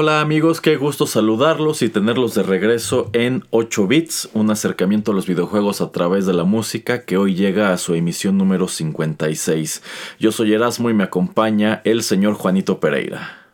Hola 0.00 0.20
amigos, 0.20 0.60
qué 0.60 0.76
gusto 0.76 1.08
saludarlos 1.08 1.82
y 1.82 1.88
tenerlos 1.88 2.32
de 2.36 2.44
regreso 2.44 3.10
en 3.14 3.44
8 3.50 3.88
bits, 3.88 4.30
un 4.32 4.48
acercamiento 4.48 5.10
a 5.10 5.14
los 5.16 5.26
videojuegos 5.26 5.80
a 5.80 5.90
través 5.90 6.24
de 6.24 6.34
la 6.34 6.44
música 6.44 7.04
que 7.04 7.16
hoy 7.16 7.34
llega 7.34 7.72
a 7.72 7.78
su 7.78 7.94
emisión 7.94 8.38
número 8.38 8.68
56. 8.68 9.82
Yo 10.20 10.30
soy 10.30 10.54
Erasmo 10.54 10.88
y 10.88 10.94
me 10.94 11.02
acompaña 11.02 11.82
el 11.82 12.04
señor 12.04 12.34
Juanito 12.34 12.78
Pereira. 12.78 13.48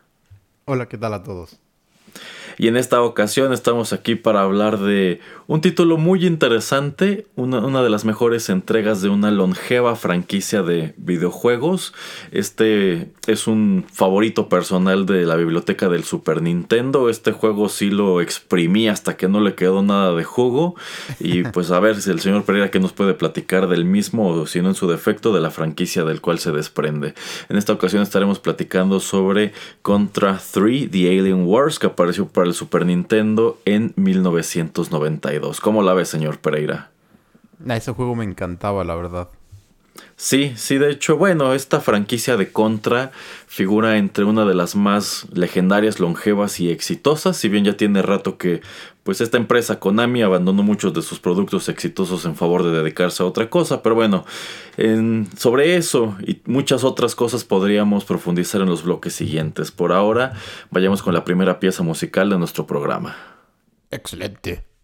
Hola, 0.65 0.87
¿qué 0.87 0.99
tal 0.99 1.15
a 1.15 1.23
todos? 1.23 1.57
Y 2.59 2.67
en 2.67 2.77
esta 2.77 3.01
ocasión 3.01 3.51
estamos 3.51 3.91
aquí 3.91 4.13
para 4.13 4.41
hablar 4.41 4.77
de 4.77 5.21
un 5.47 5.61
título 5.61 5.97
muy 5.97 6.25
interesante, 6.25 7.27
una, 7.35 7.83
de 7.83 7.89
las 7.89 8.03
mejores 8.03 8.49
entregas 8.49 9.01
de 9.03 9.09
una 9.09 9.29
longeva 9.29 9.95
franquicia 9.95 10.63
de 10.63 10.95
videojuegos. 10.97 11.93
Este 12.31 13.11
es 13.27 13.45
un 13.45 13.85
favorito 13.91 14.49
personal 14.49 15.05
de 15.05 15.23
la 15.25 15.35
biblioteca 15.35 15.87
del 15.87 16.03
Super 16.03 16.41
Nintendo. 16.41 17.09
Este 17.09 17.31
juego 17.31 17.69
sí 17.69 17.91
lo 17.91 18.21
exprimí 18.21 18.87
hasta 18.87 19.17
que 19.17 19.27
no 19.27 19.39
le 19.39 19.53
quedó 19.53 19.83
nada 19.83 20.15
de 20.15 20.23
jugo. 20.23 20.75
Y 21.19 21.43
pues 21.53 21.69
a 21.69 21.79
ver 21.79 22.01
si 22.01 22.09
el 22.09 22.21
señor 22.21 22.43
Pereira 22.43 22.71
que 22.71 22.79
nos 22.79 22.93
puede 22.93 23.13
platicar 23.13 23.67
del 23.67 23.85
mismo, 23.85 24.29
o 24.29 24.47
si 24.47 24.61
no 24.61 24.69
en 24.69 24.75
su 24.75 24.89
defecto, 24.89 25.31
de 25.31 25.41
la 25.41 25.51
franquicia 25.51 26.03
del 26.05 26.21
cual 26.21 26.39
se 26.39 26.51
desprende. 26.51 27.13
En 27.49 27.57
esta 27.57 27.73
ocasión 27.73 28.01
estaremos 28.01 28.39
platicando 28.39 28.99
sobre 28.99 29.53
Contra 29.83 30.39
3, 30.51 30.89
The 30.89 31.19
Alien 31.19 31.45
Wars, 31.45 31.77
que 31.77 31.85
apareció 31.87 32.27
para 32.27 32.47
el 32.47 32.55
Super 32.55 32.85
Nintendo 32.87 33.59
en 33.65 33.93
1992. 35.39 35.61
¿Cómo 35.61 35.81
la 35.83 35.93
ves, 35.93 36.09
señor 36.09 36.39
Pereira? 36.39 36.91
A 37.67 37.75
ese 37.75 37.91
juego 37.91 38.15
me 38.15 38.25
encantaba, 38.25 38.83
la 38.83 38.95
verdad. 38.95 39.29
Sí, 40.17 40.53
sí, 40.57 40.77
de 40.77 40.91
hecho, 40.91 41.17
bueno, 41.17 41.53
esta 41.53 41.79
franquicia 41.79 42.35
de 42.35 42.51
Contra 42.51 43.11
figura 43.47 43.97
entre 43.97 44.25
una 44.25 44.43
de 44.43 44.53
las 44.53 44.75
más 44.75 45.25
legendarias, 45.33 46.01
longevas 46.01 46.59
y 46.59 46.69
exitosas, 46.69 47.37
si 47.37 47.47
bien 47.47 47.63
ya 47.63 47.77
tiene 47.77 48.01
rato 48.01 48.37
que 48.37 48.61
pues 49.03 49.21
esta 49.21 49.37
empresa 49.37 49.79
Konami 49.79 50.21
abandonó 50.21 50.63
muchos 50.63 50.93
de 50.93 51.01
sus 51.01 51.19
productos 51.19 51.69
exitosos 51.69 52.25
en 52.25 52.35
favor 52.35 52.63
de 52.63 52.71
dedicarse 52.71 53.23
a 53.23 53.25
otra 53.25 53.49
cosa, 53.49 53.83
pero 53.83 53.95
bueno, 53.95 54.25
sobre 55.37 55.77
eso 55.77 56.17
y 56.25 56.41
muchas 56.45 56.83
otras 56.83 57.15
cosas 57.15 57.45
podríamos 57.45 58.03
profundizar 58.03 58.61
en 58.61 58.69
los 58.69 58.83
bloques 58.83 59.13
siguientes. 59.13 59.71
Por 59.71 59.93
ahora, 59.93 60.33
vayamos 60.71 61.03
con 61.03 61.13
la 61.13 61.23
primera 61.23 61.59
pieza 61.59 61.83
musical 61.83 62.29
de 62.29 62.37
nuestro 62.37 62.65
programa. 62.67 63.15
Excelente. 63.91 64.74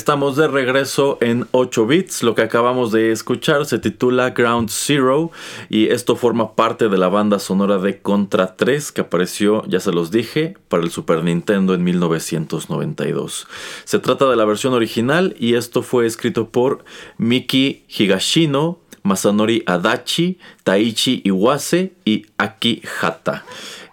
Estamos 0.00 0.34
de 0.34 0.48
regreso 0.48 1.18
en 1.20 1.46
8 1.50 1.86
bits. 1.86 2.22
Lo 2.22 2.34
que 2.34 2.40
acabamos 2.40 2.90
de 2.90 3.12
escuchar 3.12 3.66
se 3.66 3.78
titula 3.78 4.30
Ground 4.30 4.70
Zero 4.70 5.30
y 5.68 5.88
esto 5.88 6.16
forma 6.16 6.54
parte 6.54 6.88
de 6.88 6.96
la 6.96 7.08
banda 7.08 7.38
sonora 7.38 7.76
de 7.76 8.00
Contra 8.00 8.56
3 8.56 8.92
que 8.92 9.02
apareció, 9.02 9.62
ya 9.66 9.78
se 9.78 9.92
los 9.92 10.10
dije, 10.10 10.56
para 10.68 10.82
el 10.82 10.90
Super 10.90 11.22
Nintendo 11.22 11.74
en 11.74 11.84
1992. 11.84 13.46
Se 13.84 13.98
trata 13.98 14.26
de 14.30 14.36
la 14.36 14.46
versión 14.46 14.72
original 14.72 15.36
y 15.38 15.52
esto 15.52 15.82
fue 15.82 16.06
escrito 16.06 16.48
por 16.48 16.82
Miki 17.18 17.84
Higashino, 17.86 18.78
Masanori 19.02 19.62
Adachi, 19.66 20.38
Taichi 20.64 21.20
Iwase 21.26 21.92
y 22.06 22.24
Aki 22.38 22.80
Hata. 23.02 23.44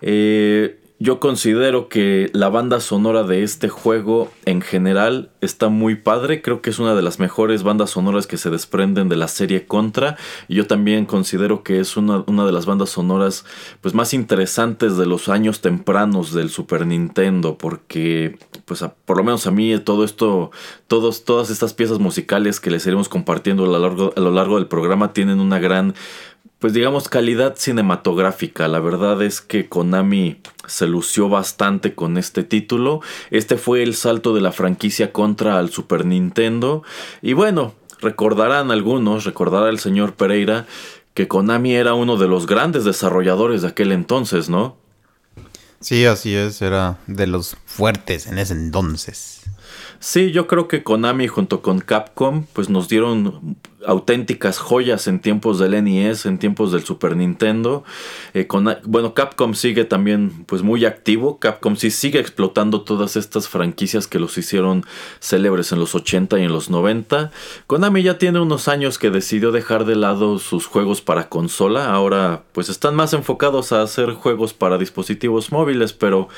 Eh, 0.01 0.76
yo 0.99 1.19
considero 1.19 1.89
que 1.89 2.31
la 2.33 2.49
banda 2.49 2.79
sonora 2.79 3.21
de 3.21 3.43
este 3.43 3.69
juego 3.69 4.31
en 4.45 4.61
general 4.61 5.29
está 5.41 5.69
muy 5.69 5.93
padre. 5.93 6.41
Creo 6.41 6.63
que 6.63 6.71
es 6.71 6.79
una 6.79 6.95
de 6.95 7.03
las 7.03 7.19
mejores 7.19 7.61
bandas 7.61 7.91
sonoras 7.91 8.25
que 8.25 8.37
se 8.37 8.49
desprenden 8.49 9.07
de 9.07 9.15
la 9.15 9.27
serie 9.27 9.67
Contra. 9.67 10.17
Y 10.47 10.55
yo 10.55 10.65
también 10.65 11.05
considero 11.05 11.61
que 11.61 11.79
es 11.79 11.97
una, 11.97 12.23
de 12.25 12.51
las 12.51 12.65
bandas 12.65 12.89
sonoras 12.89 13.45
pues, 13.81 13.93
más 13.93 14.15
interesantes 14.15 14.97
de 14.97 15.05
los 15.05 15.29
años 15.29 15.61
tempranos 15.61 16.33
del 16.33 16.49
Super 16.49 16.87
Nintendo. 16.87 17.59
Porque, 17.59 18.39
pues, 18.65 18.83
por 19.05 19.17
lo 19.17 19.23
menos 19.23 19.45
a 19.45 19.51
mí, 19.51 19.77
todo 19.77 20.03
esto, 20.03 20.49
todos, 20.87 21.25
todas 21.25 21.51
estas 21.51 21.75
piezas 21.75 21.99
musicales 21.99 22.59
que 22.59 22.71
les 22.71 22.87
iremos 22.87 23.07
compartiendo 23.07 23.65
a 23.65 23.67
lo 23.67 23.77
largo, 23.77 24.13
a 24.15 24.19
lo 24.19 24.31
largo 24.31 24.55
del 24.55 24.65
programa 24.65 25.13
tienen 25.13 25.41
una 25.41 25.59
gran 25.59 25.93
pues 26.59 26.73
digamos 26.73 27.07
calidad 27.09 27.55
cinematográfica. 27.57 28.67
La 28.67 28.79
verdad 28.79 29.21
es 29.21 29.41
que 29.41 29.69
Konami 29.69 30.41
se 30.65 30.87
lució 30.87 31.29
bastante 31.29 31.93
con 31.93 32.17
este 32.17 32.43
título. 32.43 33.01
Este 33.29 33.57
fue 33.57 33.83
el 33.83 33.95
salto 33.95 34.33
de 34.33 34.41
la 34.41 34.51
franquicia 34.51 35.11
contra 35.11 35.59
al 35.59 35.69
Super 35.69 36.05
Nintendo. 36.05 36.83
Y 37.21 37.33
bueno, 37.33 37.75
recordarán 37.99 38.71
algunos, 38.71 39.23
recordará 39.23 39.69
el 39.69 39.79
señor 39.79 40.15
Pereira, 40.15 40.65
que 41.13 41.27
Konami 41.27 41.75
era 41.75 41.93
uno 41.93 42.17
de 42.17 42.27
los 42.27 42.47
grandes 42.47 42.83
desarrolladores 42.83 43.61
de 43.61 43.69
aquel 43.69 43.91
entonces, 43.91 44.49
¿no? 44.49 44.77
Sí, 45.79 46.05
así 46.05 46.35
es, 46.35 46.61
era 46.63 46.97
de 47.05 47.27
los 47.27 47.55
fuertes 47.65 48.25
en 48.25 48.39
ese 48.39 48.53
entonces. 48.53 49.43
Sí, 49.99 50.31
yo 50.31 50.47
creo 50.47 50.67
que 50.67 50.83
Konami 50.83 51.27
junto 51.27 51.61
con 51.61 51.79
Capcom 51.79 52.45
pues 52.53 52.69
nos 52.69 52.87
dieron 52.87 53.57
auténticas 53.85 54.57
joyas 54.57 55.07
en 55.07 55.19
tiempos 55.19 55.59
del 55.59 55.83
NES, 55.83 56.25
en 56.25 56.39
tiempos 56.39 56.71
del 56.71 56.83
Super 56.83 57.15
Nintendo. 57.15 57.83
Eh, 58.33 58.47
bueno, 58.83 59.13
Capcom 59.13 59.53
sigue 59.53 59.85
también 59.85 60.45
pues 60.45 60.63
muy 60.63 60.85
activo. 60.85 61.39
Capcom 61.39 61.75
sí 61.75 61.91
sigue 61.91 62.19
explotando 62.19 62.81
todas 62.81 63.15
estas 63.15 63.47
franquicias 63.47 64.07
que 64.07 64.19
los 64.19 64.37
hicieron 64.37 64.83
célebres 65.19 65.71
en 65.71 65.79
los 65.79 65.95
80 65.95 66.39
y 66.39 66.43
en 66.43 66.51
los 66.51 66.69
90. 66.69 67.31
Konami 67.67 68.03
ya 68.03 68.17
tiene 68.17 68.39
unos 68.39 68.67
años 68.67 68.97
que 68.97 69.11
decidió 69.11 69.51
dejar 69.51 69.85
de 69.85 69.95
lado 69.95 70.39
sus 70.39 70.65
juegos 70.65 71.01
para 71.01 71.29
consola. 71.29 71.93
Ahora 71.93 72.43
pues 72.53 72.69
están 72.69 72.95
más 72.95 73.13
enfocados 73.13 73.71
a 73.71 73.81
hacer 73.81 74.13
juegos 74.13 74.53
para 74.53 74.77
dispositivos 74.77 75.51
móviles, 75.51 75.93
pero 75.93 76.29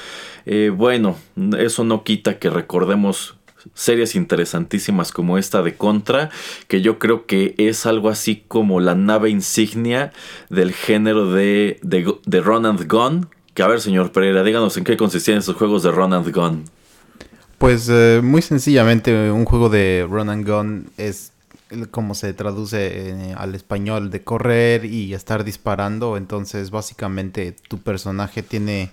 eh, 0.45 0.71
bueno, 0.75 1.15
eso 1.57 1.83
no 1.83 2.03
quita 2.03 2.39
que 2.39 2.49
recordemos 2.49 3.35
series 3.73 4.15
interesantísimas 4.15 5.11
como 5.11 5.37
esta 5.37 5.61
de 5.61 5.75
Contra, 5.75 6.29
que 6.67 6.81
yo 6.81 6.99
creo 6.99 7.25
que 7.25 7.55
es 7.57 7.85
algo 7.85 8.09
así 8.09 8.43
como 8.47 8.79
la 8.79 8.95
nave 8.95 9.29
insignia 9.29 10.11
del 10.49 10.73
género 10.73 11.31
de, 11.31 11.79
de, 11.81 12.41
Run 12.41 12.65
and 12.65 12.87
Gun. 12.91 13.29
Que 13.53 13.63
a 13.63 13.67
ver, 13.67 13.81
señor 13.81 14.11
Pereira, 14.11 14.43
díganos 14.43 14.77
en 14.77 14.83
qué 14.83 14.97
consistían 14.97 15.39
esos 15.39 15.55
juegos 15.55 15.83
de 15.83 15.91
Run 15.91 16.13
and 16.13 16.33
Gun. 16.33 16.65
Pues 17.57 17.89
eh, 17.91 18.21
muy 18.23 18.41
sencillamente, 18.41 19.31
un 19.31 19.45
juego 19.45 19.69
de 19.69 20.07
Run 20.09 20.29
and 20.29 20.47
Gun 20.47 20.89
es 20.97 21.33
como 21.91 22.15
se 22.15 22.33
traduce 22.33 23.09
eh, 23.09 23.35
al 23.37 23.53
español 23.55 24.09
de 24.09 24.23
correr 24.23 24.85
y 24.85 25.13
estar 25.13 25.43
disparando. 25.43 26.17
Entonces, 26.17 26.71
básicamente, 26.71 27.55
tu 27.67 27.79
personaje 27.79 28.43
tiene 28.43 28.91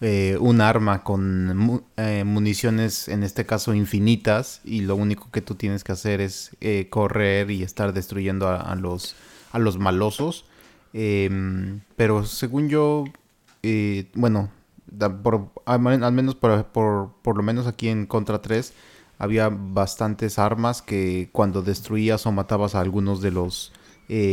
eh, 0.00 0.36
un 0.40 0.60
arma 0.60 1.04
con 1.04 1.84
eh, 1.96 2.24
municiones, 2.24 3.08
en 3.08 3.22
este 3.22 3.46
caso 3.46 3.74
infinitas, 3.74 4.60
y 4.64 4.80
lo 4.80 4.96
único 4.96 5.30
que 5.30 5.40
tú 5.40 5.54
tienes 5.54 5.84
que 5.84 5.92
hacer 5.92 6.20
es 6.20 6.56
eh, 6.60 6.88
correr 6.90 7.50
y 7.50 7.62
estar 7.62 7.92
destruyendo 7.92 8.48
a, 8.48 8.74
los, 8.74 9.14
a 9.52 9.58
los 9.58 9.78
malosos. 9.78 10.46
Em, 10.92 11.80
pero 11.96 12.24
según 12.24 12.68
yo, 12.68 13.04
bueno, 14.14 14.50
al, 15.64 15.80
menos 16.12 16.34
por, 16.34 16.66
por, 17.22 17.36
lo 17.36 17.42
menos 17.42 17.66
aquí 17.66 17.88
en 17.88 18.06
Contra 18.06 18.42
3 18.42 18.72
había 19.18 19.48
bastantes 19.48 20.38
armas 20.38 20.82
que 20.82 21.28
cuando 21.32 21.62
destruías 21.62 22.26
o 22.26 22.32
matabas 22.32 22.74
a 22.74 22.80
algunos 22.80 23.22
de 23.22 23.30
los 23.30 23.72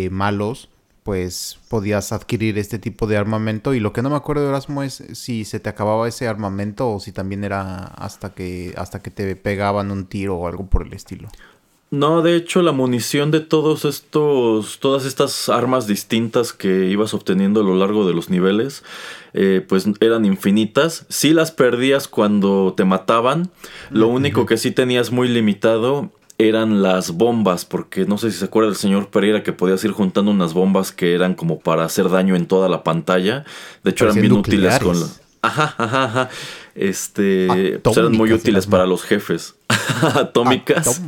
malos, 0.10 0.70
pues 1.04 1.58
podías 1.70 2.12
adquirir 2.12 2.58
este 2.58 2.78
tipo 2.78 3.08
de 3.08 3.18
armamento 3.18 3.74
y 3.74 3.80
lo 3.80 3.92
que 3.92 4.02
no 4.02 4.10
me 4.10 4.16
acuerdo 4.16 4.48
Erasmo 4.48 4.84
es 4.84 5.04
si 5.14 5.46
se 5.46 5.60
te 5.60 5.70
acababa 5.70 6.08
ese 6.08 6.28
armamento 6.28 6.90
o 6.90 7.00
si 7.00 7.12
también 7.12 7.44
era 7.44 7.86
hasta 7.86 8.34
que 8.34 8.74
hasta 8.78 9.02
que 9.02 9.10
te 9.10 9.36
pegaban 9.36 9.92
un 9.92 10.06
tiro 10.06 10.38
o 10.38 10.48
algo 10.48 10.68
por 10.68 10.86
el 10.86 10.94
estilo. 10.94 11.30
No, 11.92 12.22
de 12.22 12.38
hecho 12.38 12.62
la 12.62 12.72
munición 12.72 13.32
de 13.32 13.42
todos 13.42 13.84
estos, 13.84 14.80
todas 14.80 15.06
estas 15.06 15.50
armas 15.50 15.88
distintas 15.88 16.54
que 16.54 16.86
ibas 16.86 17.14
obteniendo 17.14 17.60
a 17.60 17.64
lo 17.66 17.76
largo 17.76 18.08
de 18.08 18.14
los 18.14 18.30
niveles, 18.30 18.82
eh, 19.34 19.66
pues 19.68 19.86
eran 20.00 20.24
infinitas. 20.24 21.06
Sí 21.10 21.34
las 21.34 21.52
perdías 21.52 22.08
cuando 22.08 22.74
te 22.78 22.86
mataban. 22.86 23.52
Lo 23.90 24.08
único 24.08 24.46
que 24.46 24.56
sí 24.56 24.72
tenías 24.72 25.12
muy 25.12 25.28
limitado 25.28 26.14
eran 26.48 26.82
las 26.82 27.12
bombas, 27.12 27.66
porque 27.66 28.06
no 28.06 28.18
sé 28.18 28.32
si 28.32 28.40
se 28.40 28.46
acuerda 28.46 28.70
el 28.70 28.76
señor 28.76 29.10
Pereira 29.10 29.44
que 29.44 29.54
podías 29.54 29.84
ir 29.84 29.92
juntando 29.92 30.32
unas 30.32 30.54
bombas 30.54 30.92
que 30.92 31.14
eran 31.14 31.36
como 31.36 31.60
para 31.60 31.86
hacer 31.86 32.10
daño 32.10 32.36
en 32.36 32.46
toda 32.46 32.70
la 32.70 32.84
pantalla. 32.84 33.46
De 33.84 33.92
hecho, 33.92 34.06
eran 34.06 34.22
bien 34.22 34.34
útiles 34.34 34.80
con 34.80 34.98
Ajá, 35.44 35.74
ajá, 35.78 36.04
ajá. 36.04 36.30
Este. 36.76 37.80
Pues 37.84 37.98
eran 37.98 38.12
muy 38.14 38.32
útiles 38.32 38.68
para 38.68 38.86
los 38.86 39.04
jefes. 39.04 39.56
Atómicas. 40.16 41.02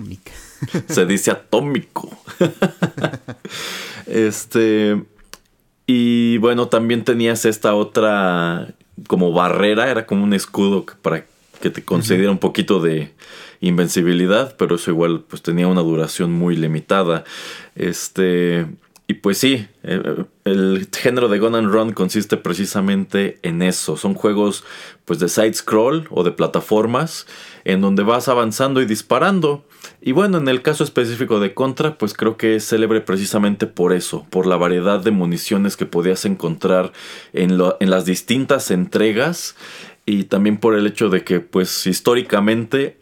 se 0.88 1.06
dice 1.06 1.32
atómico. 1.32 2.10
este. 4.08 5.04
Y 5.86 6.38
bueno, 6.38 6.68
también 6.68 7.04
tenías 7.04 7.46
esta 7.46 7.76
otra 7.76 8.74
como 9.08 9.34
barrera, 9.34 9.90
era 9.90 10.06
como 10.06 10.24
un 10.24 10.34
escudo 10.34 10.86
para 11.02 11.26
que 11.64 11.70
te 11.70 11.86
concediera 11.86 12.30
un 12.30 12.40
poquito 12.40 12.82
de 12.82 13.14
invencibilidad, 13.62 14.58
pero 14.58 14.76
eso 14.76 14.92
igual 14.92 15.24
pues 15.26 15.42
tenía 15.42 15.66
una 15.66 15.80
duración 15.80 16.34
muy 16.34 16.58
limitada. 16.58 17.24
Este, 17.74 18.68
y 19.08 19.14
pues 19.14 19.38
sí, 19.38 19.66
eh, 19.84 20.26
el 20.44 20.90
género 20.94 21.30
de 21.30 21.40
Gun 21.40 21.56
and 21.56 21.72
Run 21.72 21.94
consiste 21.94 22.36
precisamente 22.36 23.40
en 23.44 23.62
eso. 23.62 23.96
Son 23.96 24.14
juegos 24.14 24.66
pues 25.06 25.20
de 25.20 25.30
side 25.30 25.54
scroll 25.54 26.06
o 26.10 26.26
de 26.26 26.32
plataformas 26.32 27.28
en 27.64 27.80
donde 27.80 28.04
vas 28.04 28.28
avanzando 28.28 28.82
y 28.82 28.86
disparando. 28.86 29.64
Y 30.02 30.12
bueno, 30.12 30.40
en 30.40 30.50
el 30.50 30.62
caso 30.62 30.84
específico 30.84 31.40
de 31.40 31.54
Contra, 31.54 31.98
pues 31.98 32.14
creo 32.14 32.36
que 32.36 32.58
es 32.58 32.68
célebre 32.68 33.00
precisamente 33.00 33.68
por 33.68 33.94
eso, 33.94 34.26
por 34.30 34.48
la 34.48 34.58
variedad 34.58 35.00
de 35.00 35.12
municiones 35.12 35.78
que 35.78 35.86
podías 35.86 36.26
encontrar 36.26 36.92
en, 37.32 37.58
en 37.80 37.90
las 37.90 38.04
distintas 38.04 38.70
entregas 38.70 39.56
y 40.06 40.26
también 40.26 40.58
por 40.58 40.76
el 40.76 40.88
hecho 40.88 41.10
de 41.10 41.24
que 41.24 41.40
pues 41.40 41.88
históricamente 41.88 42.98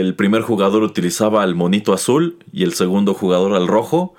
el 0.00 0.14
primer 0.14 0.42
jugador 0.42 0.82
utilizaba 0.82 1.42
al 1.42 1.54
monito 1.54 1.92
azul 1.92 2.38
y 2.52 2.62
el 2.62 2.72
segundo 2.72 3.14
jugador 3.14 3.54
al 3.54 3.66
rojo 3.66 4.14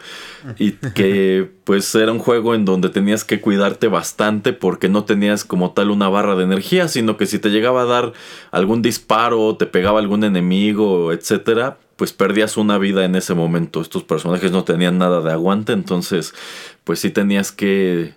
y 0.57 0.73
que 0.73 1.49
pues 1.63 1.93
era 1.95 2.11
un 2.11 2.19
juego 2.19 2.53
en 2.53 2.65
donde 2.65 2.89
tenías 2.89 3.23
que 3.23 3.41
cuidarte 3.41 3.87
bastante 3.87 4.53
porque 4.53 4.89
no 4.89 5.03
tenías 5.03 5.43
como 5.43 5.71
tal 5.71 5.89
una 5.89 6.09
barra 6.09 6.35
de 6.35 6.43
energía, 6.43 6.87
sino 6.87 7.17
que 7.17 7.25
si 7.25 7.39
te 7.39 7.49
llegaba 7.49 7.83
a 7.83 7.85
dar 7.85 8.13
algún 8.51 8.81
disparo, 8.81 9.55
te 9.55 9.65
pegaba 9.65 9.99
algún 9.99 10.23
enemigo, 10.23 11.11
etcétera, 11.11 11.77
pues 11.95 12.13
perdías 12.13 12.57
una 12.57 12.77
vida 12.77 13.03
en 13.05 13.15
ese 13.15 13.33
momento. 13.33 13.81
Estos 13.81 14.03
personajes 14.03 14.51
no 14.51 14.63
tenían 14.63 14.97
nada 14.97 15.21
de 15.21 15.31
aguante, 15.31 15.73
entonces 15.73 16.35
pues 16.83 16.99
sí 16.99 17.09
tenías 17.09 17.51
que 17.51 18.13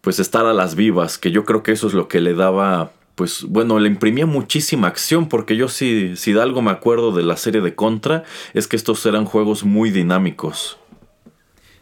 pues 0.00 0.18
estar 0.20 0.46
a 0.46 0.52
las 0.52 0.76
vivas, 0.76 1.18
que 1.18 1.30
yo 1.30 1.44
creo 1.44 1.62
que 1.62 1.72
eso 1.72 1.88
es 1.88 1.94
lo 1.94 2.08
que 2.08 2.20
le 2.20 2.34
daba 2.34 2.92
pues 3.14 3.44
bueno, 3.44 3.78
le 3.78 3.88
imprimía 3.88 4.26
muchísima 4.26 4.88
acción 4.88 5.28
porque 5.28 5.56
yo 5.56 5.68
si, 5.68 6.16
si 6.16 6.32
de 6.32 6.42
algo 6.42 6.62
me 6.62 6.70
acuerdo 6.70 7.12
de 7.12 7.22
la 7.22 7.36
serie 7.36 7.60
de 7.60 7.74
Contra 7.74 8.24
es 8.54 8.66
que 8.66 8.76
estos 8.76 9.04
eran 9.06 9.24
juegos 9.24 9.64
muy 9.64 9.90
dinámicos. 9.90 10.78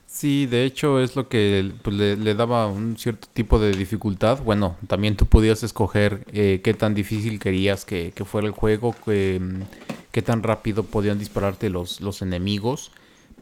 Sí, 0.06 0.44
de 0.44 0.66
hecho 0.66 1.00
es 1.00 1.16
lo 1.16 1.28
que 1.28 1.72
pues, 1.82 1.96
le, 1.96 2.34
daba 2.34 2.66
un 2.66 2.98
cierto 2.98 3.28
tipo 3.32 3.58
de 3.58 3.72
dificultad. 3.72 4.42
Bueno, 4.42 4.76
también 4.86 5.16
tú 5.16 5.24
podías 5.24 5.62
escoger 5.62 6.24
eh, 6.32 6.60
qué 6.62 6.74
tan 6.74 6.94
difícil 6.94 7.38
querías 7.38 7.86
que, 7.86 8.12
fuera 8.26 8.46
el 8.46 8.52
juego, 8.52 8.94
qué 9.06 10.22
tan 10.22 10.42
rápido 10.42 10.84
podían 10.84 11.18
dispararte 11.18 11.70
los, 11.70 12.02
los 12.02 12.20
enemigos. 12.20 12.92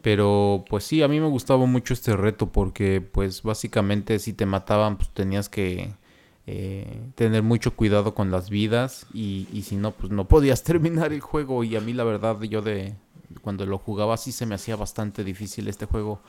Pero 0.01 0.65
pues 0.69 0.85
sí, 0.85 1.03
a 1.03 1.07
mí 1.07 1.19
me 1.19 1.27
gustaba 1.27 1.65
mucho 1.65 1.93
este 1.93 2.15
reto 2.15 2.47
porque 2.47 3.01
pues 3.01 3.43
básicamente 3.43 4.17
si 4.19 4.33
te 4.33 4.45
mataban 4.45 4.97
pues 4.97 5.09
tenías 5.09 5.49
que 5.49 5.91
eh, 6.47 7.11
tener 7.15 7.43
mucho 7.43 7.75
cuidado 7.75 8.15
con 8.15 8.31
las 8.31 8.49
vidas 8.49 9.05
y, 9.13 9.45
si 9.63 9.75
no, 9.75 9.91
pues 9.91 10.11
no 10.11 10.27
podías 10.27 10.63
terminar 10.65 11.13
el 11.13 11.21
juego. 11.21 11.63
Y 11.63 11.75
a 11.75 11.81
mí 11.81 11.93
la 11.93 12.03
verdad 12.03 12.41
yo 12.41 12.61
de 12.61 12.95
cuando 13.41 13.65
lo 13.65 13.77
jugaba 13.77 14.17
sí 14.17 14.31
se 14.31 14.45
me 14.45 14.55
hacía 14.55 14.75
bastante 14.75 15.23
difícil 15.23 15.67
este 15.69 15.85
juego 15.85 16.19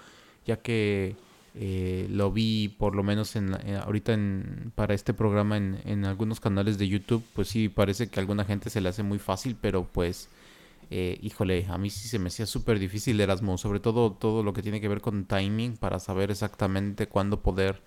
ya 0.47 0.57
que 0.57 1.17
eh, 1.55 2.07
lo 2.11 2.31
vi 2.31 2.69
por 2.69 2.95
lo 2.95 3.03
menos 3.03 3.35
en, 3.35 3.55
eh, 3.67 3.81
ahorita 3.85 4.13
en, 4.13 4.73
para 4.77 4.95
este 4.95 5.13
programa 5.13 5.57
en, 5.57 5.81
en, 5.85 6.05
algunos 6.05 6.39
canales 6.39 6.79
de 6.79 6.87
YouTube 6.87 7.25
pues 7.35 7.49
sí 7.49 7.69
parece 7.69 8.09
que 8.09 8.21
a 8.21 8.23
alguna 8.23 8.45
gente 8.45 8.71
se 8.71 8.81
le 8.81 8.89
hace 8.89 9.03
muy 9.03 9.19
fácil 9.19 9.57
pero 9.61 9.85
pues 9.85 10.29
híjole 10.91 11.67
a 11.71 11.79
mí 11.79 11.89
sí 11.89 12.07
se 12.07 12.19
me 12.19 12.29
hacía 12.29 12.45
súper 12.45 12.79
difícil 12.79 13.19
Erasmo 13.19 13.57
sobre 13.57 13.81
todo 13.81 14.13
todo 14.13 14.43
lo 14.43 14.53
que 14.53 14.63
tiene 14.63 14.81
que 14.81 14.89
ver 14.89 15.01
con 15.01 15.25
timing 15.25 15.77
para 15.79 15.99
saber 15.99 16.31
exactamente 16.31 17.09
cuándo 17.09 17.41
poder 17.41 17.83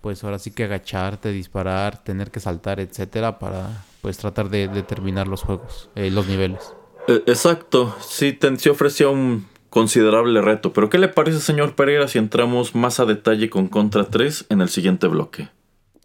pues 0.00 0.24
ahora 0.24 0.38
sí 0.38 0.50
que 0.50 0.64
agacharte, 0.64 1.32
disparar, 1.32 2.02
tener 2.02 2.30
que 2.30 2.40
saltar, 2.40 2.80
etcétera, 2.80 3.38
para 3.38 3.84
pues 4.00 4.18
tratar 4.18 4.48
de, 4.48 4.68
terminar 4.82 5.28
los 5.28 5.42
juegos, 5.42 5.90
eh, 5.94 6.10
los 6.10 6.26
niveles. 6.26 6.72
E, 7.06 7.22
exacto, 7.26 7.94
sí, 8.00 8.32
te, 8.32 8.56
sí 8.56 8.68
ofrecía 8.68 9.08
un 9.08 9.46
considerable 9.68 10.40
reto, 10.42 10.72
pero 10.72 10.90
¿qué 10.90 10.98
le 10.98 11.08
parece, 11.08 11.40
señor 11.40 11.74
Pereira, 11.74 12.08
si 12.08 12.18
entramos 12.18 12.74
más 12.74 12.98
a 12.98 13.04
detalle 13.04 13.50
con 13.50 13.68
Contra 13.68 14.04
3 14.04 14.46
en 14.48 14.60
el 14.60 14.68
siguiente 14.68 15.06
bloque? 15.06 15.48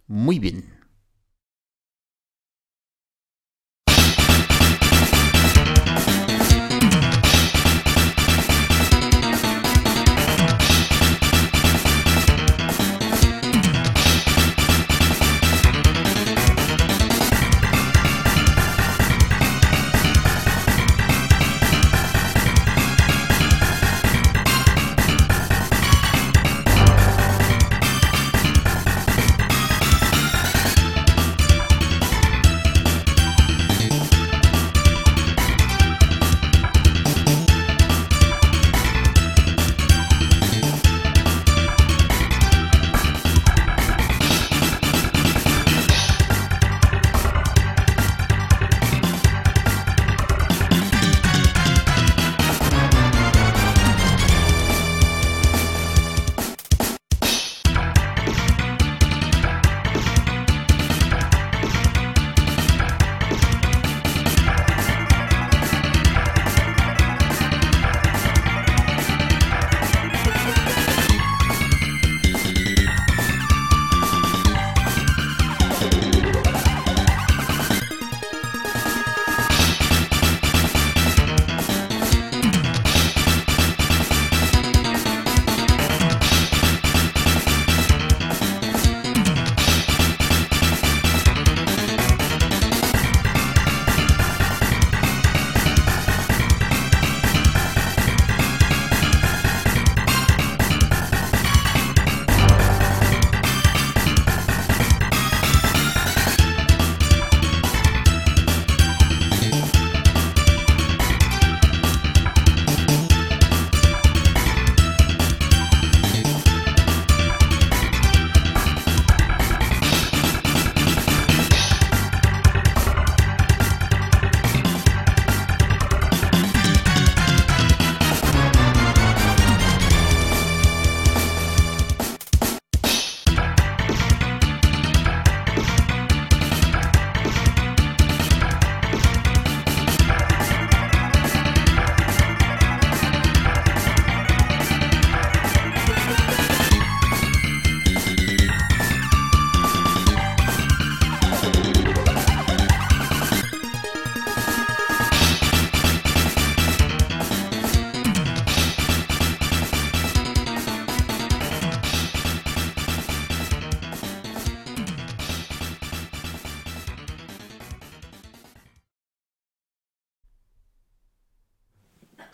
Muy 0.07 0.39
bien. 0.39 0.74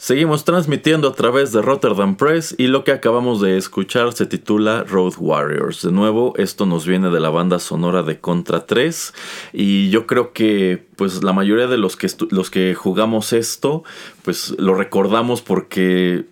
Seguimos 0.02 0.46
transmitiendo 0.46 1.10
a 1.10 1.14
través 1.14 1.52
de 1.52 1.62
Rotterdam 1.62 2.16
Press 2.16 2.56
y 2.58 2.66
lo 2.66 2.84
que 2.84 2.92
acabamos 2.92 3.40
de 3.40 3.56
escuchar 3.58 4.14
se 4.14 4.26
titula 4.26 4.84
Road 4.84 5.14
Warriors. 5.20 5.84
De 5.84 5.92
nuevo, 5.92 6.34
esto 6.38 6.66
nos 6.66 6.88
viene 6.88 7.12
de 7.12 7.20
la 7.20 7.30
banda 7.30 7.60
sonora 7.60 8.02
de 8.02 8.20
Contra 8.20 8.66
3 8.66 9.14
y 9.54 9.92
yo 9.92 10.08
creo 10.08 10.34
que 10.34 10.88
pues 10.96 11.24
la 11.24 11.34
mayoría 11.34 11.68
de 11.68 11.78
los 11.78 11.98
que, 11.98 12.08
los 12.32 12.50
que 12.50 12.74
jugamos 12.74 13.32
esto 13.32 13.84
pues 14.24 14.56
lo 14.58 14.74
recordamos 14.74 15.44
porque 15.44 16.26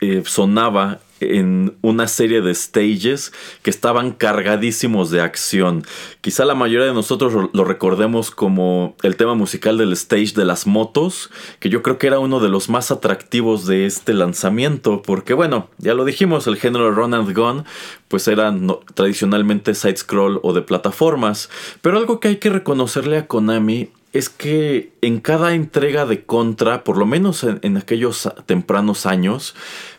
eh, 0.00 0.22
sonaba 0.24 1.00
en 1.20 1.76
una 1.82 2.08
serie 2.08 2.40
de 2.40 2.54
stages 2.54 3.32
que 3.62 3.70
estaban 3.70 4.12
cargadísimos 4.12 5.10
de 5.10 5.20
acción. 5.20 5.84
Quizá 6.20 6.44
la 6.44 6.54
mayoría 6.54 6.86
de 6.86 6.94
nosotros 6.94 7.50
lo 7.52 7.64
recordemos 7.64 8.30
como 8.30 8.96
el 9.02 9.16
tema 9.16 9.34
musical 9.34 9.78
del 9.78 9.92
stage 9.92 10.32
de 10.34 10.44
las 10.44 10.66
motos, 10.66 11.30
que 11.60 11.68
yo 11.68 11.82
creo 11.82 11.98
que 11.98 12.06
era 12.06 12.18
uno 12.18 12.40
de 12.40 12.48
los 12.48 12.68
más 12.68 12.90
atractivos 12.90 13.66
de 13.66 13.86
este 13.86 14.14
lanzamiento, 14.14 15.02
porque 15.02 15.34
bueno, 15.34 15.68
ya 15.78 15.94
lo 15.94 16.04
dijimos, 16.04 16.46
el 16.46 16.56
género 16.56 16.90
Run 16.90 17.14
and 17.14 17.36
Gun 17.36 17.64
pues 18.08 18.28
era 18.28 18.54
tradicionalmente 18.94 19.74
side 19.74 19.96
scroll 19.96 20.40
o 20.42 20.52
de 20.52 20.62
plataformas, 20.62 21.50
pero 21.80 21.98
algo 21.98 22.20
que 22.20 22.28
hay 22.28 22.36
que 22.36 22.50
reconocerle 22.50 23.18
a 23.18 23.26
Konami 23.26 23.90
es 24.12 24.28
que 24.30 24.92
en 25.02 25.20
cada 25.20 25.54
entrega 25.54 26.06
de 26.06 26.24
Contra, 26.24 26.84
por 26.84 26.96
lo 26.96 27.04
menos 27.04 27.44
en 27.44 27.76
aquellos 27.76 28.30
tempranos 28.46 29.04
años, 29.04 29.54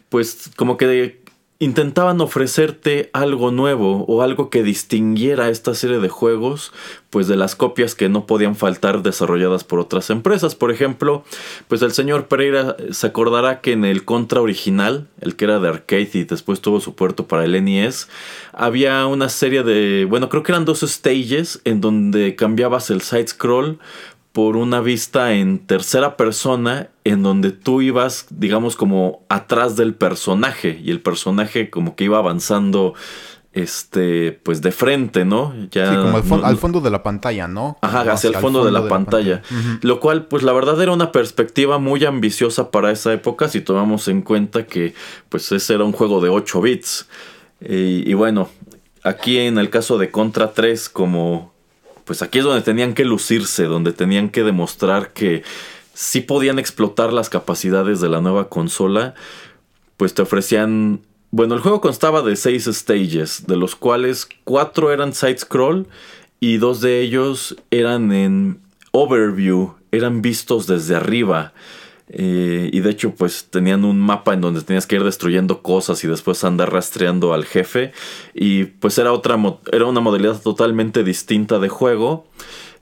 pues 0.09 0.51
como 0.55 0.77
que 0.77 1.21
intentaban 1.59 2.21
ofrecerte 2.21 3.09
algo 3.13 3.51
nuevo 3.51 4.05
o 4.07 4.21
algo 4.21 4.51
que 4.51 4.61
distinguiera 4.61 5.49
esta 5.49 5.73
serie 5.73 5.97
de 5.97 6.09
juegos 6.09 6.71
pues 7.09 7.27
de 7.27 7.35
las 7.35 7.55
copias 7.55 7.95
que 7.95 8.09
no 8.09 8.27
podían 8.27 8.55
faltar 8.55 9.01
desarrolladas 9.01 9.63
por 9.63 9.79
otras 9.79 10.11
empresas. 10.11 10.53
Por 10.53 10.71
ejemplo, 10.71 11.23
pues 11.67 11.81
el 11.81 11.93
señor 11.93 12.27
Pereira 12.27 12.75
se 12.91 13.07
acordará 13.07 13.61
que 13.61 13.71
en 13.71 13.85
el 13.85 14.05
Contra 14.05 14.41
original, 14.41 15.07
el 15.19 15.35
que 15.35 15.45
era 15.45 15.59
de 15.59 15.69
arcade 15.69 16.09
y 16.13 16.23
después 16.25 16.61
tuvo 16.61 16.79
su 16.79 16.93
puerto 16.93 17.27
para 17.27 17.45
el 17.45 17.63
NES, 17.63 18.07
había 18.53 19.07
una 19.07 19.29
serie 19.29 19.63
de, 19.63 20.05
bueno, 20.05 20.29
creo 20.29 20.43
que 20.43 20.51
eran 20.51 20.65
dos 20.65 20.81
stages 20.81 21.59
en 21.63 21.81
donde 21.81 22.35
cambiabas 22.35 22.91
el 22.91 23.01
side 23.01 23.29
scroll 23.29 23.79
por 24.37 24.55
una 24.55 24.81
vista 24.81 25.33
en 25.33 25.57
tercera 25.57 26.15
persona 26.15 26.91
en 27.03 27.23
donde 27.23 27.49
tú 27.49 27.81
ibas, 27.81 28.27
digamos, 28.29 28.75
como 28.75 29.25
atrás 29.29 29.75
del 29.77 29.95
personaje 29.95 30.79
y 30.79 30.91
el 30.91 31.01
personaje 31.01 31.71
como 31.71 31.95
que 31.95 32.03
iba 32.03 32.19
avanzando 32.19 32.93
este, 33.53 34.33
pues 34.43 34.61
de 34.61 34.71
frente, 34.71 35.25
¿no? 35.25 35.55
Ya, 35.71 35.89
sí, 35.89 35.95
como 35.95 36.45
al, 36.45 36.57
fondo 36.57 36.81
de 36.81 36.91
la 36.91 37.01
pantalla, 37.01 37.47
¿no? 37.47 37.79
Ajá, 37.81 38.01
hacia, 38.11 38.27
el 38.27 38.35
fondo, 38.35 38.63
de 38.63 38.71
la 38.71 38.87
pantalla. 38.87 39.41
Lo 39.81 39.99
cual, 39.99 40.27
pues 40.27 40.43
la 40.43 40.53
verdad 40.53 40.79
era 40.79 40.91
una 40.91 41.11
perspectiva 41.11 41.79
muy 41.79 42.05
ambiciosa 42.05 42.69
para 42.69 42.91
esa 42.91 43.11
época 43.13 43.47
si 43.47 43.61
tomamos 43.61 44.07
en 44.07 44.21
cuenta 44.21 44.67
que, 44.67 44.93
pues 45.29 45.51
ese 45.51 45.73
era 45.73 45.83
un 45.83 45.93
juego 45.93 46.21
de 46.21 46.29
8 46.29 46.61
bits. 46.61 47.09
y 47.59 48.13
bueno, 48.13 48.49
aquí 49.01 49.39
en 49.39 49.57
el 49.57 49.71
caso 49.71 49.97
de 49.97 50.11
Contra 50.11 50.51
3, 50.51 50.89
como 50.89 51.56
pues 52.07 52.21
aquí 52.21 52.39
es 52.39 52.45
donde 52.45 52.61
tenían 52.61 52.93
que 52.93 53.05
lucirse, 53.05 53.65
donde 53.65 53.91
tenían 53.91 54.29
que 54.29 54.43
demostrar 54.43 55.11
que 55.11 55.43
sí 55.93 56.21
podían 56.21 56.57
explotar 56.57 57.11
las 57.11 57.29
capacidades 57.29 57.99
de 57.99 58.07
la 58.07 58.21
nueva 58.21 58.47
consola, 58.49 59.13
pues 59.97 60.13
te 60.13 60.21
ofrecían 60.21 61.01
Bueno, 61.31 61.55
el 61.55 61.61
juego 61.61 61.81
constaba 61.81 62.21
de 62.21 62.37
seis 62.37 62.65
stages, 62.65 63.45
de 63.45 63.57
los 63.57 63.75
cuales 63.75 64.29
cuatro 64.45 64.93
eran 64.93 65.13
side-scroll 65.13 65.87
y 66.39 66.57
dos 66.57 66.79
de 66.79 67.01
ellos 67.01 67.57
eran 67.69 68.13
en 68.13 68.61
overview, 68.91 69.75
eran 69.91 70.21
vistos 70.21 70.65
desde 70.65 70.95
arriba. 70.95 71.51
Eh, 72.09 72.69
y 72.71 72.79
de 72.79 72.89
hecho, 72.89 73.15
pues 73.15 73.47
tenían 73.49 73.83
un 73.83 73.99
mapa 73.99 74.33
en 74.33 74.41
donde 74.41 74.61
tenías 74.61 74.87
que 74.87 74.95
ir 74.95 75.03
destruyendo 75.03 75.61
cosas 75.61 76.03
y 76.03 76.07
después 76.07 76.43
andar 76.43 76.71
rastreando 76.71 77.33
al 77.33 77.45
jefe. 77.45 77.91
Y 78.33 78.65
pues 78.65 78.97
era 78.97 79.11
otra 79.11 79.37
era 79.71 79.85
una 79.85 79.99
modalidad 79.99 80.41
totalmente 80.41 81.03
distinta 81.03 81.59
de 81.59 81.69
juego. 81.69 82.25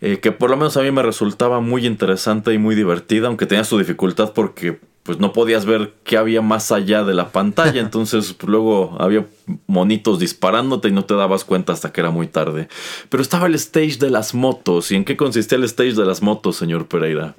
Eh, 0.01 0.20
que 0.20 0.32
por 0.32 0.50
lo 0.50 0.58
menos 0.58 0.75
a 0.77 0.82
mí 0.82 0.91
me 0.91 1.01
resultaba 1.01 1.62
muy 1.62 1.86
interesante 1.86 2.53
y 2.53 2.58
muy 2.58 2.75
divertida, 2.75 3.27
aunque 3.27 3.46
tenía 3.46 3.63
su 3.63 3.77
dificultad 3.77 4.34
porque 4.34 4.79
pues 5.03 5.20
no 5.20 5.34
podías 5.34 5.65
ver 5.65 5.94
qué 6.03 6.17
había 6.17 6.41
más 6.41 6.72
allá 6.72 7.03
de 7.03 7.13
la 7.13 7.32
pantalla, 7.32 7.79
entonces 7.82 8.34
pues, 8.34 8.50
luego 8.50 8.98
había 9.00 9.25
monitos 9.67 10.20
disparándote 10.20 10.89
y 10.89 10.91
no 10.91 11.05
te 11.05 11.13
dabas 11.13 11.46
cuenta 11.46 11.74
hasta 11.74 11.94
que 11.94 12.01
era 12.01 12.12
muy 12.12 12.27
tarde. 12.27 12.67
Pero 13.10 13.24
estaba 13.24 13.48
el 13.48 13.55
stage 13.55 13.98
de 13.98 14.10
las 14.10 14.34
motos, 14.34 14.91
¿y 14.91 14.96
en 14.96 15.05
qué 15.05 15.15
consistía 15.15 15.58
el 15.58 15.63
stage 15.63 15.94
de 15.94 16.05
las 16.05 16.22
motos, 16.22 16.58
señor 16.58 16.88
Pereira? 16.88 17.36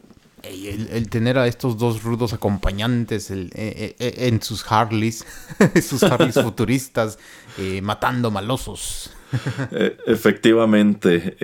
El, 0.46 1.08
tener 1.10 1.38
a 1.38 1.46
estos 1.46 1.78
dos 1.78 2.02
rudos 2.02 2.32
acompañantes 2.32 3.30
eh, 3.30 3.48
eh, 3.54 3.96
eh, 3.98 4.14
en 4.28 4.42
sus 4.42 4.64
Harleys, 4.70 5.24
sus 5.82 6.02
Harleys 6.02 6.34
futuristas, 6.42 7.18
matando 7.82 8.30
malosos. 8.30 9.10
efectivamente. 10.06 11.36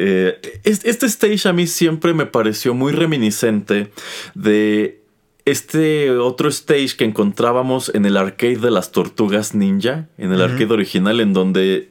este 0.62 1.06
stage 1.06 1.48
a 1.48 1.52
mí 1.52 1.66
siempre 1.66 2.14
me 2.14 2.26
pareció 2.26 2.74
muy 2.74 2.92
reminiscente 2.92 3.92
de 4.34 5.02
este 5.44 6.10
otro 6.10 6.48
stage 6.48 6.96
que 6.96 7.04
encontrábamos 7.04 7.90
en 7.94 8.06
el 8.06 8.16
arcade 8.16 8.56
de 8.56 8.70
las 8.70 8.92
tortugas 8.92 9.54
ninja, 9.54 10.08
en 10.16 10.32
el 10.32 10.40
arcade 10.40 10.72
original, 10.72 11.20
en 11.20 11.32
donde 11.32 11.90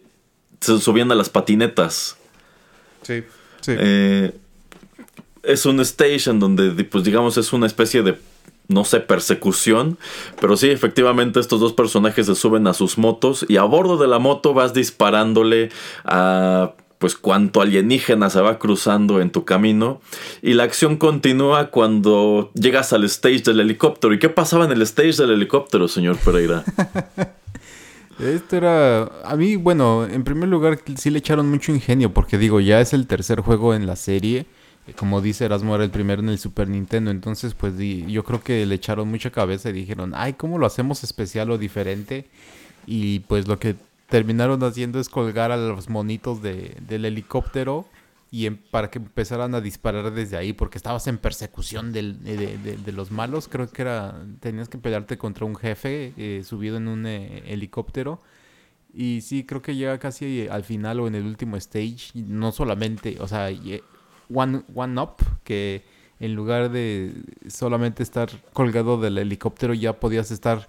se 0.61 0.79
subían 0.79 1.11
a 1.11 1.15
las 1.15 1.29
patinetas. 1.29 2.17
Sí, 3.01 3.23
sí. 3.61 3.73
Eh, 3.77 4.31
es 5.43 5.65
un 5.65 5.79
stage 5.79 6.29
en 6.29 6.39
donde, 6.39 6.71
pues 6.83 7.03
digamos, 7.03 7.37
es 7.37 7.53
una 7.53 7.67
especie 7.67 8.03
de, 8.03 8.17
no 8.67 8.85
sé, 8.85 8.99
persecución. 8.99 9.97
Pero 10.39 10.57
sí, 10.57 10.69
efectivamente, 10.69 11.39
estos 11.39 11.59
dos 11.59 11.73
personajes 11.73 12.25
se 12.25 12.35
suben 12.35 12.67
a 12.67 12.73
sus 12.73 12.97
motos 12.97 13.45
y 13.47 13.57
a 13.57 13.63
bordo 13.63 13.97
de 13.97 14.07
la 14.07 14.19
moto 14.19 14.53
vas 14.53 14.73
disparándole 14.73 15.69
a 16.05 16.73
pues 17.01 17.15
cuánto 17.15 17.61
alienígena 17.61 18.29
se 18.29 18.41
va 18.41 18.59
cruzando 18.59 19.21
en 19.21 19.31
tu 19.31 19.43
camino 19.43 20.01
y 20.43 20.53
la 20.53 20.65
acción 20.65 20.97
continúa 20.97 21.71
cuando 21.71 22.51
llegas 22.53 22.93
al 22.93 23.03
stage 23.05 23.41
del 23.41 23.59
helicóptero. 23.59 24.13
¿Y 24.13 24.19
qué 24.19 24.29
pasaba 24.29 24.65
en 24.65 24.71
el 24.71 24.83
stage 24.83 25.17
del 25.17 25.31
helicóptero, 25.31 25.87
señor 25.87 26.17
Pereira? 26.17 26.63
Esto 28.19 28.55
era, 28.55 29.09
a 29.23 29.35
mí, 29.35 29.55
bueno, 29.55 30.05
en 30.05 30.23
primer 30.23 30.47
lugar 30.47 30.77
sí 30.95 31.09
le 31.09 31.17
echaron 31.17 31.49
mucho 31.49 31.71
ingenio 31.71 32.13
porque 32.13 32.37
digo, 32.37 32.59
ya 32.59 32.79
es 32.79 32.93
el 32.93 33.07
tercer 33.07 33.41
juego 33.41 33.73
en 33.73 33.87
la 33.87 33.95
serie. 33.95 34.45
Como 34.97 35.21
dice 35.21 35.45
Erasmo, 35.45 35.75
era 35.75 35.83
el 35.83 35.91
primero 35.91 36.21
en 36.21 36.29
el 36.29 36.39
Super 36.39 36.67
Nintendo. 36.67 37.11
Entonces, 37.11 37.53
pues 37.53 37.73
yo 37.77 38.23
creo 38.23 38.43
que 38.43 38.65
le 38.65 38.75
echaron 38.75 39.09
mucha 39.09 39.31
cabeza 39.31 39.69
y 39.69 39.73
dijeron, 39.73 40.13
ay, 40.15 40.33
¿cómo 40.33 40.57
lo 40.57 40.65
hacemos 40.65 41.03
especial 41.03 41.51
o 41.51 41.57
diferente? 41.57 42.27
Y 42.85 43.19
pues 43.21 43.47
lo 43.47 43.59
que 43.59 43.75
terminaron 44.09 44.63
haciendo 44.63 44.99
es 44.99 45.09
colgar 45.09 45.51
a 45.51 45.57
los 45.57 45.89
monitos 45.89 46.41
de, 46.41 46.75
del 46.87 47.05
helicóptero 47.05 47.87
y 48.33 48.49
para 48.49 48.89
que 48.89 48.99
empezaran 48.99 49.55
a 49.55 49.61
disparar 49.61 50.11
desde 50.13 50.37
ahí, 50.37 50.53
porque 50.53 50.77
estabas 50.77 51.05
en 51.07 51.17
persecución 51.17 51.91
del, 51.91 52.23
de, 52.23 52.91
los 52.93 53.11
malos. 53.11 53.49
Creo 53.49 53.69
que 53.69 53.81
era 53.81 54.23
tenías 54.39 54.69
que 54.69 54.77
pelearte 54.77 55.17
contra 55.17 55.45
un 55.45 55.57
jefe 55.57 56.13
eh, 56.15 56.41
subido 56.45 56.77
en 56.77 56.87
un 56.87 57.05
eh, 57.05 57.43
helicóptero. 57.45 58.21
Y 58.93 59.21
sí, 59.21 59.45
creo 59.45 59.61
que 59.61 59.75
llega 59.75 59.97
casi 59.99 60.47
al 60.49 60.63
final 60.63 61.01
o 61.01 61.07
en 61.07 61.15
el 61.15 61.25
último 61.25 61.57
stage. 61.57 62.11
No 62.15 62.53
solamente, 62.53 63.17
o 63.19 63.27
sea, 63.27 63.49
one, 64.33 64.63
one 64.73 65.01
up, 65.01 65.15
que 65.43 65.83
en 66.19 66.35
lugar 66.35 66.71
de 66.71 67.13
solamente 67.47 68.03
estar 68.03 68.29
colgado 68.53 68.99
del 68.99 69.17
helicóptero, 69.17 69.73
ya 69.73 69.99
podías 69.99 70.31
estar 70.31 70.67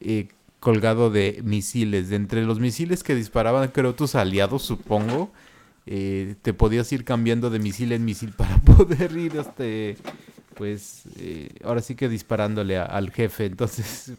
eh, 0.00 0.28
colgado 0.60 1.10
de 1.10 1.40
misiles. 1.44 2.08
De 2.08 2.16
entre 2.16 2.44
los 2.44 2.60
misiles 2.60 3.02
que 3.02 3.14
disparaban, 3.14 3.68
creo, 3.68 3.94
tus 3.94 4.14
aliados, 4.14 4.62
supongo, 4.62 5.30
eh, 5.86 6.36
te 6.42 6.54
podías 6.54 6.92
ir 6.92 7.04
cambiando 7.04 7.50
de 7.50 7.58
misil 7.58 7.92
en 7.92 8.04
misil 8.04 8.32
para 8.36 8.58
poder 8.58 9.16
ir, 9.16 9.36
este, 9.36 9.96
pues, 10.54 11.02
eh, 11.18 11.50
ahora 11.64 11.80
sí 11.80 11.96
que 11.96 12.08
disparándole 12.08 12.78
al 12.78 13.10
jefe. 13.10 13.46
Entonces, 13.46 14.12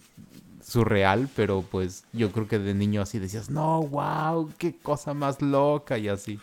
surreal, 0.74 1.30
pero 1.36 1.64
pues 1.70 2.06
yo 2.14 2.32
creo 2.32 2.48
que 2.48 2.58
de 2.60 2.74
niño 2.74 3.02
así 3.02 3.20
decías, 3.20 3.50
no, 3.50 3.82
wow, 3.84 4.50
qué 4.58 4.76
cosa 4.76 5.14
más 5.14 5.42
loca 5.42 5.98
y 5.98 6.08
así. 6.08 6.40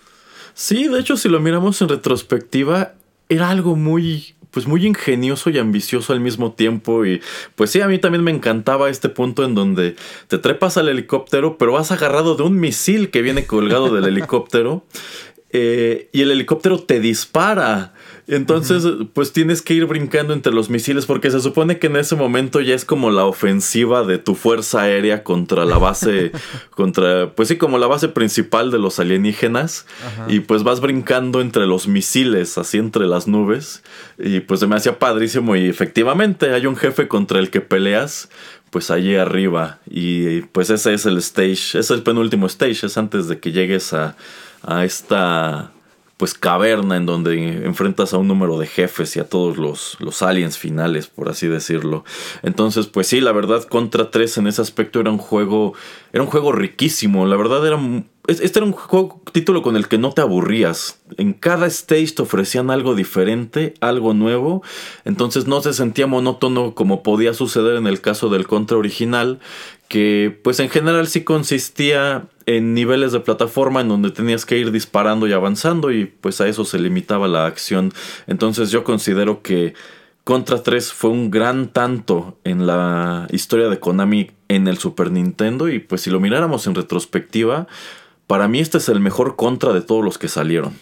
Sí, 0.61 0.89
de 0.89 1.01
hecho, 1.01 1.17
si 1.17 1.31
lo 1.31 1.41
miramos 1.41 1.81
en 1.81 1.89
retrospectiva, 1.89 2.93
era 3.31 3.49
algo 3.49 3.77
muy 3.77 4.35
pues 4.51 4.67
muy 4.67 4.85
ingenioso 4.85 5.49
y 5.49 5.57
ambicioso 5.57 6.13
al 6.13 6.21
mismo 6.21 6.53
tiempo 6.53 7.07
y 7.07 7.23
pues 7.55 7.71
sí, 7.71 7.81
a 7.81 7.89
mí 7.89 7.99
también 7.99 8.23
me 8.23 8.31
encantaba 8.31 8.91
este 8.91 9.09
punto 9.09 9.43
en 9.43 9.55
donde 9.55 9.97
te 10.29 10.37
trepas 10.37 10.77
al 10.77 10.91
helicóptero 10.91 11.57
pero 11.57 11.73
vas 11.73 11.93
agarrado 11.93 12.35
de 12.35 12.43
un 12.43 12.61
misil 12.61 13.11
que 13.11 13.23
viene 13.23 13.47
colgado 13.47 13.95
del 13.95 14.05
helicóptero 14.05 14.85
eh, 15.49 16.11
y 16.13 16.21
el 16.21 16.31
helicóptero 16.31 16.79
te 16.81 17.01
dispara. 17.01 17.95
Entonces, 18.31 18.87
pues 19.13 19.33
tienes 19.33 19.61
que 19.61 19.75
ir 19.75 19.87
brincando 19.87 20.33
entre 20.33 20.53
los 20.53 20.71
misiles 20.71 21.05
porque 21.05 21.33
se 21.33 21.41
supone 21.41 21.81
que 21.81 21.89
en 21.89 21.97
ese 21.97 22.15
momento 22.15 22.61
ya 22.61 22.77
es 22.77 22.85
como 22.85 23.11
la 23.11 23.25
ofensiva 23.25 24.05
de 24.05 24.19
tu 24.19 24.37
fuerza 24.37 24.83
aérea 24.83 25.25
contra 25.25 25.65
la 25.65 25.79
base, 25.79 26.31
contra, 26.71 27.33
pues 27.35 27.49
sí, 27.49 27.57
como 27.57 27.77
la 27.79 27.89
base 27.89 28.07
principal 28.09 28.71
de 28.71 28.79
los 28.79 29.01
alienígenas. 29.01 29.85
Y 30.29 30.41
pues 30.41 30.63
vas 30.63 30.81
brincando 30.81 31.41
entre 31.41 31.67
los 31.67 31.89
misiles, 31.89 32.57
así 32.57 32.79
entre 32.79 33.09
las 33.09 33.27
nubes. 33.27 33.83
Y 34.17 34.39
pues 34.39 34.61
se 34.61 34.69
me 34.69 34.77
hacía 34.77 35.01
padrísimo 35.01 35.57
y 35.57 35.67
efectivamente 35.69 36.55
hay 36.55 36.67
un 36.67 36.77
jefe 36.77 37.09
contra 37.09 37.41
el 37.41 37.51
que 37.51 37.61
peleas, 37.61 38.29
pues 38.71 38.93
allí 38.93 39.17
arriba. 39.17 39.81
Y 39.91 40.43
pues 40.43 40.71
ese 40.71 40.95
es 40.95 41.05
el 41.05 41.19
stage, 41.19 41.51
ese 41.51 41.81
es 41.81 41.91
el 41.91 42.05
penúltimo 42.05 42.47
stage, 42.47 42.87
es 42.87 42.97
antes 42.97 43.27
de 43.27 43.41
que 43.41 43.51
llegues 43.51 43.93
a, 43.93 44.15
a 44.63 44.85
esta 44.85 45.73
pues 46.21 46.35
caverna 46.35 46.99
en 46.99 47.07
donde 47.07 47.65
enfrentas 47.65 48.13
a 48.13 48.19
un 48.19 48.29
número 48.29 48.59
de 48.59 48.67
jefes 48.67 49.17
y 49.17 49.21
a 49.21 49.25
todos 49.25 49.57
los, 49.57 49.97
los 50.01 50.21
aliens 50.21 50.59
finales, 50.59 51.07
por 51.07 51.31
así 51.31 51.47
decirlo. 51.49 52.05
Entonces, 52.43 52.89
pues 52.89 53.07
sí, 53.07 53.23
la 53.23 53.33
verdad, 53.33 53.65
Contra 53.65 54.11
3 54.11 54.37
en 54.37 54.47
ese 54.47 54.61
aspecto 54.61 55.01
era 55.01 55.11
un 55.11 55.17
juego, 55.17 55.73
era 56.13 56.23
un 56.23 56.29
juego 56.29 56.53
riquísimo. 56.53 57.25
La 57.25 57.37
verdad 57.37 57.67
era, 57.67 57.81
este 58.29 58.59
era 58.59 58.67
un 58.67 58.73
juego, 58.73 59.23
título 59.33 59.63
con 59.63 59.77
el 59.77 59.89
que 59.89 59.97
no 59.97 60.13
te 60.13 60.21
aburrías. 60.21 61.01
En 61.17 61.33
cada 61.33 61.67
stage 61.69 62.13
te 62.15 62.21
ofrecían 62.21 62.71
algo 62.71 62.95
diferente, 62.95 63.73
algo 63.81 64.13
nuevo. 64.13 64.63
Entonces 65.07 65.47
no 65.47 65.63
se 65.63 65.73
sentía 65.73 66.07
monótono 66.07 66.75
como 66.75 67.03
podía 67.03 67.33
suceder 67.33 67.77
en 67.77 67.87
el 67.87 68.03
caso 68.03 68.29
del 68.29 68.47
Contra 68.47 68.77
original, 68.77 69.41
que 69.89 70.39
pues 70.45 70.61
en 70.61 70.69
general 70.69 71.09
sí 71.09 71.25
consistía 71.25 72.29
en 72.57 72.75
niveles 72.75 73.13
de 73.13 73.21
plataforma 73.21 73.81
en 73.81 73.89
donde 73.89 74.11
tenías 74.11 74.45
que 74.45 74.59
ir 74.59 74.73
disparando 74.73 75.29
y 75.29 75.33
avanzando 75.33 75.93
y 75.93 76.07
pues 76.07 76.41
a 76.41 76.49
eso 76.49 76.65
se 76.65 76.81
limitaba 76.81 77.29
la 77.29 77.47
acción. 77.47 77.93
Entonces 78.27 78.71
yo 78.71 78.83
considero 78.85 79.43
que 79.43 79.75
Contra 80.25 80.63
3 80.63 80.93
fue 80.93 81.11
un 81.11 81.31
gran 81.31 81.69
tanto 81.69 82.37
en 82.45 82.67
la 82.67 83.27
historia 83.31 83.69
de 83.69 83.81
Konami 83.81 84.31
en 84.49 84.69
el 84.69 84.79
Super 84.79 85.11
Nintendo 85.11 85.69
y 85.69 85.79
pues 85.79 86.03
si 86.03 86.11
lo 86.11 86.21
miráramos 86.21 86.67
en 86.67 86.75
retrospectiva, 86.75 87.69
para 88.27 88.47
mí 88.47 88.61
este 88.61 88.79
es 88.79 88.89
el 88.89 89.01
mejor 89.01 89.37
Contra 89.37 89.73
de 89.73 89.81
todos 89.81 90.05
los 90.05 90.19
que 90.19 90.29
salieron. 90.29 90.75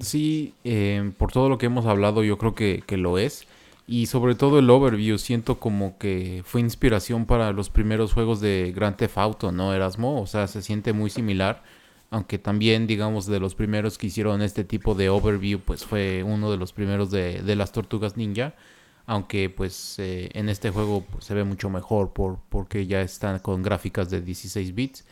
Sí, 0.00 0.52
eh, 0.64 1.12
por 1.16 1.32
todo 1.32 1.48
lo 1.48 1.58
que 1.58 1.66
hemos 1.66 1.86
hablado 1.86 2.22
yo 2.24 2.36
creo 2.36 2.54
que, 2.54 2.82
que 2.86 2.96
lo 2.96 3.18
es. 3.18 3.46
Y 3.88 4.06
sobre 4.06 4.34
todo 4.34 4.58
el 4.58 4.68
overview, 4.68 5.16
siento 5.16 5.60
como 5.60 5.96
que 5.96 6.42
fue 6.44 6.60
inspiración 6.60 7.24
para 7.24 7.52
los 7.52 7.70
primeros 7.70 8.12
juegos 8.12 8.40
de 8.40 8.72
Grand 8.74 8.96
Theft 8.96 9.16
Auto, 9.18 9.52
¿no, 9.52 9.72
Erasmo? 9.72 10.20
O 10.20 10.26
sea, 10.26 10.48
se 10.48 10.60
siente 10.60 10.92
muy 10.92 11.08
similar. 11.08 11.62
Aunque 12.10 12.38
también, 12.38 12.86
digamos, 12.86 13.26
de 13.26 13.38
los 13.40 13.54
primeros 13.54 13.98
que 13.98 14.08
hicieron 14.08 14.42
este 14.42 14.64
tipo 14.64 14.94
de 14.94 15.08
overview, 15.08 15.60
pues 15.60 15.84
fue 15.84 16.22
uno 16.24 16.50
de 16.50 16.56
los 16.56 16.72
primeros 16.72 17.10
de, 17.12 17.42
las 17.56 17.70
Tortugas 17.72 18.16
Ninja. 18.16 18.54
Aunque, 19.06 19.50
pues, 19.50 20.00
eh, 20.00 20.30
en 20.32 20.48
este 20.48 20.70
juego 20.70 21.04
pues, 21.08 21.24
se 21.24 21.34
ve 21.34 21.44
mucho 21.44 21.70
mejor 21.70 22.12
por, 22.12 22.38
porque 22.48 22.86
ya 22.86 23.02
están 23.02 23.38
con 23.38 23.62
gráficas 23.62 24.10
de 24.10 24.20
16 24.20 24.74
bits. 24.74 25.04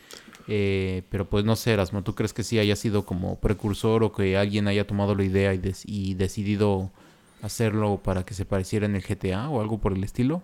Eh, 0.47 1.03
pero 1.09 1.29
pues 1.29 1.45
no 1.45 1.55
sé, 1.55 1.71
Erasmo, 1.71 2.03
¿tú 2.03 2.13
crees 2.13 2.33
que 2.33 2.43
sí 2.43 2.59
haya 2.59 2.75
sido 2.75 3.05
como 3.05 3.39
precursor 3.39 4.03
o 4.03 4.11
que 4.11 4.37
alguien 4.37 4.67
haya 4.67 4.85
tomado 4.85 5.15
la 5.15 5.23
idea 5.23 5.53
y, 5.53 5.61
y 5.85 6.13
decidido 6.15 6.91
hacerlo 7.45 8.01
para 8.03 8.23
que 8.23 8.33
se 8.33 8.45
pareciera 8.45 8.85
en 8.85 8.95
el 8.95 9.03
GTA 9.03 9.49
o 9.49 9.61
algo 9.61 9.79
por 9.79 9.93
el 9.93 10.03
estilo? 10.03 10.43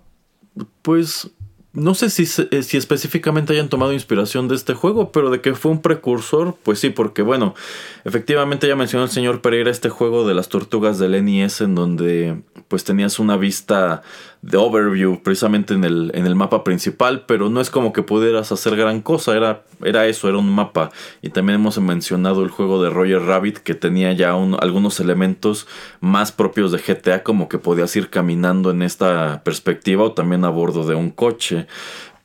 Pues 0.82 1.32
no 1.74 1.94
sé 1.94 2.10
si, 2.10 2.24
eh, 2.52 2.64
si 2.64 2.78
específicamente 2.78 3.54
hayan 3.54 3.70
tomado 3.70 3.94
inspiración 3.94 4.50
de 4.50 4.56
este 4.56 4.74
juego, 4.74 5.12
pero 5.12 5.30
de 5.30 5.40
que 5.40 5.56
fue 5.56 5.72
un 5.72 5.82
precursor, 5.82 6.56
pues 6.64 6.80
sí, 6.80 6.90
porque 6.90 7.22
bueno, 7.22 7.56
efectivamente 8.04 8.68
ya 8.68 8.76
mencionó 8.76 9.06
el 9.06 9.12
señor 9.12 9.42
Pereira 9.42 9.72
este 9.72 9.90
juego 9.90 10.28
de 10.28 10.34
las 10.34 10.50
tortugas 10.50 11.00
del 11.00 11.24
NES 11.24 11.62
en 11.62 11.76
donde 11.76 12.42
pues 12.68 12.84
tenías 12.84 13.20
una 13.20 13.38
vista 13.38 14.02
de 14.42 14.58
overview 14.58 15.22
precisamente 15.22 15.74
en 15.74 15.84
el, 15.84 16.12
en 16.16 16.26
el 16.26 16.36
mapa 16.36 16.64
principal, 16.64 17.26
pero 17.28 17.50
no 17.50 17.62
es 17.62 17.70
como 17.70 17.94
que 17.94 18.02
pudieras 18.02 18.52
hacer 18.52 18.76
gran 18.76 19.02
cosa, 19.02 19.36
era, 19.36 19.64
era 19.84 20.08
eso, 20.08 20.28
era 20.28 20.38
un 20.38 20.50
mapa. 20.50 20.90
Y 21.22 21.30
también 21.30 21.60
hemos 21.60 21.80
mencionado 21.80 22.44
el 22.44 22.50
juego 22.50 22.82
de 22.82 22.90
Roger 22.90 23.22
Rabbit 23.22 23.60
que 23.60 23.76
tenía 23.76 24.14
ya 24.14 24.32
algunos 24.34 25.00
elementos 25.00 25.68
más 26.00 26.32
propios 26.32 26.72
de 26.72 26.80
GTA, 26.80 27.24
como 27.24 27.50
que 27.50 27.60
podías 27.60 27.96
ir 27.96 28.10
caminando 28.10 28.72
en 28.72 28.82
esta 28.82 29.44
perspectiva 29.44 30.06
o 30.06 30.14
también 30.14 30.44
a 30.44 30.50
bordo 30.50 30.86
de 30.86 30.96
un 30.96 31.12
coche. 31.12 31.61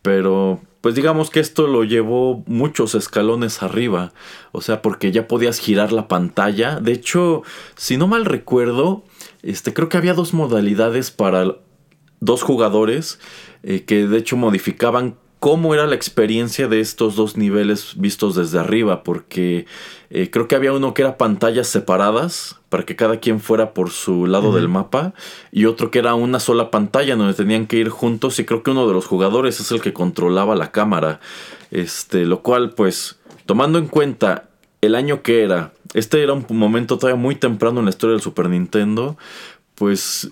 Pero 0.03 0.61
pues 0.81 0.95
digamos 0.95 1.31
que 1.31 1.41
esto 1.41 1.67
lo 1.67 1.83
llevó 1.83 2.45
muchos 2.47 2.95
escalones 2.95 3.63
arriba. 3.63 4.13
O 4.53 4.61
sea, 4.61 4.83
porque 4.83 5.11
ya 5.11 5.27
podías 5.27 5.59
girar 5.59 5.93
la 5.93 6.07
pantalla. 6.07 6.79
De 6.79 6.93
hecho, 6.93 7.43
si 7.75 7.97
no 7.97 8.07
mal 8.07 8.25
recuerdo, 8.25 9.03
este, 9.43 9.75
creo 9.75 9.89
que 9.89 9.97
había 9.97 10.15
dos 10.15 10.33
modalidades 10.33 11.11
para 11.11 11.57
dos 12.21 12.43
jugadores 12.43 13.19
eh, 13.63 13.85
que 13.85 14.07
de 14.07 14.19
hecho 14.19 14.37
modificaban 14.37 15.17
cómo 15.39 15.75
era 15.75 15.87
la 15.87 15.95
experiencia 15.95 16.69
de 16.69 16.81
estos 16.81 17.15
dos 17.17 17.37
niveles 17.37 17.95
vistos 17.97 18.35
desde 18.35 18.59
arriba, 18.59 19.03
porque 19.03 19.67
eh, 20.11 20.31
creo 20.31 20.49
que 20.49 20.57
había 20.57 20.73
uno 20.73 20.95
que 20.95 21.03
era 21.03 21.19
pantallas 21.19 21.69
separadas 21.69 22.57
para 22.69 22.85
que 22.85 22.97
cada 22.97 23.21
quien 23.21 23.41
fuera 23.41 23.75
por 23.75 23.91
su 23.91 24.27
lado 24.27 24.53
del 24.53 24.69
mapa 24.69 25.15
y 25.53 25.67
otro 25.67 25.91
que 25.91 25.99
era 25.99 26.15
una 26.15 26.41
sola 26.41 26.71
pantalla 26.71 27.17
donde 27.17 27.35
tenían 27.35 27.67
que 27.67 27.77
ir 27.77 27.91
juntos 27.91 28.39
y 28.39 28.45
creo 28.45 28.63
que 28.63 28.71
uno 28.71 28.87
de 28.87 28.95
los 28.95 29.07
jugadores 29.07 29.61
es 29.61 29.71
el 29.71 29.81
que 29.81 29.93
controlaba 29.93 30.57
la 30.57 30.73
cámara, 30.73 31.21
este, 31.71 32.25
lo 32.25 32.43
cual 32.43 32.71
pues 32.71 33.19
tomando 33.45 33.79
en 33.79 33.87
cuenta 33.87 34.49
el 34.81 34.95
año 34.95 35.23
que 35.23 35.43
era, 35.43 35.73
este 35.95 36.23
era 36.23 36.33
un 36.33 36.47
momento 36.51 36.99
todavía 36.99 37.21
muy 37.21 37.35
temprano 37.35 37.81
en 37.81 37.87
la 37.87 37.91
historia 37.91 38.13
del 38.13 38.23
Super 38.23 38.49
Nintendo, 38.49 39.17
pues 39.75 40.31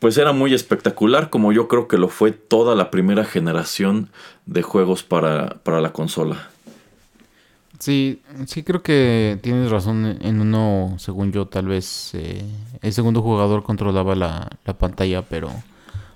pues 0.00 0.16
era 0.16 0.32
muy 0.32 0.54
espectacular, 0.54 1.30
como 1.30 1.52
yo 1.52 1.68
creo 1.68 1.86
que 1.86 1.98
lo 1.98 2.08
fue 2.08 2.32
toda 2.32 2.74
la 2.74 2.90
primera 2.90 3.24
generación 3.24 4.08
de 4.46 4.62
juegos 4.62 5.04
para, 5.04 5.60
la 5.64 5.92
consola. 5.92 6.48
Sí, 7.78 8.22
sí 8.46 8.62
creo 8.62 8.82
que 8.82 9.38
tienes 9.42 9.70
razón 9.70 10.18
en 10.20 10.40
uno, 10.40 10.96
según 10.98 11.32
yo, 11.32 11.46
tal 11.46 11.66
vez 11.66 12.12
eh, 12.14 12.42
el 12.80 12.92
segundo 12.94 13.20
jugador 13.22 13.62
controlaba 13.62 14.14
la, 14.14 14.50
pantalla, 14.78 15.22
pero 15.22 15.50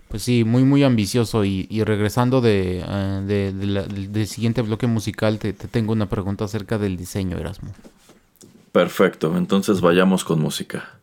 pues 0.09 0.23
sí, 0.23 0.45
muy 0.45 0.65
muy 0.65 0.83
ambicioso 0.83 1.45
y, 1.45 1.67
regresando 1.85 2.41
de, 2.41 2.83
eh, 2.87 3.53
del 3.55 4.27
siguiente 4.27 4.63
bloque 4.63 4.87
musical, 4.87 5.39
te, 5.39 5.53
te 5.53 5.69
tengo 5.69 5.93
una 5.93 6.09
pregunta 6.09 6.47
acerca 6.47 6.79
del 6.79 6.97
diseño, 6.97 7.37
Erasmo. 7.37 7.71
Perfecto, 8.73 9.37
entonces 9.37 9.83
vayamos 9.83 10.25
con 10.25 10.41
música. 10.41 11.01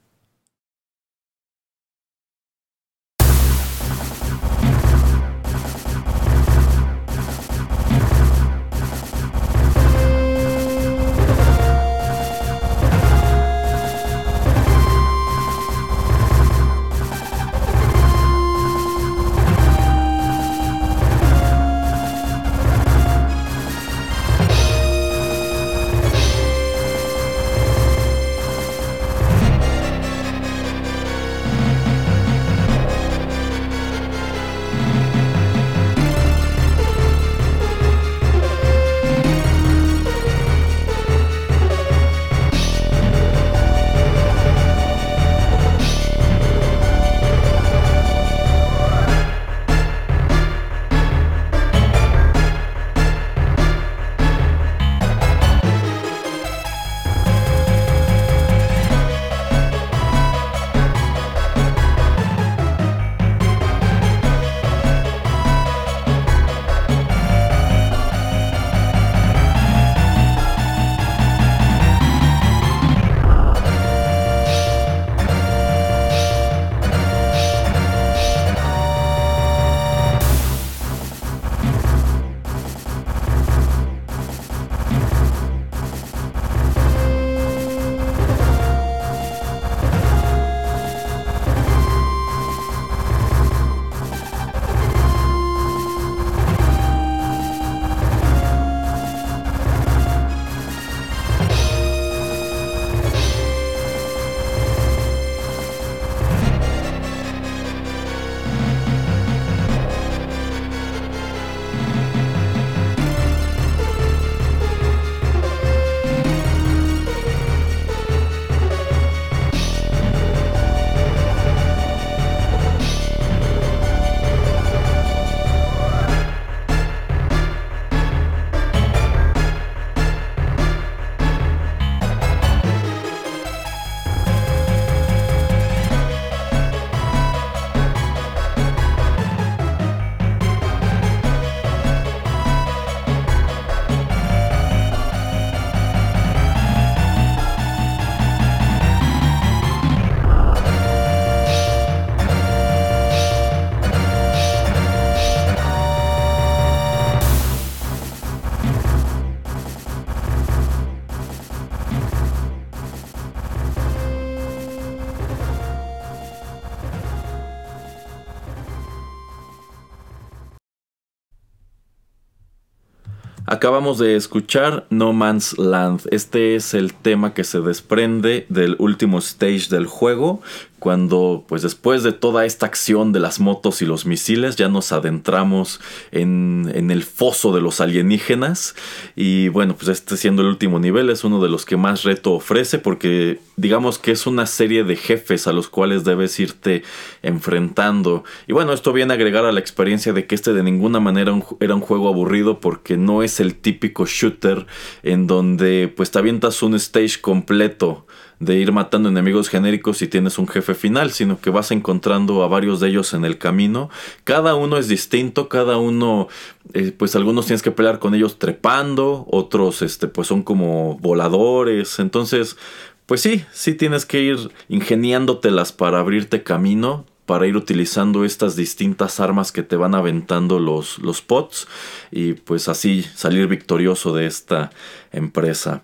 Acabamos 173.61 173.99
de 173.99 174.15
escuchar 174.15 174.87
No 174.89 175.13
Man's 175.13 175.55
Land. 175.59 176.07
Este 176.09 176.55
es 176.55 176.73
el 176.73 176.95
tema 176.95 177.35
que 177.35 177.43
se 177.43 177.61
desprende 177.61 178.47
del 178.49 178.75
último 178.79 179.19
stage 179.19 179.67
del 179.69 179.85
juego, 179.85 180.41
cuando 180.81 181.45
pues 181.47 181.61
después 181.61 182.01
de 182.01 182.11
toda 182.11 182.43
esta 182.43 182.65
acción 182.65 183.11
de 183.11 183.19
las 183.19 183.39
motos 183.39 183.83
y 183.83 183.85
los 183.85 184.07
misiles 184.07 184.55
ya 184.55 184.67
nos 184.67 184.91
adentramos 184.91 185.79
en, 186.11 186.71
el 186.73 187.03
foso 187.03 187.53
de 187.53 187.61
los 187.61 187.81
alienígenas. 187.81 188.75
Y 189.15 189.49
bueno 189.49 189.75
pues 189.75 189.89
este 189.89 190.17
siendo 190.17 190.41
el 190.41 190.47
último 190.47 190.79
nivel 190.79 191.11
es 191.11 191.23
uno 191.23 191.39
de 191.39 191.49
los 191.49 191.67
que 191.67 191.77
más 191.77 192.01
reto 192.01 192.31
ofrece 192.31 192.79
porque 192.79 193.39
digamos 193.57 193.99
que 193.99 194.09
es 194.09 194.25
una 194.25 194.47
serie 194.47 194.83
de 194.83 194.95
jefes 194.95 195.45
a 195.45 195.53
los 195.53 195.69
cuales 195.69 196.03
debes 196.03 196.39
irte 196.39 196.81
enfrentando. 197.21 198.23
Y 198.47 198.53
bueno 198.53 198.73
esto 198.73 198.91
viene 198.91 199.13
a 199.13 199.17
agregar 199.17 199.45
a 199.45 199.51
la 199.51 199.59
experiencia 199.59 200.13
de 200.13 200.25
que 200.25 200.33
este 200.33 200.51
de 200.51 200.63
ninguna 200.63 200.99
manera 200.99 201.31
era 201.59 201.75
un 201.75 201.81
juego 201.81 202.07
aburrido 202.07 202.59
porque 202.59 202.97
no 202.97 203.21
es 203.21 203.39
el 203.39 203.53
típico 203.53 204.07
shooter 204.07 204.65
en 205.03 205.27
donde 205.27 205.93
pues 205.95 206.09
te 206.09 206.17
avientas 206.17 206.63
un 206.63 206.73
stage 206.73 207.21
completo 207.21 208.07
de 208.41 208.57
ir 208.57 208.71
matando 208.71 209.07
enemigos 209.07 209.49
genéricos 209.49 210.01
y 210.01 210.07
tienes 210.07 210.39
un 210.39 210.47
jefe 210.47 210.73
final, 210.73 211.11
sino 211.11 211.39
que 211.39 211.51
vas 211.51 211.69
encontrando 211.69 212.43
a 212.43 212.47
varios 212.47 212.79
de 212.79 212.89
ellos 212.89 213.13
en 213.13 213.23
el 213.23 213.37
camino. 213.37 213.91
Cada 214.23 214.55
uno 214.55 214.77
es 214.77 214.87
distinto, 214.87 215.47
cada 215.47 215.77
uno, 215.77 216.27
eh, 216.73 216.91
pues 216.91 217.15
algunos 217.15 217.45
tienes 217.45 217.61
que 217.61 217.69
pelear 217.69 217.99
con 217.99 218.15
ellos 218.15 218.39
trepando, 218.39 219.27
otros 219.29 219.83
este, 219.83 220.07
pues 220.07 220.27
son 220.27 220.41
como 220.41 220.97
voladores. 220.97 221.99
Entonces, 221.99 222.57
pues 223.05 223.21
sí, 223.21 223.45
sí 223.51 223.75
tienes 223.75 224.07
que 224.07 224.21
ir 224.21 224.51
ingeniándotelas 224.69 225.71
para 225.71 225.99
abrirte 225.99 226.41
camino 226.41 227.05
para 227.27 227.45
ir 227.45 227.55
utilizando 227.55 228.25
estas 228.25 228.55
distintas 228.55 229.19
armas 229.19 229.51
que 229.51 229.63
te 229.63 229.75
van 229.75 229.93
aventando 229.95 230.59
los, 230.59 230.97
los 230.97 231.21
pots 231.21 231.67
y 232.11 232.33
pues 232.33 232.67
así 232.67 233.03
salir 233.15 233.47
victorioso 233.47 234.13
de 234.13 234.25
esta 234.25 234.71
empresa. 235.13 235.83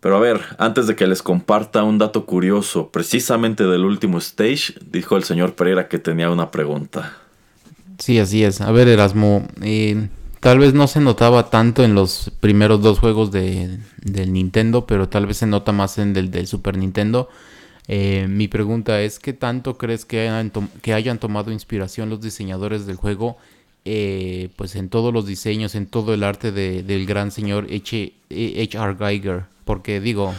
Pero 0.00 0.16
a 0.16 0.20
ver, 0.20 0.40
antes 0.58 0.86
de 0.86 0.96
que 0.96 1.06
les 1.06 1.22
comparta 1.22 1.84
un 1.84 1.98
dato 1.98 2.24
curioso 2.24 2.88
precisamente 2.88 3.64
del 3.64 3.84
último 3.84 4.18
stage, 4.18 4.74
dijo 4.90 5.16
el 5.16 5.24
señor 5.24 5.54
Pereira 5.54 5.88
que 5.88 5.98
tenía 5.98 6.30
una 6.30 6.50
pregunta. 6.50 7.18
Sí, 7.98 8.18
así 8.18 8.42
es. 8.42 8.62
A 8.62 8.72
ver, 8.72 8.88
Erasmo, 8.88 9.46
eh, 9.60 10.08
tal 10.40 10.58
vez 10.58 10.72
no 10.72 10.86
se 10.86 11.00
notaba 11.00 11.50
tanto 11.50 11.84
en 11.84 11.94
los 11.94 12.32
primeros 12.40 12.80
dos 12.80 12.98
juegos 12.98 13.30
de, 13.30 13.78
del 13.98 14.32
Nintendo, 14.32 14.86
pero 14.86 15.10
tal 15.10 15.26
vez 15.26 15.36
se 15.36 15.46
nota 15.46 15.72
más 15.72 15.98
en 15.98 16.16
el 16.16 16.30
del 16.30 16.46
Super 16.46 16.78
Nintendo. 16.78 17.28
Eh, 17.86 18.26
mi 18.26 18.48
pregunta 18.48 19.02
es, 19.02 19.18
¿qué 19.18 19.34
tanto 19.34 19.76
crees 19.76 20.06
que 20.06 20.28
hayan, 20.28 21.18
tomado 21.18 21.52
inspiración 21.52 22.08
los 22.08 22.22
diseñadores 22.22 22.86
del 22.86 22.96
juego 22.96 23.36
eh, 23.84 24.50
pues 24.56 24.76
en 24.76 24.88
todos 24.88 25.12
los 25.12 25.26
diseños, 25.26 25.74
en 25.74 25.86
todo 25.86 26.14
el 26.14 26.22
arte 26.22 26.52
del 26.52 27.06
gran 27.06 27.32
señor 27.32 27.64
H.R. 27.64 28.96
Geiger? 28.98 29.44
Porque 29.70 30.00
digo, 30.00 30.34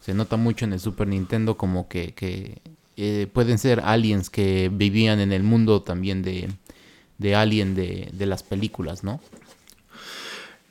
se 0.00 0.12
nota 0.12 0.36
mucho 0.36 0.64
en 0.64 0.72
el 0.72 0.80
Super 0.80 1.06
Nintendo 1.06 1.56
como 1.56 1.86
que, 1.86 2.60
eh, 2.96 3.28
pueden 3.32 3.58
ser 3.58 3.78
aliens 3.78 4.28
que 4.28 4.72
vivían 4.72 5.20
en 5.20 5.30
el 5.30 5.44
mundo 5.44 5.82
también 5.82 6.24
de, 6.24 6.48
de 7.16 7.36
Alien 7.36 7.76
de, 7.76 8.08
de 8.12 8.26
las 8.26 8.42
películas, 8.42 9.04
¿no? 9.04 9.20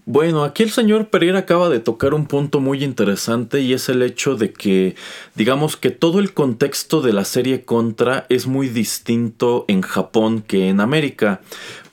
Bueno, 0.03 0.43
aquí 0.43 0.63
el 0.63 0.71
señor 0.71 1.09
Pereira 1.09 1.39
acaba 1.39 1.69
de 1.69 1.79
tocar 1.79 2.13
un 2.13 2.25
punto 2.25 2.59
muy 2.59 2.83
interesante 2.83 3.61
y 3.61 3.71
es 3.71 3.87
el 3.87 4.01
hecho 4.01 4.35
de 4.35 4.51
que, 4.51 4.95
digamos 5.35 5.77
que 5.77 5.89
todo 5.89 6.19
el 6.19 6.33
contexto 6.33 7.01
de 7.01 7.13
la 7.13 7.23
serie 7.23 7.63
Contra 7.63 8.25
es 8.27 8.45
muy 8.45 8.67
distinto 8.67 9.63
en 9.69 9.83
Japón 9.83 10.41
que 10.41 10.67
en 10.67 10.81
América, 10.81 11.39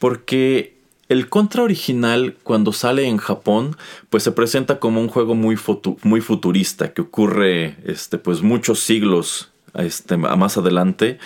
porque 0.00 0.77
el 1.08 1.28
Contra 1.28 1.62
original, 1.62 2.36
cuando 2.42 2.72
sale 2.72 3.06
en 3.06 3.16
Japón, 3.16 3.76
pues 4.10 4.22
se 4.22 4.32
presenta 4.32 4.78
como 4.78 5.00
un 5.00 5.08
juego 5.08 5.34
muy, 5.34 5.56
futurista, 5.56 6.92
que 6.92 7.02
ocurre 7.02 7.76
este, 7.84 8.18
pues 8.18 8.42
muchos 8.42 8.80
siglos 8.80 9.50
este, 9.74 10.16
más 10.18 10.58
adelante, 10.58 11.18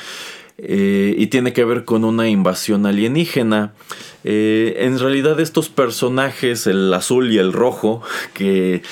eh, 0.58 1.14
y 1.18 1.26
tiene 1.26 1.52
que 1.52 1.64
ver 1.64 1.84
con 1.84 2.04
una 2.04 2.28
invasión 2.28 2.86
alienígena. 2.86 3.72
Eh, 4.22 4.76
en 4.78 4.98
realidad 5.00 5.40
estos 5.40 5.68
personajes, 5.68 6.68
el 6.68 6.92
azul 6.94 7.32
y 7.32 7.38
el 7.38 7.52
rojo, 7.52 8.02
que 8.34 8.82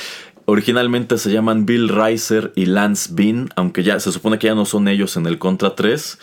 originalmente 0.44 1.18
se 1.18 1.30
llaman 1.30 1.66
Bill 1.66 1.88
Reiser 1.88 2.52
y 2.56 2.66
Lance 2.66 3.10
Bean, 3.12 3.50
aunque 3.54 3.84
ya 3.84 4.00
se 4.00 4.10
supone 4.10 4.40
que 4.40 4.48
ya 4.48 4.56
no 4.56 4.64
son 4.64 4.88
ellos 4.88 5.16
en 5.16 5.26
el 5.26 5.38
Contra 5.38 5.76
3, 5.76 6.18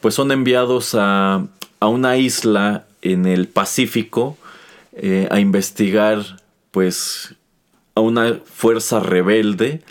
pues 0.00 0.14
son 0.14 0.30
enviados 0.30 0.94
a, 0.94 1.44
a 1.80 1.88
una 1.88 2.16
isla 2.18 2.86
en 3.02 3.26
el 3.26 3.48
Pacífico 3.48 4.38
eh, 4.94 5.28
a 5.30 5.40
investigar 5.40 6.40
pues 6.70 7.34
a 7.94 8.00
una 8.00 8.40
fuerza 8.44 9.00
rebelde 9.00 9.82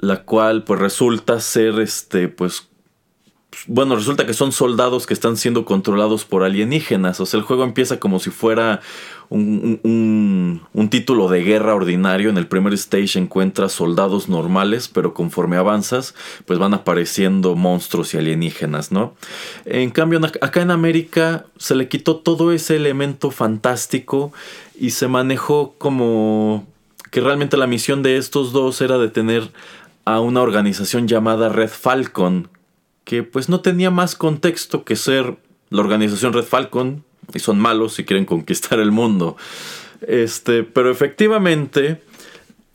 la 0.00 0.22
cual 0.24 0.64
pues 0.64 0.80
resulta 0.80 1.40
ser 1.40 1.78
este 1.78 2.28
pues 2.28 2.68
bueno, 3.66 3.96
resulta 3.96 4.26
que 4.26 4.34
son 4.34 4.52
soldados 4.52 5.06
que 5.06 5.14
están 5.14 5.36
siendo 5.36 5.64
controlados 5.64 6.24
por 6.24 6.44
alienígenas. 6.44 7.20
O 7.20 7.26
sea, 7.26 7.38
el 7.38 7.44
juego 7.44 7.64
empieza 7.64 7.98
como 7.98 8.20
si 8.20 8.30
fuera 8.30 8.80
un, 9.30 10.88
título 10.90 11.28
de 11.28 11.42
guerra 11.42 11.74
ordinario. 11.74 12.30
En 12.30 12.36
el 12.36 12.48
primer 12.48 12.74
stage 12.74 13.18
encuentras 13.18 13.72
soldados 13.72 14.28
normales, 14.28 14.88
pero 14.88 15.14
conforme 15.14 15.56
avanzas, 15.56 16.14
pues 16.46 16.58
van 16.58 16.74
apareciendo 16.74 17.54
monstruos 17.54 18.12
y 18.12 18.18
alienígenas, 18.18 18.90
¿no? 18.90 19.14
En 19.64 19.90
cambio, 19.90 20.20
acá 20.40 20.62
en 20.62 20.70
América 20.70 21.46
se 21.56 21.76
le 21.76 21.88
quitó 21.88 22.16
todo 22.16 22.52
ese 22.52 22.76
elemento 22.76 23.30
fantástico 23.30 24.32
y 24.78 24.90
se 24.90 25.06
manejó 25.08 25.74
como 25.78 26.66
que 27.10 27.20
realmente 27.20 27.56
la 27.56 27.66
misión 27.66 28.02
de 28.02 28.16
estos 28.16 28.52
dos 28.52 28.80
era 28.80 28.98
detener 28.98 29.50
a 30.04 30.20
una 30.20 30.42
organización 30.42 31.06
llamada 31.06 31.48
Red 31.48 31.70
Falcon, 31.70 32.48
que 33.04 33.22
pues 33.22 33.48
no 33.48 33.60
tenía 33.60 33.90
más 33.90 34.16
contexto 34.16 34.84
que 34.84 34.96
ser 34.96 35.36
la 35.70 35.80
organización 35.80 36.32
Red 36.32 36.44
Falcon 36.44 37.04
y 37.34 37.38
son 37.38 37.58
malos 37.58 37.98
y 37.98 38.04
quieren 38.04 38.24
conquistar 38.24 38.80
el 38.80 38.92
mundo. 38.92 39.36
Este, 40.06 40.62
pero 40.62 40.90
efectivamente 40.90 42.02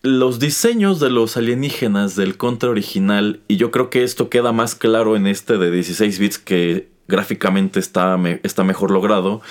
los 0.01 0.39
diseños 0.39 0.99
de 0.99 1.09
los 1.09 1.35
alienígenas 1.35 2.15
del 2.15 2.37
contra 2.37 2.69
original 2.69 3.39
y 3.47 3.57
yo 3.57 3.71
creo 3.71 3.89
que 3.89 4.03
esto 4.03 4.29
queda 4.29 4.51
más 4.51 4.75
claro 4.75 5.15
en 5.15 5.25
este 5.25 5.57
de 5.57 5.71
16 5.71 6.19
bits 6.19 6.37
que 6.37 6.89
gráficamente 7.07 7.79
está, 7.79 8.17
está 8.43 8.63
mejor 8.63 8.91
logrado, 8.91 9.41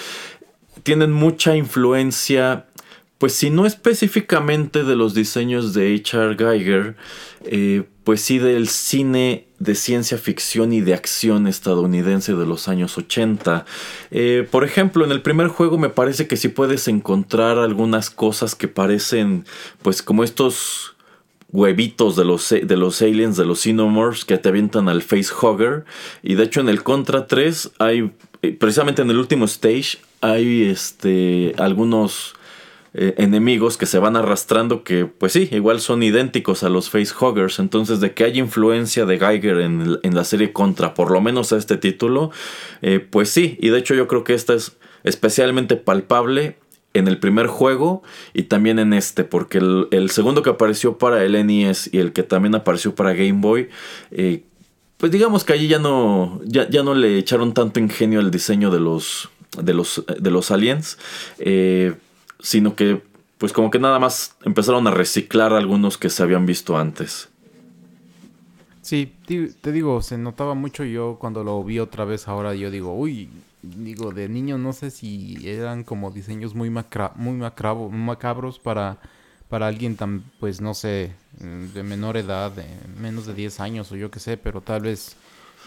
tienen 0.85 1.13
mucha 1.13 1.57
influencia 1.57 2.67
pues 3.19 3.33
si 3.35 3.51
no 3.51 3.65
específicamente 3.65 4.85
de 4.85 4.97
los 4.97 5.15
diseños 5.15 5.73
de 5.73 5.95
H.R. 5.95 6.37
Geiger, 6.37 6.97
eh, 7.45 7.85
pues 8.03 8.21
sí 8.21 8.39
del 8.39 8.69
cine 8.69 9.49
de 9.65 9.75
ciencia 9.75 10.19
ficción 10.19 10.73
y 10.73 10.81
de 10.83 10.95
acción 10.95 11.47
estadounidense 11.47 12.35
de 12.35 12.47
los 12.47 12.69
años 12.69 12.97
80. 12.97 13.65
Eh, 14.11 14.47
por 14.51 14.63
ejemplo, 14.65 15.05
en 15.05 15.11
el 15.11 15.23
primer 15.23 15.49
juego 15.49 15.79
me 15.79 15.89
parece 15.89 16.29
que 16.29 16.37
sí 16.37 16.49
puedes 16.49 16.87
encontrar 16.87 17.59
algunas 17.59 18.11
cosas 18.11 18.55
que 18.55 18.69
parecen 18.69 19.47
pues 19.83 20.03
como 20.03 20.23
estos 20.23 20.95
huevitos 21.51 22.17
de 22.17 22.25
los, 22.25 22.51
de 22.51 22.77
los 22.77 23.01
aliens, 23.01 23.37
de 23.37 23.47
los 23.47 23.61
Xenomorphs 23.61 24.25
que 24.25 24.37
te 24.39 24.51
avientan 24.51 24.89
al 24.89 25.03
facehugger. 25.03 25.85
Y 26.23 26.35
de 26.35 26.45
hecho 26.45 26.61
en 26.61 26.69
el 26.69 26.83
Contra 26.83 27.27
3 27.27 27.73
hay, 27.79 28.11
eh, 28.43 28.53
precisamente 28.53 29.03
en 29.03 29.11
el 29.11 29.19
último 29.19 29.47
stage, 29.47 29.99
hay 30.21 30.65
este, 30.65 31.55
algunos 31.57 32.35
eh, 32.97 33.15
enemigos 33.19 33.77
que 33.77 33.87
se 33.87 33.99
van 33.99 34.15
arrastrando 34.15 34.85
que 34.85 35.05
pues 35.05 35.33
sí, 35.33 35.49
igual 35.51 35.81
son 35.81 36.05
idénticos 36.05 36.63
a 36.63 36.69
los 36.69 36.91
facehuggers. 36.91 37.59
Entonces 37.59 37.99
de 38.01 38.15
que 38.15 38.25
hay 38.25 38.39
influencia 38.39 39.05
de 39.05 39.19
Geiger 39.19 39.61
en, 39.61 39.99
la 40.03 40.25
serie 40.25 40.53
Contra, 40.53 40.95
por 40.95 41.11
lo 41.11 41.21
menos 41.21 41.53
a 41.53 41.57
este 41.57 41.77
título, 41.77 42.31
eh, 42.83 43.01
pues 43.01 43.31
sí. 43.31 43.59
Y 43.61 43.71
de 43.71 43.79
hecho 43.79 43.95
yo 43.95 44.07
creo 44.07 44.23
que 44.23 44.35
esta 44.35 44.55
es 44.55 44.77
especialmente 45.03 45.75
palpable 45.75 46.57
en 46.95 47.09
el 47.09 47.19
primer 47.19 47.49
juego 47.49 48.05
y 48.33 48.45
también 48.45 48.79
en 48.79 48.93
este, 48.93 49.25
porque 49.25 49.59
el, 49.59 50.11
segundo 50.11 50.43
que 50.43 50.51
apareció 50.51 50.97
para 50.97 51.25
el 51.25 51.33
NES 51.45 51.91
y 51.93 51.99
el 51.99 52.13
que 52.13 52.23
también 52.23 52.55
apareció 52.55 52.95
para 52.95 53.13
Game 53.13 53.41
Boy, 53.41 53.69
eh, 54.13 54.45
pues 54.99 55.11
digamos 55.11 55.43
que 55.43 55.53
allí 55.53 55.67
ya 55.67 55.81
no, 55.81 56.41
ya, 56.45 56.71
ya, 56.71 56.85
no 56.85 56.95
le 56.95 57.19
echaron 57.19 57.53
tanto 57.53 57.81
ingenio 57.81 58.21
al 58.21 58.31
diseño 58.31 58.71
de 58.71 58.79
los, 58.79 59.29
de 59.61 59.75
los, 59.75 60.05
de 60.07 60.31
los 60.31 60.53
aliens. 60.53 60.97
Eh, 61.39 61.95
sino 62.45 62.77
que 62.77 63.03
pues 63.39 63.53
como 63.53 63.71
que 63.71 63.79
nada 63.79 63.99
más 63.99 64.37
empezaron 64.45 64.87
a 64.87 64.91
reciclar 64.91 65.55
algunos 65.55 65.97
que 65.97 66.11
se 66.11 66.23
habían 66.23 66.45
visto 66.45 66.77
antes. 66.77 67.31
Sí, 68.83 69.15
te 69.27 69.73
digo, 69.73 70.03
se 70.03 70.19
notaba 70.19 70.53
mucho 70.55 70.85
yo 70.85 71.17
cuando 71.19 71.43
lo 71.43 71.65
vi 71.65 71.79
otra 71.79 72.05
vez 72.05 72.29
ahora, 72.29 72.55
yo 72.55 72.71
digo, 72.71 72.95
uy, 72.95 73.31
digo, 73.63 74.13
de 74.13 74.29
niño 74.29 74.59
no 74.59 74.75
sé 74.75 74.91
si 74.91 75.39
eran 75.49 75.85
como 75.85 76.11
diseños 76.11 76.55
muy, 76.55 76.71
muy 76.71 77.51
macabros 77.91 78.59
para, 78.59 78.99
para 79.49 79.67
alguien 79.67 79.97
tan, 79.97 80.23
pues 80.39 80.61
no 80.61 80.75
sé, 80.75 81.15
de 81.39 81.83
menor 81.83 82.19
edad, 82.19 82.53
menos 83.01 83.25
de 83.25 83.33
10 83.33 83.61
años 83.61 83.91
o 83.91 83.97
yo 83.97 84.11
qué 84.11 84.21
sé, 84.21 84.37
pero 84.37 84.61
tal 84.61 84.83
vez 84.83 85.17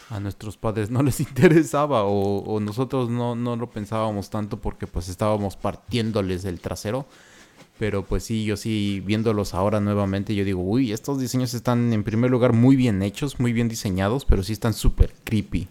a 0.10 0.20
nuestros 0.20 0.58
padres 0.58 0.90
no 0.90 1.04
les 1.04 1.20
interesaba 1.22 2.04
o, 2.04 2.60
nosotros 2.60 3.10
no, 3.10 3.36
no, 3.36 3.56
lo 3.56 3.70
pensábamos 3.70 4.30
tanto 4.30 4.58
porque 4.58 4.88
pues 4.88 5.10
estábamos 5.10 5.56
partiéndoles 5.56 6.46
el 6.46 6.60
trasero. 6.60 7.06
Pero 7.80 8.04
pues 8.04 8.24
sí, 8.24 8.44
yo 8.44 8.58
sí, 8.58 9.04
viéndolos 9.06 9.54
ahora 9.54 9.80
nuevamente, 9.80 10.34
yo 10.34 10.44
digo, 10.44 10.64
uy, 10.64 10.92
estos 10.92 11.20
diseños 11.20 11.54
están 11.54 11.94
en 11.94 12.04
primer 12.04 12.32
lugar 12.32 12.54
muy 12.54 12.76
bien 12.76 13.04
hechos, 13.04 13.40
muy 13.40 13.54
bien 13.54 13.68
diseñados, 13.68 14.26
pero 14.26 14.42
sí 14.42 14.52
están 14.54 14.74
súper 14.74 15.14
creepy. 15.24 15.68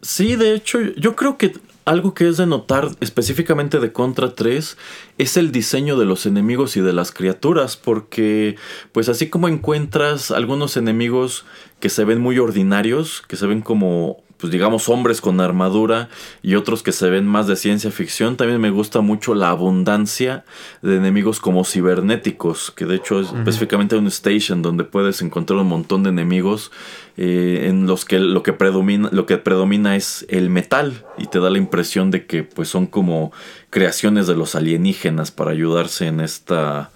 Sí, 0.00 0.36
de 0.36 0.54
hecho, 0.54 0.80
yo 0.80 1.14
creo 1.14 1.36
que 1.36 1.52
algo 1.88 2.12
que 2.12 2.28
es 2.28 2.36
de 2.36 2.46
notar 2.46 2.90
específicamente 3.00 3.80
de 3.80 3.92
Contra 3.92 4.34
3 4.34 4.76
es 5.16 5.36
el 5.38 5.52
diseño 5.52 5.98
de 5.98 6.04
los 6.04 6.26
enemigos 6.26 6.76
y 6.76 6.82
de 6.82 6.92
las 6.92 7.12
criaturas, 7.12 7.78
porque 7.78 8.56
pues 8.92 9.08
así 9.08 9.30
como 9.30 9.48
encuentras 9.48 10.30
algunos 10.30 10.76
enemigos 10.76 11.46
que 11.80 11.88
se 11.88 12.04
ven 12.04 12.20
muy 12.20 12.38
ordinarios, 12.38 13.22
que 13.26 13.36
se 13.36 13.46
ven 13.46 13.62
como 13.62 14.22
pues 14.38 14.52
digamos 14.52 14.88
hombres 14.88 15.20
con 15.20 15.40
armadura 15.40 16.08
y 16.42 16.54
otros 16.54 16.82
que 16.82 16.92
se 16.92 17.10
ven 17.10 17.26
más 17.26 17.46
de 17.46 17.56
ciencia 17.56 17.90
ficción. 17.90 18.36
También 18.36 18.60
me 18.60 18.70
gusta 18.70 19.00
mucho 19.00 19.34
la 19.34 19.50
abundancia 19.50 20.44
de 20.80 20.96
enemigos 20.96 21.40
como 21.40 21.64
cibernéticos, 21.64 22.70
que 22.70 22.86
de 22.86 22.96
hecho 22.96 23.20
es 23.20 23.32
específicamente 23.32 23.96
un 23.96 24.06
station 24.06 24.62
donde 24.62 24.84
puedes 24.84 25.20
encontrar 25.22 25.58
un 25.58 25.68
montón 25.68 26.04
de 26.04 26.10
enemigos 26.10 26.70
eh, 27.16 27.66
en 27.68 27.86
los 27.86 28.04
que 28.04 28.20
lo 28.20 28.44
que 28.44 28.52
predomina 28.52 29.08
lo 29.12 29.26
que 29.26 29.38
predomina 29.38 29.96
es 29.96 30.24
el 30.28 30.50
metal 30.50 31.04
y 31.18 31.26
te 31.26 31.40
da 31.40 31.50
la 31.50 31.58
impresión 31.58 32.12
de 32.12 32.26
que 32.26 32.44
pues 32.44 32.68
son 32.68 32.86
como 32.86 33.32
creaciones 33.70 34.28
de 34.28 34.36
los 34.36 34.54
alienígenas 34.54 35.32
para 35.32 35.50
ayudarse 35.50 36.06
en 36.06 36.20
esta 36.20 36.90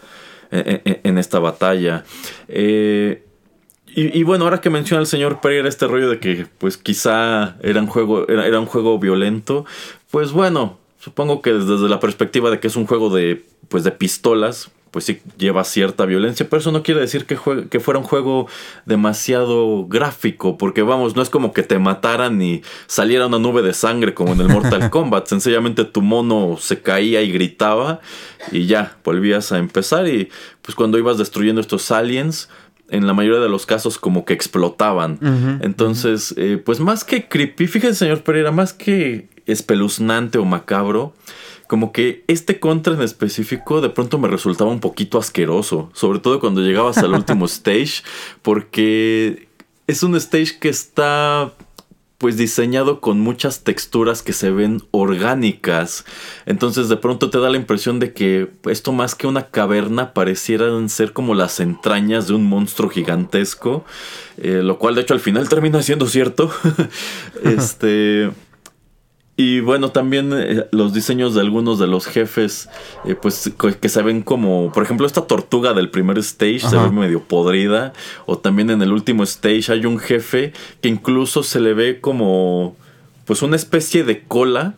en, 0.52 1.18
esta 1.18 1.38
batalla. 1.38 2.04
Eh, 2.48 3.24
y, 3.94 4.22
bueno, 4.22 4.44
ahora 4.44 4.60
que 4.60 4.70
menciona 4.70 5.00
el 5.00 5.06
señor 5.06 5.40
Pereira 5.40 5.68
este 5.68 5.86
rollo 5.86 6.08
de 6.08 6.18
que 6.18 6.46
pues 6.58 6.76
quizá 6.76 7.56
era 7.62 7.80
un 7.80 7.86
juego, 7.86 8.28
era, 8.28 8.58
un 8.58 8.66
juego 8.66 8.98
violento, 8.98 9.64
pues 10.10 10.32
bueno, 10.32 10.78
supongo 10.98 11.42
que 11.42 11.52
desde 11.52 11.88
la 11.88 12.00
perspectiva 12.00 12.50
de 12.50 12.60
que 12.60 12.68
es 12.68 12.76
un 12.76 12.86
juego 12.86 13.10
de 13.10 13.44
pues 13.68 13.84
de 13.84 13.92
pistolas, 13.92 14.70
pues 14.92 15.06
sí 15.06 15.20
lleva 15.38 15.64
cierta 15.64 16.04
violencia, 16.04 16.46
pero 16.48 16.60
eso 16.60 16.70
no 16.70 16.82
quiere 16.82 17.00
decir 17.00 17.24
que, 17.24 17.38
que 17.70 17.80
fuera 17.80 17.98
un 17.98 18.04
juego 18.04 18.46
demasiado 18.84 19.86
gráfico, 19.86 20.58
porque 20.58 20.82
vamos, 20.82 21.16
no 21.16 21.22
es 21.22 21.30
como 21.30 21.54
que 21.54 21.62
te 21.62 21.78
mataran 21.78 22.40
y 22.42 22.62
saliera 22.86 23.26
una 23.26 23.38
nube 23.38 23.62
de 23.62 23.72
sangre 23.72 24.12
como 24.12 24.34
en 24.34 24.42
el 24.42 24.48
Mortal 24.48 24.90
Kombat, 24.90 25.26
sencillamente 25.28 25.86
tu 25.86 26.02
mono 26.02 26.58
se 26.60 26.82
caía 26.82 27.22
y 27.22 27.32
gritaba 27.32 28.00
y 28.50 28.66
ya, 28.66 28.98
volvías 29.02 29.50
a 29.52 29.58
empezar 29.58 30.06
y 30.08 30.28
pues 30.60 30.74
cuando 30.74 30.98
ibas 30.98 31.16
destruyendo 31.16 31.62
estos 31.62 31.90
aliens, 31.90 32.50
en 32.92 33.06
la 33.06 33.14
mayoría 33.14 33.40
de 33.40 33.48
los 33.48 33.66
casos 33.66 33.98
como 33.98 34.24
que 34.24 34.34
explotaban. 34.34 35.18
Entonces, 35.62 36.34
eh, 36.36 36.62
pues 36.64 36.78
más 36.78 37.04
que 37.04 37.26
creepy, 37.26 37.66
fíjese 37.66 37.94
señor 37.94 38.22
Pereira, 38.22 38.52
más 38.52 38.72
que 38.72 39.28
espeluznante 39.46 40.38
o 40.38 40.44
macabro, 40.44 41.14
como 41.66 41.90
que 41.90 42.22
este 42.28 42.60
contra 42.60 42.92
en 42.92 43.00
específico 43.00 43.80
de 43.80 43.88
pronto 43.88 44.18
me 44.18 44.28
resultaba 44.28 44.70
un 44.70 44.80
poquito 44.80 45.18
asqueroso, 45.18 45.90
sobre 45.94 46.18
todo 46.18 46.38
cuando 46.38 46.60
llegabas 46.60 46.98
al 46.98 47.14
último 47.14 47.46
stage, 47.46 48.02
porque 48.42 49.48
es 49.86 50.02
un 50.02 50.14
stage 50.16 50.58
que 50.60 50.68
está 50.68 51.54
pues 52.22 52.36
diseñado 52.36 53.00
con 53.00 53.18
muchas 53.18 53.64
texturas 53.64 54.22
que 54.22 54.32
se 54.32 54.52
ven 54.52 54.84
orgánicas. 54.92 56.04
Entonces 56.46 56.88
de 56.88 56.96
pronto 56.96 57.30
te 57.30 57.40
da 57.40 57.50
la 57.50 57.56
impresión 57.56 57.98
de 57.98 58.12
que 58.12 58.48
esto 58.70 58.92
más 58.92 59.16
que 59.16 59.26
una 59.26 59.48
caverna 59.48 60.14
parecieran 60.14 60.88
ser 60.88 61.12
como 61.12 61.34
las 61.34 61.58
entrañas 61.58 62.28
de 62.28 62.34
un 62.34 62.44
monstruo 62.44 62.88
gigantesco. 62.90 63.84
Eh, 64.38 64.60
lo 64.62 64.78
cual 64.78 64.94
de 64.94 65.00
hecho 65.00 65.14
al 65.14 65.20
final 65.20 65.48
termina 65.48 65.82
siendo 65.82 66.06
cierto. 66.06 66.48
este... 67.42 68.30
Y 69.42 69.58
bueno, 69.58 69.90
también 69.90 70.32
eh, 70.32 70.66
los 70.70 70.94
diseños 70.94 71.34
de 71.34 71.40
algunos 71.40 71.80
de 71.80 71.88
los 71.88 72.06
jefes, 72.06 72.68
eh, 73.04 73.16
pues 73.20 73.50
que 73.80 73.88
se 73.88 74.00
ven 74.00 74.22
como, 74.22 74.70
por 74.70 74.84
ejemplo, 74.84 75.04
esta 75.04 75.26
tortuga 75.26 75.74
del 75.74 75.90
primer 75.90 76.16
stage 76.18 76.60
se 76.60 76.78
ve 76.78 76.90
medio 76.92 77.24
podrida. 77.24 77.92
O 78.26 78.38
también 78.38 78.70
en 78.70 78.82
el 78.82 78.92
último 78.92 79.24
stage 79.24 79.72
hay 79.72 79.84
un 79.84 79.98
jefe 79.98 80.52
que 80.80 80.88
incluso 80.88 81.42
se 81.42 81.58
le 81.58 81.74
ve 81.74 82.00
como, 82.00 82.76
pues 83.24 83.42
una 83.42 83.56
especie 83.56 84.04
de 84.04 84.22
cola 84.22 84.76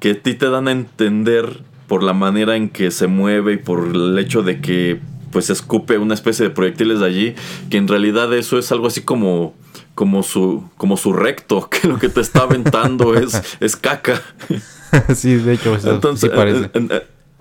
que 0.00 0.10
a 0.10 0.22
ti 0.22 0.34
te 0.34 0.50
dan 0.50 0.68
a 0.68 0.72
entender 0.72 1.62
por 1.86 2.02
la 2.02 2.12
manera 2.12 2.56
en 2.56 2.68
que 2.68 2.90
se 2.90 3.06
mueve 3.06 3.54
y 3.54 3.56
por 3.56 3.86
el 3.86 4.18
hecho 4.18 4.42
de 4.42 4.60
que 4.60 5.00
pues 5.32 5.48
escupe 5.48 5.96
una 5.96 6.12
especie 6.12 6.44
de 6.44 6.50
proyectiles 6.50 7.00
de 7.00 7.06
allí, 7.06 7.34
que 7.70 7.78
en 7.78 7.88
realidad 7.88 8.34
eso 8.34 8.58
es 8.58 8.70
algo 8.70 8.86
así 8.86 9.00
como 9.00 9.54
como 9.94 10.22
su, 10.22 10.68
como 10.76 10.96
su 10.96 11.12
recto, 11.12 11.68
que 11.70 11.88
lo 11.88 11.98
que 11.98 12.08
te 12.08 12.20
está 12.20 12.42
aventando 12.42 13.14
es, 13.14 13.58
es 13.60 13.76
caca. 13.76 14.20
sí, 15.14 15.36
de 15.36 15.54
hecho, 15.54 15.76
entonces, 15.84 16.30
sí 16.30 16.36
parece. 16.36 16.70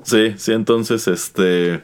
Sí, 0.03 0.33
sí, 0.37 0.51
entonces, 0.51 1.07
este... 1.07 1.83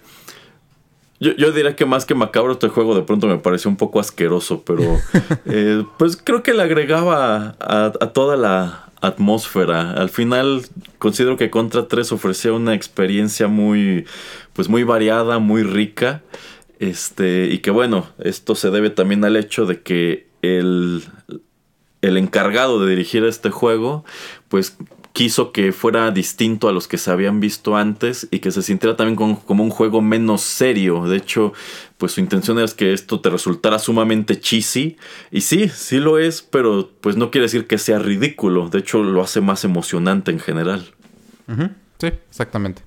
Yo, 1.21 1.35
yo, 1.35 1.51
diría 1.51 1.75
que 1.75 1.85
más 1.85 2.05
que 2.05 2.15
macabro 2.15 2.53
este 2.53 2.69
juego 2.69 2.95
de 2.95 3.01
pronto 3.01 3.27
me 3.27 3.37
pareció 3.37 3.69
un 3.69 3.75
poco 3.75 3.99
asqueroso, 3.99 4.63
pero 4.63 4.83
eh, 5.45 5.83
pues 5.97 6.15
creo 6.15 6.43
que 6.43 6.53
le 6.53 6.63
agregaba 6.63 7.57
a, 7.59 7.91
toda 8.13 8.37
la 8.37 8.89
atmósfera. 9.01 9.91
Al 9.91 10.09
final 10.09 10.65
considero 10.97 11.35
que 11.35 11.49
Contra 11.49 11.89
3 11.89 12.13
ofrecía 12.13 12.53
una 12.53 12.73
experiencia 12.73 13.49
muy, 13.49 14.05
pues 14.53 14.69
muy 14.69 14.83
variada, 14.83 15.39
muy 15.39 15.63
rica. 15.63 16.21
Este, 16.79 17.49
y 17.51 17.57
que 17.57 17.71
bueno, 17.71 18.07
esto 18.19 18.55
se 18.55 18.71
debe 18.71 18.89
también 18.89 19.25
al 19.25 19.35
hecho 19.35 19.65
de 19.65 19.81
que 19.81 20.28
el, 20.41 21.03
el 22.01 22.17
encargado 22.17 22.83
de 22.83 22.89
dirigir 22.89 23.23
este 23.25 23.49
juego, 23.49 24.05
pues 24.47 24.77
quiso 25.13 25.51
que 25.51 25.71
fuera 25.71 26.11
distinto 26.11 26.69
a 26.69 26.71
los 26.71 26.87
que 26.87 26.97
se 26.97 27.11
habían 27.11 27.39
visto 27.39 27.75
antes 27.75 28.27
y 28.31 28.39
que 28.39 28.51
se 28.51 28.61
sintiera 28.61 28.95
también 28.95 29.15
como, 29.15 29.63
un 29.63 29.69
juego 29.69 30.01
menos 30.01 30.41
serio. 30.41 31.05
De 31.07 31.17
hecho, 31.17 31.53
pues 31.97 32.13
su 32.13 32.21
intención 32.21 32.57
era 32.57 32.67
que 32.69 32.93
esto 32.93 33.19
te 33.19 33.29
resultara 33.29 33.79
sumamente 33.79 34.39
cheesy. 34.39 34.97
Y 35.31 35.41
sí, 35.41 35.69
sí 35.69 35.97
lo 35.97 36.19
es, 36.19 36.41
pero 36.41 36.89
pues 37.01 37.17
no 37.17 37.31
quiere 37.31 37.45
decir 37.45 37.67
que 37.67 37.77
sea 37.77 37.99
ridículo. 37.99 38.69
De 38.69 38.79
hecho, 38.79 39.03
lo 39.03 39.21
hace 39.21 39.41
más 39.41 39.65
emocionante 39.65 40.31
en 40.31 40.39
general. 40.39 40.93
Sí, 41.97 42.07
exactamente. 42.29 42.83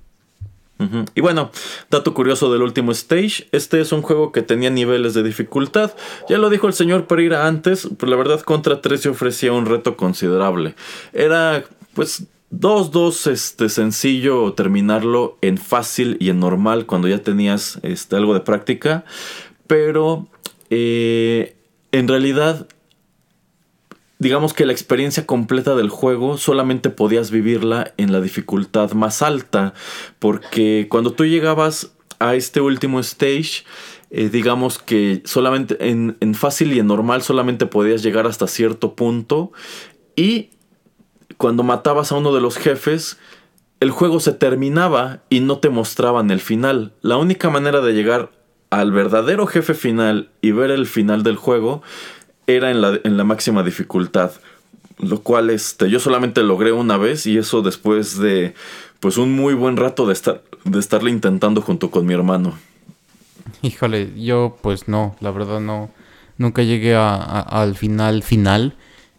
Y 1.15 1.21
bueno, 1.21 1.51
dato 1.91 2.15
curioso 2.15 2.53
del 2.53 2.63
último 2.63 2.93
stage, 2.93 3.49
este 3.53 3.81
es 3.81 3.93
un 3.93 4.03
juego 4.03 4.33
que 4.33 4.43
tenía 4.43 4.71
niveles 4.71 5.15
de 5.15 5.23
dificultad. 5.23 5.93
Ya 6.29 6.39
lo 6.39 6.51
dijo 6.51 6.67
el 6.67 6.73
señor 6.73 7.07
Pereira 7.07 7.47
antes, 7.47 7.89
pero 7.99 8.11
la 8.11 8.17
verdad 8.17 8.41
contra 8.41 8.81
3 8.81 9.01
se 9.01 9.09
ofrecía 9.09 9.53
un 9.53 9.67
reto 9.67 9.97
considerable. 9.97 10.75
Era 11.13 11.65
pues 11.95 12.25
2-2 12.53 13.31
este, 13.31 13.69
sencillo 13.69 14.53
terminarlo 14.53 15.39
en 15.41 15.59
fácil 15.59 16.17
y 16.21 16.29
en 16.29 16.41
normal 16.41 16.87
cuando 16.87 17.09
ya 17.09 17.19
tenías 17.19 17.79
este, 17.83 18.17
algo 18.17 18.35
de 18.35 18.41
práctica. 18.41 19.05
Pero 19.67 20.29
eh, 20.71 21.57
en 21.93 22.09
realidad 22.09 22.67
digamos 24.23 24.55
que 24.55 24.67
la 24.67 24.73
experiencia 24.73 25.27
completa 25.27 25.75
del 25.75 25.89
juego 25.89 26.39
solamente 26.39 26.91
podías 26.91 27.33
vivirla 27.33 27.93
en 27.97 28.13
la 28.13 28.21
dificultad 28.21 28.93
más 28.93 29.21
alta, 29.21 29.75
porque 30.21 30.87
cuando 30.89 31.13
tú 31.13 31.25
llegabas 31.25 31.93
a 32.21 32.37
este 32.37 32.61
último 32.61 33.01
stage, 33.01 33.65
eh, 34.11 34.29
digamos 34.29 34.79
que 34.79 35.23
solamente 35.25 35.77
en, 35.89 36.35
fácil 36.35 36.73
y 36.73 36.79
en 36.79 36.87
normal 36.87 37.23
solamente 37.23 37.67
podías 37.67 38.05
llegar 38.05 38.29
hasta 38.29 38.47
cierto 38.47 38.95
punto 38.95 39.51
y 40.15 40.51
cuando 41.37 41.65
matabas 41.65 42.13
a 42.13 42.17
uno 42.17 42.33
de 42.33 42.41
los 42.41 42.59
jefes, 42.59 43.19
el 43.81 43.91
juego 43.91 44.21
se 44.21 44.33
terminaba 44.33 45.25
y 45.31 45.41
no 45.41 45.59
te 45.59 45.69
mostraban 45.69 46.31
el 46.31 46.39
final. 46.39 46.93
La 47.01 47.17
única 47.17 47.51
manera 47.51 47.81
de 47.81 47.93
llegar 47.93 48.31
al 48.71 48.93
verdadero 48.93 49.49
jefe 49.49 49.75
final 49.75 50.31
y 50.41 50.53
ver 50.53 50.71
el 50.71 50.87
final 50.87 51.25
del 51.25 51.35
juego 51.35 51.83
era 52.47 52.71
en 52.71 52.81
la, 52.81 52.99
en 53.05 53.17
la 53.17 53.25
máxima 53.25 53.63
dificultad. 53.63 54.33
Lo 54.99 55.23
cual 55.23 55.51
este, 55.51 55.91
yo 55.91 55.99
solamente 55.99 56.43
logré 56.43 56.73
una 56.73 56.97
vez 56.97 57.27
y 57.27 57.37
eso 57.37 57.63
después 57.63 58.19
de 58.19 58.55
pues 59.01 59.17
un 59.17 59.33
muy 59.33 59.55
buen 59.55 59.77
rato 59.77 60.07
de, 60.07 60.13
estar, 60.13 60.43
de 60.65 60.79
estarle 60.79 61.11
intentando 61.11 61.61
junto 61.61 61.91
con 61.91 62.07
mi 62.07 62.15
hermano. 62.15 62.57
Híjole, 63.63 64.13
yo 64.17 64.59
pues 64.63 64.87
no, 64.87 65.17
la 65.21 65.33
verdad 65.33 65.61
no, 65.61 65.91
nunca 66.39 66.63
llegué 66.63 66.95
al 66.95 67.75
final 67.77 68.23
final. 68.23 68.77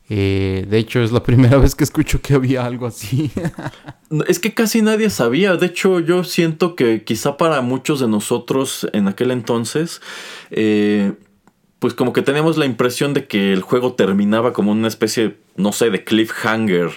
Eh, 0.10 0.66
de 0.70 0.78
hecho, 0.78 1.02
es 1.02 1.12
la 1.12 1.24
primera 1.30 1.58
vez 1.58 1.76
que 1.76 1.84
escucho 1.84 2.22
que 2.22 2.34
había 2.34 2.66
algo 2.66 2.86
así. 2.86 3.32
es 4.28 4.40
que 4.40 4.54
casi 4.54 4.82
nadie 4.82 5.10
sabía. 5.10 5.56
De 5.56 5.68
hecho, 5.68 6.00
yo 6.00 6.24
siento 6.24 6.76
que 6.76 7.04
quizá 7.04 7.38
para 7.38 7.62
muchos 7.62 8.00
de 8.00 8.08
nosotros 8.08 8.88
en 8.94 9.08
aquel 9.08 9.32
entonces, 9.32 10.02
eh, 10.52 11.14
pues 11.84 11.94
como 11.94 12.14
que 12.14 12.22
teníamos 12.22 12.56
la 12.56 12.66
impresión 12.66 13.14
de 13.14 13.28
que 13.28 13.52
el 13.52 13.62
juego 13.62 13.92
terminaba 13.92 14.54
como 14.54 14.72
una 14.72 14.88
especie, 14.88 15.36
no 15.58 15.74
sé, 15.74 15.90
de 15.90 16.06
cliffhanger, 16.06 16.92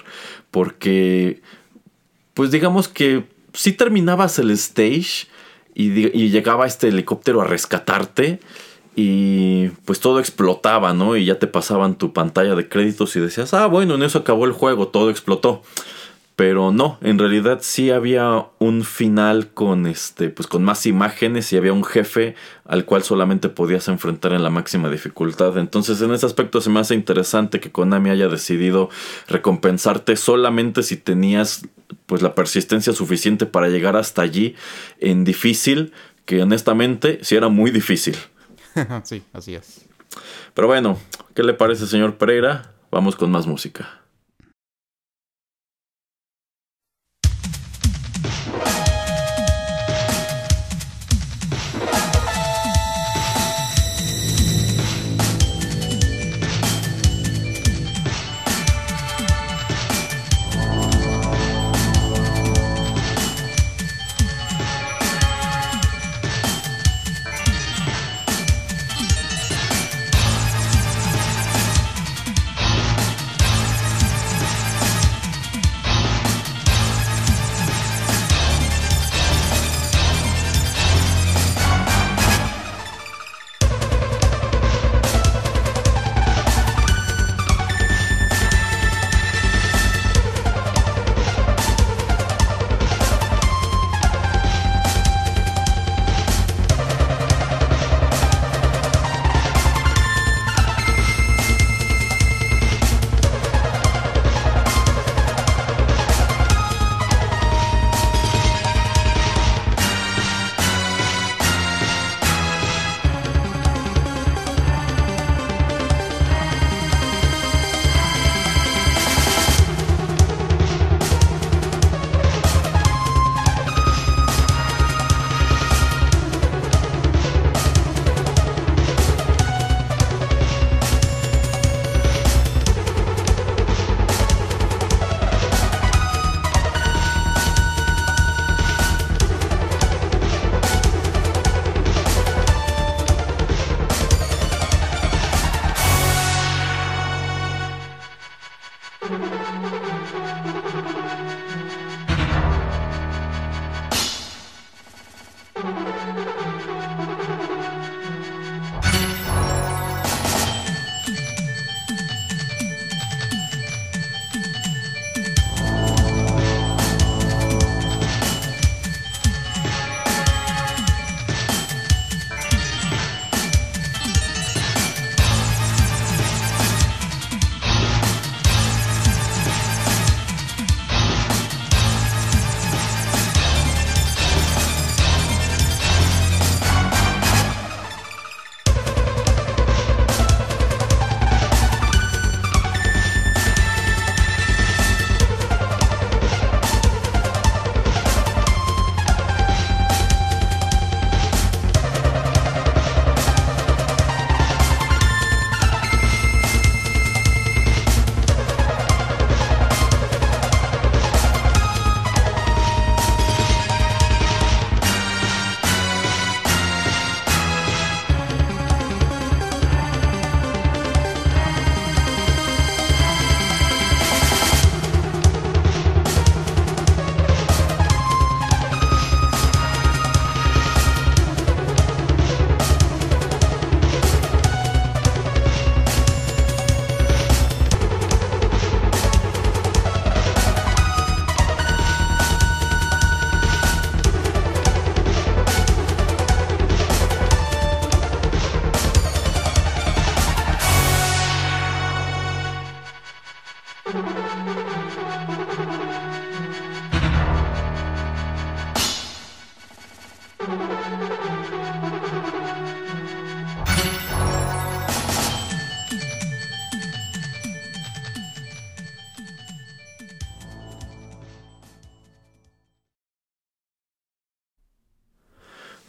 porque, 0.49 1.41
pues 2.33 2.51
digamos 2.51 2.87
que 2.87 3.25
si 3.51 3.73
terminabas 3.73 4.39
el 4.39 4.49
stage 4.51 5.27
y, 5.73 5.89
llegaba 6.29 6.65
este 6.65 6.87
helicóptero 6.87 7.41
a 7.41 7.43
rescatarte 7.43 8.39
y 8.95 9.67
pues 9.83 9.99
todo 9.99 10.21
explotaba, 10.21 10.93
¿no? 10.93 11.17
Y 11.17 11.25
ya 11.25 11.37
te 11.37 11.47
pasaban 11.47 11.97
tu 11.97 12.13
pantalla 12.13 12.55
de 12.55 12.69
créditos 12.69 13.13
y 13.17 13.19
decías, 13.19 13.53
ah, 13.53 13.67
bueno, 13.67 13.95
en 13.95 14.03
eso 14.03 14.19
acabó 14.19 14.45
el 14.45 14.53
juego, 14.53 14.87
todo 14.87 15.09
explotó. 15.09 15.63
Pero 16.37 16.71
no, 16.71 16.99
en 17.01 17.17
realidad 17.17 17.61
sí 17.63 17.89
había 17.89 18.45
un 18.59 18.83
final 18.83 19.49
con 19.55 19.87
este, 19.87 20.29
pues 20.29 20.47
con 20.47 20.63
más 20.63 20.85
imágenes 20.85 21.51
y 21.51 21.57
había 21.57 21.73
un 21.73 21.83
jefe 21.83 22.35
al 22.63 22.85
cual 22.85 23.01
solamente 23.01 23.49
podías 23.49 23.87
enfrentar 23.87 24.33
en 24.33 24.43
la 24.43 24.51
máxima 24.51 24.87
dificultad. 24.87 25.57
Entonces, 25.57 25.99
en 25.99 26.13
ese 26.13 26.27
aspecto 26.27 26.61
se 26.61 26.69
me 26.69 26.79
hace 26.79 26.93
interesante 26.93 27.59
que 27.59 27.71
Konami 27.71 28.11
haya 28.11 28.27
decidido 28.27 28.91
recompensarte 29.27 30.15
solamente 30.15 30.83
si 30.83 30.95
tenías 30.95 31.63
pues 32.05 32.21
la 32.21 32.35
persistencia 32.35 32.93
suficiente 32.93 33.47
para 33.47 33.69
llegar 33.69 33.95
hasta 33.95 34.21
allí 34.21 34.53
en 34.99 35.23
difícil, 35.23 35.91
que 36.25 36.43
honestamente 36.43 37.17
sí 37.23 37.35
era 37.35 37.47
muy 37.47 37.71
difícil. 37.71 38.15
sí, 39.05 39.23
así 39.33 39.55
es. 39.55 39.87
Pero 40.53 40.67
bueno, 40.67 40.99
¿qué 41.33 41.41
le 41.41 41.55
parece, 41.55 41.87
señor 41.87 42.17
Pereira? 42.17 42.73
Vamos 42.91 43.15
con 43.15 43.31
más 43.31 43.47
música. 43.47 44.01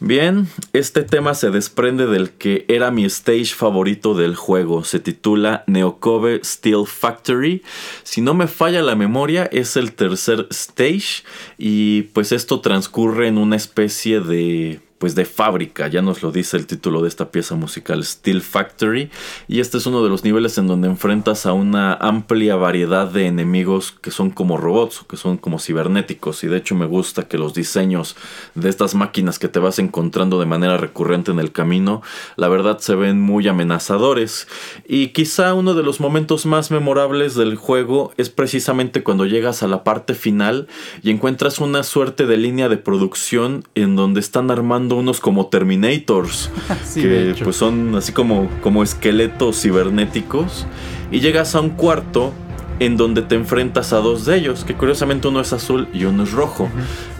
Bien, 0.09 0.47
este 0.73 1.03
tema 1.03 1.35
se 1.35 1.51
desprende 1.51 2.07
del 2.07 2.31
que 2.31 2.65
era 2.67 2.89
mi 2.89 3.05
stage 3.05 3.53
favorito 3.53 4.15
del 4.15 4.35
juego. 4.35 4.83
Se 4.83 4.99
titula 4.99 5.63
Neokobe 5.67 6.41
Steel 6.43 6.87
Factory. 6.87 7.61
Si 8.01 8.19
no 8.19 8.33
me 8.33 8.47
falla 8.47 8.81
la 8.81 8.95
memoria, 8.95 9.45
es 9.51 9.77
el 9.77 9.93
tercer 9.93 10.47
stage. 10.49 11.23
Y 11.59 12.01
pues 12.13 12.31
esto 12.31 12.59
transcurre 12.59 13.27
en 13.27 13.37
una 13.37 13.55
especie 13.55 14.19
de 14.19 14.79
pues 14.99 15.15
de 15.15 15.25
fábrica, 15.25 15.87
ya 15.87 16.01
nos 16.01 16.21
lo 16.21 16.31
dice 16.31 16.57
el 16.57 16.67
título 16.67 17.01
de 17.01 17.07
esta 17.07 17.31
pieza 17.31 17.55
musical, 17.55 18.03
Steel 18.03 18.41
Factory, 18.41 19.09
y 19.47 19.61
este 19.61 19.77
es 19.77 19.85
uno 19.85 20.03
de 20.03 20.09
los 20.09 20.25
niveles 20.25 20.57
en 20.57 20.67
donde 20.67 20.89
enfrentas 20.89 21.45
a 21.45 21.53
una 21.53 21.93
amplia 21.93 22.57
variedad 22.57 23.07
de 23.07 23.25
enemigos 23.25 23.93
que 24.01 24.11
son 24.11 24.29
como 24.29 24.57
robots, 24.57 25.05
que 25.07 25.15
son 25.15 25.37
como 25.37 25.57
cibernéticos, 25.59 26.43
y 26.43 26.47
de 26.47 26.57
hecho 26.57 26.75
me 26.75 26.85
gusta 26.85 27.29
que 27.29 27.37
los 27.37 27.53
diseños 27.53 28.17
de 28.55 28.67
estas 28.69 28.93
máquinas 28.93 29.39
que 29.39 29.47
te 29.47 29.59
vas 29.59 29.79
encontrando 29.79 30.37
de 30.37 30.45
manera 30.45 30.75
recurrente 30.75 31.31
en 31.31 31.39
el 31.39 31.53
camino, 31.53 32.01
la 32.35 32.49
verdad 32.49 32.79
se 32.79 32.95
ven 32.95 33.21
muy 33.21 33.47
amenazadores, 33.47 34.49
y 34.85 35.07
quizá 35.07 35.53
uno 35.53 35.75
de 35.75 35.83
los 35.83 36.01
momentos 36.01 36.45
más 36.45 36.71
memorables 36.71 37.35
del 37.35 37.55
juego 37.55 38.11
es 38.17 38.29
precisamente 38.29 39.01
cuando 39.01 39.25
llegas 39.25 39.63
a 39.63 39.67
la 39.67 39.85
parte 39.85 40.13
final 40.13 40.67
y 41.01 41.09
encuentras 41.09 41.59
una 41.59 41.83
suerte 41.83 42.25
de 42.25 42.35
línea 42.35 42.67
de 42.67 42.77
producción 42.77 43.63
en 43.75 43.95
donde 43.95 44.19
están 44.19 44.51
armando 44.51 44.88
unos 44.95 45.19
como 45.19 45.47
Terminators, 45.47 46.49
que 46.93 47.35
pues 47.43 47.55
son 47.55 47.95
así 47.95 48.11
como, 48.11 48.49
como 48.61 48.83
esqueletos 48.83 49.61
cibernéticos, 49.61 50.65
y 51.11 51.19
llegas 51.19 51.55
a 51.55 51.61
un 51.61 51.71
cuarto 51.71 52.31
en 52.79 52.95
donde 52.95 53.21
te 53.21 53.35
enfrentas 53.35 53.91
a 53.91 53.97
dos 53.97 54.25
de 54.25 54.37
ellos, 54.37 54.63
que 54.63 54.73
curiosamente 54.73 55.27
uno 55.27 55.41
es 55.41 55.51
azul 55.51 55.87
y 55.93 56.05
uno 56.05 56.23
es 56.23 56.31
rojo, 56.31 56.69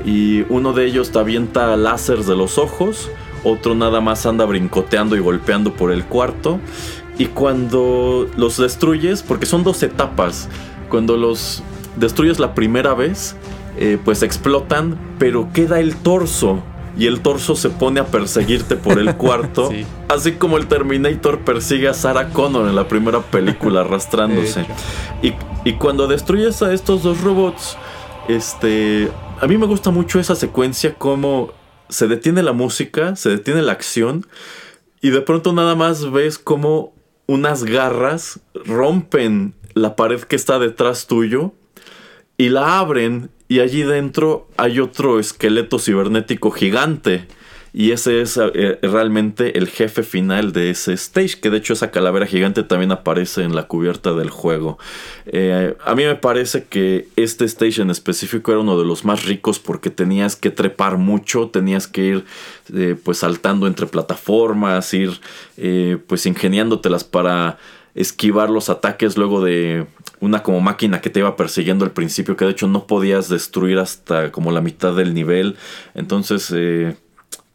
y 0.06 0.46
uno 0.50 0.74
de 0.74 0.86
ellos 0.86 1.12
te 1.12 1.20
avienta 1.20 1.76
láseres 1.76 2.28
de 2.28 2.36
los 2.36 2.58
ojos, 2.58 3.10
otro 3.44 3.76
nada 3.76 4.02
más 4.02 4.26
anda 4.26 4.46
brincoteando 4.46 5.16
y 5.16 5.20
golpeando 5.20 5.74
por 5.74 5.92
el 5.92 6.06
cuarto, 6.06 6.60
y 7.18 7.26
cuando 7.26 8.30
los 8.38 8.58
destruyes, 8.58 9.22
porque 9.22 9.46
son 9.46 9.64
dos 9.64 9.84
etapas, 9.84 10.48
cuando 10.90 11.18
los 11.18 11.62
destruyes 11.98 12.40
la 12.40 12.56
primera 12.56 12.94
vez, 12.94 13.36
eh, 13.78 13.98
pues 14.04 14.24
explotan, 14.24 14.98
pero 15.20 15.50
queda 15.54 15.80
el 15.80 15.96
torso 15.96 16.64
y 17.00 17.08
el 17.08 17.22
torso 17.22 17.56
se 17.56 17.70
pone 17.70 18.02
a 18.02 18.08
perseguirte 18.08 18.76
por 18.76 19.00
el 19.00 19.16
cuarto. 19.16 19.72
Así 20.10 20.34
como 20.34 20.58
el 20.58 20.68
Terminator 20.68 21.40
persigue 21.40 21.88
a 21.88 21.94
Sarah 21.94 22.30
Connor 22.30 22.68
en 22.68 22.76
la 22.76 22.88
primera 22.88 23.22
película 23.22 23.82
arrastrándose. 23.82 24.66
Y, 25.22 25.34
y, 25.66 25.74
cuando 25.74 26.08
destruyes 26.08 26.62
a 26.62 26.74
estos 26.74 27.04
dos 27.04 27.20
robots, 27.20 27.76
este. 28.30 29.12
A 29.42 29.48
mí 29.48 29.58
me 29.58 29.66
gusta 29.66 29.92
mucho 29.92 30.18
esa 30.18 30.34
secuencia, 30.34 30.96
como 30.96 31.52
se 31.90 32.08
detiene 32.08 32.42
la 32.42 32.54
música, 32.54 33.18
se 33.18 33.30
detiene 33.30 33.62
la 33.62 33.74
acción, 33.74 34.26
y 35.02 35.10
de 35.10 35.20
pronto 35.20 35.52
nada 35.52 35.76
más 35.76 36.10
ves 36.10 36.38
como 36.38 36.94
unas 37.28 37.66
garras 37.66 38.40
rompen 38.54 39.56
la 39.74 39.98
pared 39.98 40.22
que 40.22 40.38
está 40.38 40.58
detrás 40.58 41.06
tuyo 41.06 41.54
y 42.38 42.50
la 42.50 42.80
abren 42.80 43.30
y 43.50 43.60
allí 43.60 43.82
dentro 43.82 44.48
hay 44.58 44.80
otro 44.80 45.20
esqueleto 45.20 45.80
cibernético 45.80 46.52
gigante. 46.52 47.28
Y 47.72 47.92
ese 47.92 48.22
es 48.22 48.38
eh, 48.38 48.80
realmente 48.82 49.58
el 49.58 49.68
jefe 49.68 50.02
final 50.02 50.54
de 50.54 50.72
ese 50.72 50.94
stage, 50.94 51.40
que 51.40 51.52
de 51.52 51.58
hecho 51.58 51.74
esa 51.74 51.92
calavera 51.92 52.26
gigante 52.26 52.64
también 52.64 52.92
aparece 52.92 53.44
en 53.44 53.56
la 53.56 53.68
cubierta 53.68 54.14
del 54.14 54.32
juego. 54.32 54.80
Eh, 55.28 55.76
a 55.86 55.94
mí 55.94 56.04
me 56.04 56.16
parece 56.16 56.66
que 56.66 57.08
este 57.16 57.46
stage 57.46 57.82
en 57.82 57.92
específico 57.92 58.52
era 58.52 58.62
uno 58.62 58.78
de 58.78 58.86
los 58.86 59.06
más 59.06 59.26
ricos 59.26 59.60
porque 59.60 59.92
tenías 59.92 60.36
que 60.36 60.50
trepar 60.50 60.98
mucho, 60.98 61.50
tenías 61.50 61.88
que 61.88 62.02
ir 62.02 62.26
eh, 62.74 62.96
pues 63.04 63.20
saltando 63.20 63.68
entre 63.68 63.86
plataformas, 63.86 64.94
ir 64.94 65.20
pues 66.08 66.26
ingeniándotelas 66.26 67.04
para 67.04 67.58
esquivar 67.96 68.50
los 68.50 68.70
ataques 68.70 69.18
luego 69.18 69.44
de 69.44 69.88
una 70.20 70.44
como 70.44 70.60
máquina 70.62 71.02
que 71.02 71.10
te 71.10 71.20
iba 71.20 71.36
persiguiendo 71.36 71.86
al 71.86 71.92
principio, 71.92 72.36
que 72.36 72.46
de 72.46 72.52
hecho 72.52 72.68
no 72.68 72.88
podías 72.88 73.30
destruir 73.30 73.80
hasta 73.80 74.32
como 74.32 74.52
la 74.52 74.62
mitad 74.62 74.96
del 74.96 75.14
nivel. 75.14 75.58
Entonces, 75.96 76.52
eh, 76.56 76.96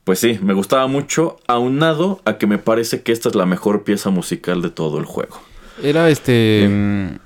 pues 0.05 0.19
sí, 0.19 0.39
me 0.43 0.55
gustaba 0.55 0.87
mucho, 0.87 1.39
aunado 1.47 2.21
a 2.25 2.39
que 2.39 2.47
me 2.47 2.59
parece 2.59 3.03
que 3.03 3.13
esta 3.13 3.29
es 3.29 3.35
la 3.35 3.47
mejor 3.47 3.85
pieza 3.85 4.11
musical 4.11 4.63
de 4.63 4.71
todo 4.71 4.99
el 4.99 5.05
juego. 5.05 5.41
Era 5.83 6.09
este... 6.09 6.69
Mm, 6.71 7.19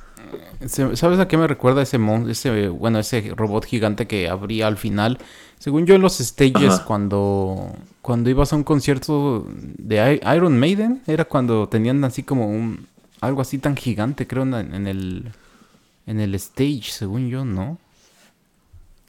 ¿Sabes 0.66 1.20
a 1.20 1.28
qué 1.28 1.36
me 1.36 1.46
recuerda 1.46 1.82
ese, 1.82 2.00
ese 2.28 2.68
bueno, 2.68 2.98
ese 2.98 3.32
robot 3.36 3.64
gigante 3.64 4.08
que 4.08 4.28
abría 4.28 4.66
al 4.66 4.76
final? 4.76 5.18
Según 5.60 5.86
yo 5.86 5.94
en 5.94 6.02
los 6.02 6.18
stages 6.18 6.80
cuando 6.80 7.72
cuando 8.02 8.28
ibas 8.28 8.52
a 8.52 8.56
un 8.56 8.64
concierto 8.64 9.46
de 9.52 10.20
Iron 10.34 10.58
Maiden, 10.58 11.02
era 11.06 11.26
cuando 11.26 11.68
tenían 11.68 12.02
así 12.02 12.24
como 12.24 12.48
un 12.48 12.86
algo 13.20 13.40
así 13.40 13.58
tan 13.58 13.76
gigante, 13.76 14.26
creo, 14.26 14.42
en 14.44 14.86
el, 14.86 15.32
en 16.06 16.20
el 16.20 16.34
stage, 16.34 16.90
según 16.90 17.28
yo, 17.28 17.44
¿no? 17.44 17.78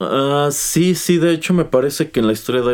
Ah, 0.02 0.48
sí, 0.52 0.96
sí, 0.96 1.18
de 1.18 1.34
hecho 1.34 1.54
me 1.54 1.66
parece 1.66 2.10
que 2.10 2.22
en 2.22 2.28
la 2.28 2.32
historia 2.32 2.62
de 2.62 2.74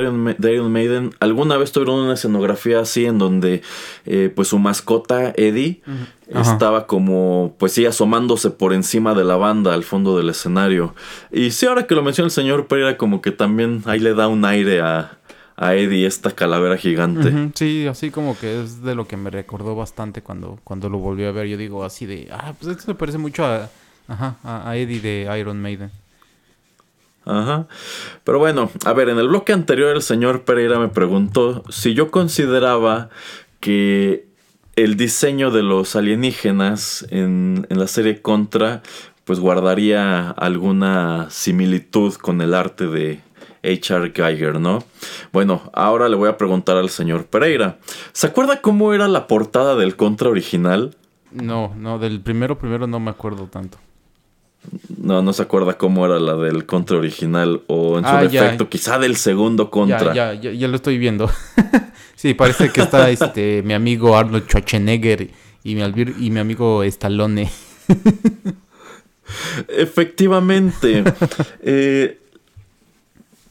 Iron, 0.54 0.72
Maiden 0.72 1.10
alguna 1.20 1.58
vez 1.58 1.72
tuvieron 1.72 2.02
una 2.02 2.14
escenografía 2.14 2.82
así 2.82 3.06
en 3.06 3.18
donde 3.18 3.64
eh, 4.06 4.32
pues 4.36 4.50
su 4.50 4.60
mascota 4.60 5.34
Eddie 5.36 5.82
estaba 6.30 6.86
como 6.86 7.56
pues 7.58 7.72
sí 7.72 7.88
asomándose 7.88 8.52
por 8.52 8.74
encima 8.74 9.16
de 9.16 9.24
la 9.24 9.38
banda 9.38 9.74
al 9.74 9.84
fondo 9.84 10.16
del 10.18 10.30
escenario. 10.30 10.94
Y 11.32 11.50
sí, 11.50 11.66
ahora 11.66 11.88
que 11.88 11.96
lo 11.96 12.04
menciona 12.04 12.28
el 12.28 12.32
señor 12.32 12.68
Pereira 12.68 12.96
como 12.96 13.24
que 13.24 13.32
también 13.32 13.82
ahí 13.86 14.00
le 14.00 14.14
da 14.14 14.28
un 14.28 14.46
aire 14.46 14.82
a, 14.82 15.18
a 15.58 15.76
Eddie 15.76 16.06
esta 16.06 16.32
calavera 16.32 16.78
gigante. 16.78 17.52
Sí, 17.56 17.88
así 17.88 18.12
como 18.12 18.38
que 18.38 18.62
es 18.62 18.82
de 18.82 18.96
lo 18.96 19.08
que 19.08 19.18
me 19.18 19.30
recordó 19.30 19.76
bastante 19.76 20.22
cuando, 20.22 20.60
cuando 20.64 20.90
lo 20.90 20.98
volví 20.98 21.26
a 21.26 21.32
ver. 21.32 21.48
Yo 21.48 21.58
digo 21.58 21.84
así 21.84 22.06
de, 22.06 22.28
ah, 22.32 22.54
pues 22.60 22.78
esto 22.78 22.92
me 22.92 22.96
parece 22.96 23.18
mucho 23.18 23.46
a, 23.46 23.70
ajá, 24.08 24.38
a 24.44 24.76
Eddie 24.76 25.00
de 25.00 25.40
Iron 25.40 25.62
Maiden. 25.62 25.92
Ajá. 27.26 27.68
Pero 28.24 28.40
bueno, 28.40 28.70
a 28.86 28.94
ver, 28.94 29.10
en 29.10 29.18
el 29.18 29.28
bloque 29.28 29.54
anterior 29.54 29.96
el 29.96 30.02
señor 30.02 30.44
Pereira 30.44 30.78
me 30.78 30.90
preguntó 30.90 31.64
si 31.70 31.94
yo 31.94 32.12
consideraba 32.12 33.10
que 33.60 34.28
el 34.76 34.98
diseño 34.98 35.52
de 35.52 35.64
los 35.64 35.96
alienígenas 35.96 37.08
en, 37.10 37.66
en 37.70 37.80
la 37.80 37.88
serie 37.88 38.22
Contra 38.22 38.84
pues 39.24 39.40
guardaría 39.40 40.30
alguna 40.30 41.28
similitud 41.32 42.14
con 42.14 42.42
el 42.42 42.54
arte 42.54 42.86
de, 42.86 43.22
H.R. 43.66 44.12
Geiger, 44.14 44.60
¿no? 44.60 44.84
Bueno, 45.32 45.70
ahora 45.74 46.10
le 46.10 46.16
voy 46.16 46.30
a 46.30 46.38
preguntar 46.38 46.78
al 46.78 46.90
señor 46.90 47.26
Pereira. 47.26 47.78
¿Se 48.14 48.28
acuerda 48.28 48.62
cómo 48.62 48.94
era 48.94 49.08
la 49.08 49.28
portada 49.28 49.76
del 49.76 49.96
Contra 49.96 50.30
original? 50.30 50.96
No, 51.32 51.74
no, 51.78 52.00
del 52.00 52.22
primero 52.22 52.58
primero 52.58 52.88
no 52.88 53.00
me 53.00 53.12
acuerdo 53.12 53.48
tanto. 53.48 53.78
No, 54.98 55.22
no 55.22 55.34
se 55.34 55.44
acuerda 55.44 55.78
cómo 55.78 56.06
era 56.06 56.20
la 56.20 56.36
del 56.36 56.66
Contra 56.66 56.98
original 56.98 57.62
o 57.68 57.98
en 57.98 58.06
su 58.06 58.10
ah, 58.10 58.24
defecto, 58.24 58.70
quizá 58.70 58.98
del 59.00 59.16
segundo 59.16 59.70
Contra. 59.70 60.14
Ya, 60.14 60.34
ya, 60.34 60.52
ya, 60.52 60.68
lo 60.68 60.76
estoy 60.76 60.98
viendo. 60.98 61.30
sí, 62.16 62.34
parece 62.34 62.72
que 62.72 62.82
está 62.82 63.10
este 63.10 63.62
mi 63.64 63.74
amigo 63.74 64.18
Arnold 64.18 64.46
Schwarzenegger 64.46 65.30
y 65.64 65.76
mi, 65.76 65.82
y 66.20 66.30
mi 66.32 66.40
amigo 66.40 66.84
Stallone. 66.84 67.50
Efectivamente. 69.68 71.04
eh, 71.62 72.20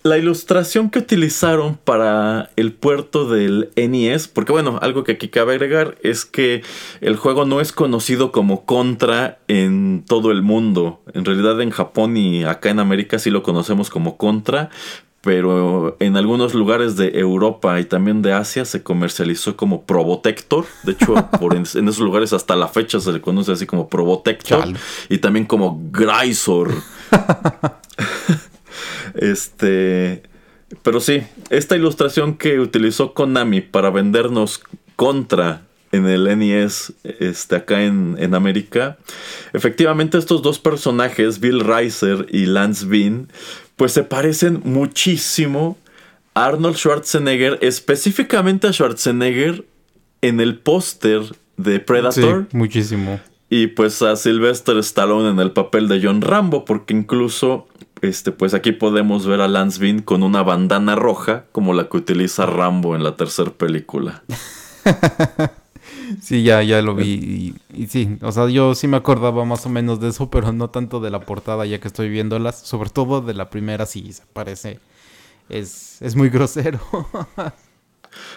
la 0.05 0.19
ilustración 0.19 0.91
que 0.91 0.99
utilizaron 0.99 1.79
para 1.83 2.51
el 2.57 2.75
puerto 2.75 3.27
del 3.27 3.71
NES, 3.75 4.29
porque 4.29 4.53
bueno, 4.53 4.79
algo 4.83 5.03
que 5.03 5.13
aquí 5.13 5.29
cabe 5.29 5.55
agregar 5.55 5.97
es 6.03 6.27
que 6.27 6.63
el 7.01 7.17
juego 7.17 7.47
no 7.47 7.59
es 7.59 7.73
conocido 7.73 8.31
como 8.31 8.67
Contra 8.67 9.39
en 9.49 10.05
todo 10.07 10.31
el 10.31 10.43
mundo. 10.43 11.01
En 11.15 11.25
realidad 11.25 11.59
en 11.63 11.71
Japón 11.71 12.19
y 12.19 12.45
acá 12.45 12.69
en 12.69 12.81
América 12.81 13.19
sí 13.19 13.31
lo 13.31 13.43
conocemos 13.43 13.89
como 13.89 14.19
Contra, 14.19 14.69
pero 15.23 15.97
en 16.01 16.19
algunos 16.19 16.53
lugares 16.53 16.97
de 16.97 17.19
Europa 17.19 17.81
y 17.81 17.87
también 17.87 18.21
de 18.21 18.35
Asia 18.35 18.67
se 18.67 18.83
comercializó 18.83 19.57
como 19.57 19.87
Probotector. 19.87 20.67
De 20.83 20.93
hecho, 20.93 21.15
por 21.41 21.57
en, 21.57 21.63
esos 21.63 22.01
lugares 22.01 22.35
hasta 22.35 22.57
la 22.57 22.69
fecha 22.69 23.01
se 23.01 23.11
le 23.11 23.23
conoce 23.23 23.53
así 23.53 23.65
como 23.65 23.89
Probotector 23.89 24.67
y 25.09 25.17
también 25.17 25.47
como 25.47 25.81
Grisor. 25.91 26.75
Este. 29.15 30.23
Pero 30.83 31.01
sí, 31.01 31.23
esta 31.51 31.77
ilustración 31.77 32.37
que 32.37 32.59
utilizó 32.59 33.15
Konami 33.15 33.61
para 33.61 33.91
vendernos 33.91 34.63
contra 34.97 35.63
en 35.93 36.07
el 36.07 36.39
NES 36.39 36.93
este, 37.05 37.57
acá 37.57 37.85
en, 37.85 38.17
en, 38.19 38.35
América. 38.35 38.99
Efectivamente, 39.53 40.19
estos 40.19 40.43
dos 40.43 40.59
personajes, 40.59 41.39
Bill 41.39 41.61
Reiser 41.61 42.27
y 42.31 42.47
Lance 42.47 42.85
Bean, 42.87 43.29
pues 43.77 43.93
se 43.93 44.03
parecen 44.03 44.61
muchísimo 44.65 45.79
a 46.35 46.47
Arnold 46.47 46.77
Schwarzenegger, 46.77 47.59
específicamente 47.63 48.67
a 48.67 48.73
Schwarzenegger 48.73 49.65
en 50.21 50.41
el 50.41 50.59
póster 50.59 51.23
de 51.57 51.81
Predator. 51.81 52.47
Sí, 52.51 52.57
muchísimo. 52.57 53.21
Y 53.51 53.69
pues 53.69 54.03
a 54.03 54.17
Sylvester 54.17 54.77
Stallone 54.79 55.31
en 55.31 55.39
el 55.39 55.53
papel 55.53 55.87
de 55.87 56.01
John 56.03 56.23
Rambo, 56.23 56.65
porque 56.65 56.95
incluso 56.95 57.69
este, 58.07 58.33
pues 58.33 58.55
aquí 58.55 58.73
podemos 58.73 59.27
ver 59.27 59.41
a 59.41 59.49
Lance 59.49 59.81
Bean 59.81 60.01
con 60.01 60.23
una 60.23 60.43
bandana 60.43 60.95
roja, 60.95 61.45
como 61.53 61.73
la 61.73 61.89
que 61.89 61.97
utiliza 61.97 62.47
Rambo 62.47 62.95
en 62.97 63.03
la 63.03 63.17
tercera 63.17 63.51
película. 63.51 64.23
sí, 66.23 66.43
ya, 66.43 66.63
ya 66.63 66.83
lo 66.83 66.95
vi. 66.95 67.55
Y, 67.73 67.87
sí, 67.87 68.19
o 68.23 68.33
sea, 68.33 68.49
yo 68.49 68.75
sí 68.75 68.89
me 68.89 68.97
acordaba 68.97 69.45
más 69.45 69.67
o 69.67 69.69
menos 69.69 70.01
de 70.01 70.09
eso, 70.09 70.31
pero 70.31 70.53
no 70.53 70.71
tanto 70.71 71.01
de 71.01 71.11
la 71.11 71.21
portada, 71.21 71.67
ya 71.67 71.81
que 71.81 71.89
estoy 71.89 72.09
viéndolas. 72.09 72.61
Sobre 72.61 72.91
todo 72.91 73.21
de 73.21 73.35
la 73.35 73.51
primera, 73.51 73.87
sí 73.87 74.13
se 74.13 74.23
parece 74.33 74.81
es, 75.49 76.01
es 76.03 76.17
muy 76.17 76.29
grosero. 76.29 76.81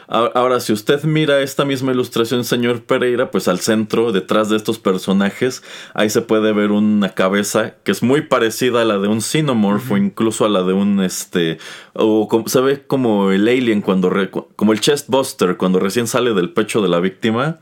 Ahora, 0.07 0.59
si 0.59 0.71
usted 0.71 1.03
mira 1.03 1.41
esta 1.41 1.65
misma 1.65 1.91
ilustración, 1.91 2.45
señor 2.45 2.83
Pereira, 2.83 3.29
pues 3.29 3.47
al 3.47 3.59
centro, 3.59 4.11
detrás 4.11 4.49
de 4.49 4.55
estos 4.55 4.79
personajes, 4.79 5.63
ahí 5.93 6.09
se 6.09 6.21
puede 6.21 6.53
ver 6.53 6.71
una 6.71 7.09
cabeza 7.09 7.75
que 7.83 7.91
es 7.91 8.03
muy 8.03 8.21
parecida 8.21 8.83
a 8.83 8.85
la 8.85 8.99
de 8.99 9.07
un 9.07 9.21
Xenomorph 9.21 9.91
o 9.91 9.97
incluso 9.97 10.45
a 10.45 10.49
la 10.49 10.63
de 10.63 10.73
un 10.73 11.01
este. 11.01 11.57
O 11.93 12.27
se 12.45 12.61
ve 12.61 12.83
como 12.87 13.31
el 13.31 13.47
alien 13.47 13.81
cuando. 13.81 14.11
como 14.55 14.73
el 14.73 14.79
chestbuster 14.79 15.57
cuando 15.57 15.79
recién 15.79 16.07
sale 16.07 16.33
del 16.33 16.51
pecho 16.51 16.81
de 16.81 16.87
la 16.87 16.99
víctima. 16.99 17.59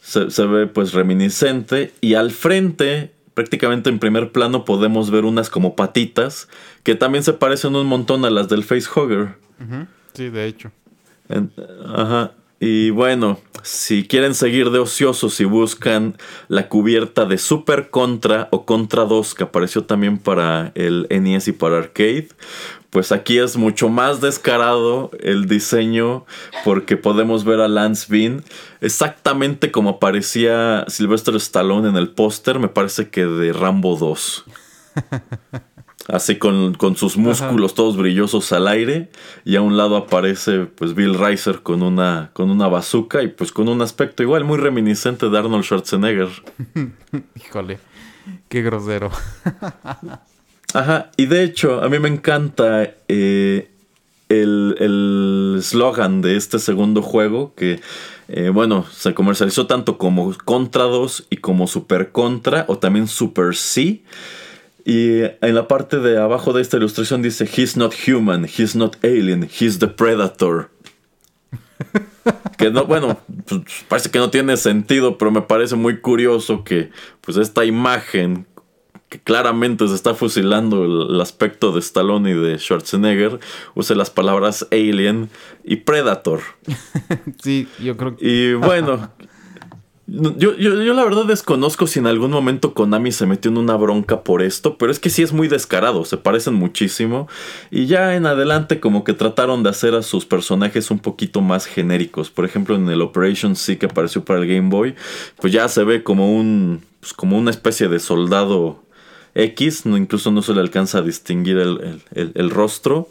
Se, 0.00 0.30
se 0.30 0.46
ve 0.46 0.66
pues 0.66 0.92
reminiscente. 0.92 1.92
Y 2.00 2.14
al 2.14 2.30
frente 2.30 3.16
prácticamente 3.36 3.90
en 3.90 3.98
primer 3.98 4.32
plano 4.32 4.64
podemos 4.64 5.10
ver 5.10 5.26
unas 5.26 5.50
como 5.50 5.76
patitas 5.76 6.48
que 6.82 6.94
también 6.94 7.22
se 7.22 7.34
parecen 7.34 7.76
un 7.76 7.86
montón 7.86 8.24
a 8.24 8.30
las 8.30 8.48
del 8.48 8.64
facehugger. 8.64 9.36
Sí, 10.16 10.30
de 10.30 10.46
hecho. 10.46 10.70
ajá. 11.94 12.32
Y 12.58 12.88
bueno, 12.88 13.38
si 13.62 14.06
quieren 14.08 14.34
seguir 14.34 14.70
de 14.70 14.78
ociosos 14.78 15.40
y 15.40 15.44
buscan 15.44 16.16
la 16.48 16.68
cubierta 16.70 17.26
de 17.26 17.36
Super 17.36 17.90
Contra 17.90 18.48
o 18.50 18.64
Contra 18.64 19.04
2 19.04 19.34
que 19.34 19.44
apareció 19.44 19.84
también 19.84 20.16
para 20.16 20.72
el 20.74 21.06
NES 21.10 21.48
y 21.48 21.52
para 21.52 21.76
arcade, 21.76 22.28
pues 22.88 23.12
aquí 23.12 23.36
es 23.36 23.58
mucho 23.58 23.90
más 23.90 24.22
descarado 24.22 25.10
el 25.20 25.46
diseño 25.46 26.24
porque 26.64 26.96
podemos 26.96 27.44
ver 27.44 27.60
a 27.60 27.68
Lance 27.68 28.06
Bean 28.08 28.42
exactamente 28.80 29.70
como 29.70 29.90
aparecía 29.90 30.86
Sylvester 30.88 31.36
Stallone 31.36 31.90
en 31.90 31.96
el 31.96 32.08
póster, 32.08 32.58
me 32.58 32.68
parece 32.68 33.10
que 33.10 33.26
de 33.26 33.52
Rambo 33.52 33.96
2. 33.96 34.44
Así 36.08 36.36
con, 36.36 36.76
sus 36.96 37.16
músculos 37.16 37.74
todos 37.74 37.96
brillosos 37.96 38.52
al 38.52 38.68
aire. 38.68 39.10
Y 39.44 39.56
a 39.56 39.62
un 39.62 39.76
lado 39.76 39.96
aparece 39.96 40.66
pues 40.66 40.94
Bill 40.94 41.14
Reiser 41.14 41.62
con 41.62 41.82
una, 41.82 42.30
con 42.32 42.50
una 42.50 42.68
bazooka 42.68 43.22
y 43.22 43.28
pues 43.28 43.52
con 43.52 43.68
un 43.68 43.82
aspecto 43.82 44.22
igual 44.22 44.44
muy 44.44 44.58
reminiscente 44.58 45.28
de 45.28 45.38
Arnold 45.38 45.64
Schwarzenegger. 45.64 46.28
Híjole, 47.34 47.78
qué 48.48 48.62
grosero. 48.62 49.10
Ajá, 50.74 51.10
y 51.16 51.26
de 51.26 51.42
hecho 51.42 51.82
a 51.82 51.88
mí 51.88 51.98
me 51.98 52.08
encanta 52.08 52.90
eh, 53.08 53.70
el 54.28 55.58
slogan 55.62 56.22
de 56.22 56.36
este 56.36 56.58
segundo 56.58 57.02
juego 57.02 57.54
que... 57.54 57.80
Eh, 58.28 58.48
bueno, 58.48 58.84
se 58.92 59.14
comercializó 59.14 59.66
tanto 59.66 59.98
como 59.98 60.36
Contra 60.44 60.84
2 60.84 61.28
y 61.30 61.36
como 61.36 61.66
Super 61.66 62.10
Contra 62.10 62.64
o 62.68 62.78
también 62.78 63.06
Super 63.06 63.54
C. 63.54 64.02
Y 64.86 65.22
en 65.22 65.54
la 65.56 65.66
parte 65.66 65.98
de 65.98 66.16
abajo 66.16 66.52
de 66.52 66.62
esta 66.62 66.76
ilustración 66.76 67.20
dice, 67.20 67.44
He's 67.44 67.76
not 67.76 67.92
human, 68.06 68.44
he's 68.44 68.76
not 68.76 68.94
alien, 69.02 69.42
he's 69.42 69.80
the 69.80 69.88
predator. 69.88 70.70
que 72.56 72.70
no, 72.70 72.84
bueno, 72.84 73.18
pues, 73.46 73.62
parece 73.88 74.12
que 74.12 74.20
no 74.20 74.30
tiene 74.30 74.56
sentido, 74.56 75.18
pero 75.18 75.32
me 75.32 75.42
parece 75.42 75.74
muy 75.74 76.00
curioso 76.00 76.62
que 76.62 76.90
pues 77.20 77.36
esta 77.36 77.64
imagen 77.64 78.46
que 79.08 79.20
claramente 79.20 79.86
se 79.88 79.94
está 79.94 80.14
fusilando 80.14 80.84
el, 80.84 81.20
aspecto 81.20 81.72
de 81.72 81.80
Stallone 81.80 82.30
y 82.30 82.34
de 82.34 82.58
Schwarzenegger, 82.58 83.40
use 83.74 83.94
las 83.96 84.10
palabras 84.10 84.66
alien 84.70 85.30
y 85.64 85.76
predator. 85.76 86.40
sí, 87.42 87.68
yo 87.80 87.96
creo 87.96 88.16
que... 88.16 88.24
Y 88.24 88.54
bueno, 88.54 89.10
Yo, 90.08 90.36
yo, 90.36 90.54
yo, 90.56 90.94
la 90.94 91.02
verdad 91.02 91.24
desconozco 91.24 91.88
si 91.88 91.98
en 91.98 92.06
algún 92.06 92.30
momento 92.30 92.74
Konami 92.74 93.10
se 93.10 93.26
metió 93.26 93.50
en 93.50 93.58
una 93.58 93.74
bronca 93.74 94.22
por 94.22 94.40
esto, 94.40 94.78
pero 94.78 94.92
es 94.92 95.00
que 95.00 95.10
sí 95.10 95.22
es 95.22 95.32
muy 95.32 95.48
descarado, 95.48 96.04
se 96.04 96.16
parecen 96.16 96.54
muchísimo. 96.54 97.28
Y 97.72 97.86
ya 97.86 98.14
en 98.14 98.26
adelante 98.26 98.78
como 98.78 99.02
que 99.02 99.14
trataron 99.14 99.64
de 99.64 99.70
hacer 99.70 99.94
a 99.94 100.02
sus 100.02 100.24
personajes 100.24 100.92
un 100.92 101.00
poquito 101.00 101.40
más 101.40 101.66
genéricos. 101.66 102.30
Por 102.30 102.44
ejemplo 102.44 102.76
en 102.76 102.88
el 102.88 103.02
Operation 103.02 103.56
C 103.56 103.78
que 103.78 103.86
apareció 103.86 104.24
para 104.24 104.38
el 104.38 104.46
Game 104.46 104.70
Boy, 104.70 104.94
pues 105.40 105.52
ya 105.52 105.68
se 105.68 105.82
ve 105.82 106.02
como 106.02 106.32
un... 106.32 106.84
Pues 107.00 107.12
como 107.12 107.38
una 107.38 107.50
especie 107.50 107.88
de 107.88 108.00
soldado 108.00 108.82
X, 109.36 109.84
no, 109.84 109.96
incluso 109.96 110.30
no 110.30 110.42
se 110.42 110.54
le 110.54 110.60
alcanza 110.60 110.98
a 110.98 111.02
distinguir 111.02 111.58
el, 111.58 112.50
rostro. 112.50 113.08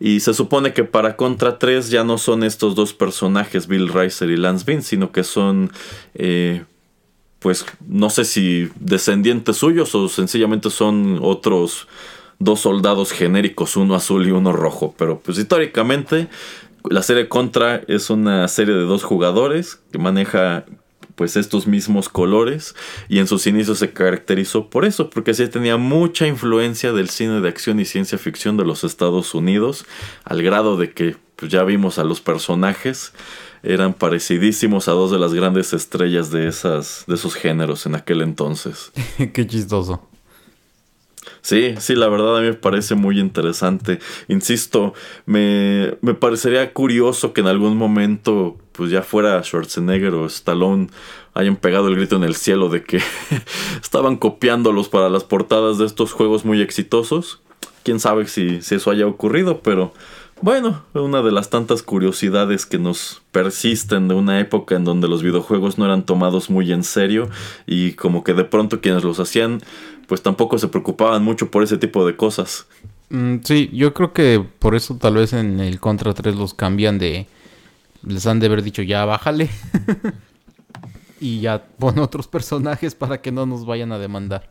Y 0.00 0.20
se 0.20 0.34
supone 0.34 0.72
que 0.72 0.84
para 0.84 1.16
Contra 1.16 1.58
3 1.58 1.90
ya 1.90 2.04
no 2.04 2.18
son 2.18 2.42
estos 2.42 2.74
dos 2.74 2.92
personajes, 2.92 3.66
Bill 3.66 3.88
Reiser 3.88 4.30
y 4.30 4.36
Lance 4.36 4.64
Bean, 4.66 4.82
sino 4.82 5.12
que 5.12 5.24
son, 5.24 5.70
eh, 6.14 6.64
pues 7.38 7.64
no 7.86 8.10
sé 8.10 8.24
si 8.24 8.68
descendientes 8.78 9.56
suyos 9.56 9.94
o 9.94 10.08
sencillamente 10.08 10.70
son 10.70 11.18
otros 11.22 11.88
dos 12.38 12.60
soldados 12.60 13.12
genéricos, 13.12 13.76
uno 13.76 13.94
azul 13.94 14.26
y 14.26 14.30
uno 14.30 14.52
rojo. 14.52 14.94
Pero 14.98 15.20
pues 15.20 15.38
históricamente 15.38 16.28
la 16.88 17.02
serie 17.02 17.28
Contra 17.28 17.82
es 17.88 18.10
una 18.10 18.46
serie 18.48 18.74
de 18.74 18.82
dos 18.82 19.02
jugadores 19.02 19.80
que 19.90 19.98
maneja 19.98 20.64
pues 21.16 21.36
estos 21.36 21.66
mismos 21.66 22.08
colores 22.08 22.76
y 23.08 23.18
en 23.18 23.26
sus 23.26 23.46
inicios 23.46 23.78
se 23.78 23.92
caracterizó 23.92 24.70
por 24.70 24.84
eso, 24.84 25.10
porque 25.10 25.34
sí 25.34 25.48
tenía 25.48 25.76
mucha 25.76 26.26
influencia 26.26 26.92
del 26.92 27.10
cine 27.10 27.40
de 27.40 27.48
acción 27.48 27.80
y 27.80 27.84
ciencia 27.84 28.18
ficción 28.18 28.56
de 28.56 28.64
los 28.64 28.84
Estados 28.84 29.34
Unidos, 29.34 29.86
al 30.24 30.42
grado 30.42 30.76
de 30.76 30.92
que 30.92 31.16
pues, 31.34 31.50
ya 31.50 31.64
vimos 31.64 31.98
a 31.98 32.04
los 32.04 32.20
personajes 32.20 33.12
eran 33.62 33.94
parecidísimos 33.94 34.86
a 34.86 34.92
dos 34.92 35.10
de 35.10 35.18
las 35.18 35.34
grandes 35.34 35.72
estrellas 35.72 36.30
de 36.30 36.46
esas 36.46 37.04
de 37.08 37.16
esos 37.16 37.34
géneros 37.34 37.84
en 37.86 37.96
aquel 37.96 38.22
entonces. 38.22 38.92
Qué 39.32 39.46
chistoso. 39.46 40.08
Sí, 41.42 41.74
sí, 41.78 41.94
la 41.94 42.08
verdad 42.08 42.38
a 42.38 42.40
mí 42.40 42.48
me 42.48 42.54
parece 42.54 42.94
muy 42.94 43.20
interesante. 43.20 44.00
Insisto, 44.28 44.94
me, 45.26 45.96
me 46.00 46.14
parecería 46.14 46.72
curioso 46.72 47.32
que 47.32 47.40
en 47.40 47.46
algún 47.46 47.76
momento 47.76 48.56
pues 48.76 48.90
ya 48.90 49.02
fuera 49.02 49.42
Schwarzenegger 49.42 50.14
o 50.14 50.26
Stallone 50.26 50.88
hayan 51.34 51.56
pegado 51.56 51.88
el 51.88 51.96
grito 51.96 52.16
en 52.16 52.24
el 52.24 52.34
cielo 52.34 52.68
de 52.68 52.82
que 52.82 53.00
estaban 53.82 54.16
copiándolos 54.16 54.88
para 54.88 55.08
las 55.08 55.24
portadas 55.24 55.78
de 55.78 55.86
estos 55.86 56.12
juegos 56.12 56.44
muy 56.44 56.60
exitosos. 56.60 57.40
Quién 57.82 58.00
sabe 58.00 58.26
si, 58.26 58.62
si 58.62 58.74
eso 58.74 58.90
haya 58.90 59.06
ocurrido, 59.06 59.60
pero 59.60 59.92
bueno, 60.42 60.82
una 60.92 61.22
de 61.22 61.32
las 61.32 61.48
tantas 61.48 61.82
curiosidades 61.82 62.66
que 62.66 62.78
nos 62.78 63.22
persisten 63.32 64.08
de 64.08 64.14
una 64.14 64.38
época 64.38 64.76
en 64.76 64.84
donde 64.84 65.08
los 65.08 65.22
videojuegos 65.22 65.78
no 65.78 65.86
eran 65.86 66.04
tomados 66.04 66.50
muy 66.50 66.72
en 66.72 66.84
serio 66.84 67.30
y 67.66 67.92
como 67.92 68.22
que 68.22 68.34
de 68.34 68.44
pronto 68.44 68.80
quienes 68.82 69.02
los 69.02 69.18
hacían 69.18 69.60
pues 70.06 70.22
tampoco 70.22 70.58
se 70.58 70.68
preocupaban 70.68 71.24
mucho 71.24 71.50
por 71.50 71.62
ese 71.62 71.78
tipo 71.78 72.06
de 72.06 72.16
cosas. 72.16 72.66
Mm, 73.08 73.36
sí, 73.44 73.70
yo 73.72 73.94
creo 73.94 74.12
que 74.12 74.44
por 74.58 74.74
eso 74.74 74.96
tal 74.96 75.14
vez 75.14 75.32
en 75.32 75.60
el 75.60 75.80
Contra 75.80 76.12
3 76.12 76.36
los 76.36 76.54
cambian 76.54 76.98
de 76.98 77.26
les 78.02 78.26
han 78.26 78.40
de 78.40 78.46
haber 78.46 78.62
dicho 78.62 78.82
ya 78.82 79.04
bájale. 79.04 79.48
y 81.20 81.40
ya 81.40 81.64
pon 81.78 81.98
otros 81.98 82.28
personajes 82.28 82.94
para 82.94 83.20
que 83.20 83.32
no 83.32 83.46
nos 83.46 83.66
vayan 83.66 83.92
a 83.92 83.98
demandar. 83.98 84.48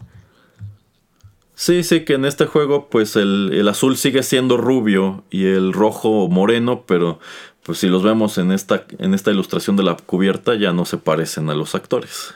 Sí, 1.54 1.84
sí, 1.84 2.02
que 2.02 2.14
en 2.14 2.26
este 2.26 2.46
juego 2.46 2.90
pues 2.90 3.16
el, 3.16 3.66
azul 3.68 3.96
sigue 3.96 4.24
siendo 4.24 4.58
rubio 4.58 5.24
y 5.30 5.46
el 5.46 5.72
rojo 5.72 6.28
moreno, 6.28 6.84
pero 6.86 7.20
pues 7.64 7.78
si 7.78 7.88
los 7.88 8.04
vemos 8.04 8.38
en 8.38 8.52
esta, 8.52 8.86
en 9.00 9.14
esta 9.14 9.32
ilustración 9.32 9.78
de 9.78 9.84
la 9.84 9.96
cubierta 9.96 10.56
ya 10.56 10.74
no 10.74 10.86
se 10.86 10.98
parecen 10.98 11.50
a 11.50 11.56
los 11.56 11.74
actores. 11.74 12.36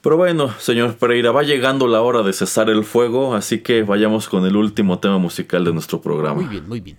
Pero 0.00 0.16
bueno, 0.16 0.54
señor 0.60 0.94
Pereira, 0.96 1.32
va 1.32 1.42
llegando 1.42 1.88
la 1.88 2.00
hora 2.02 2.22
de 2.22 2.32
cesar 2.32 2.70
el 2.70 2.84
fuego, 2.84 3.34
así 3.34 3.58
que 3.58 3.82
vayamos 3.82 4.28
con 4.28 4.46
el 4.46 4.54
último 4.54 5.00
tema 5.00 5.18
musical 5.18 5.64
de 5.64 5.72
nuestro 5.72 6.00
programa. 6.00 6.40
Muy 6.40 6.44
bien, 6.44 6.68
muy 6.68 6.80
bien. 6.80 6.98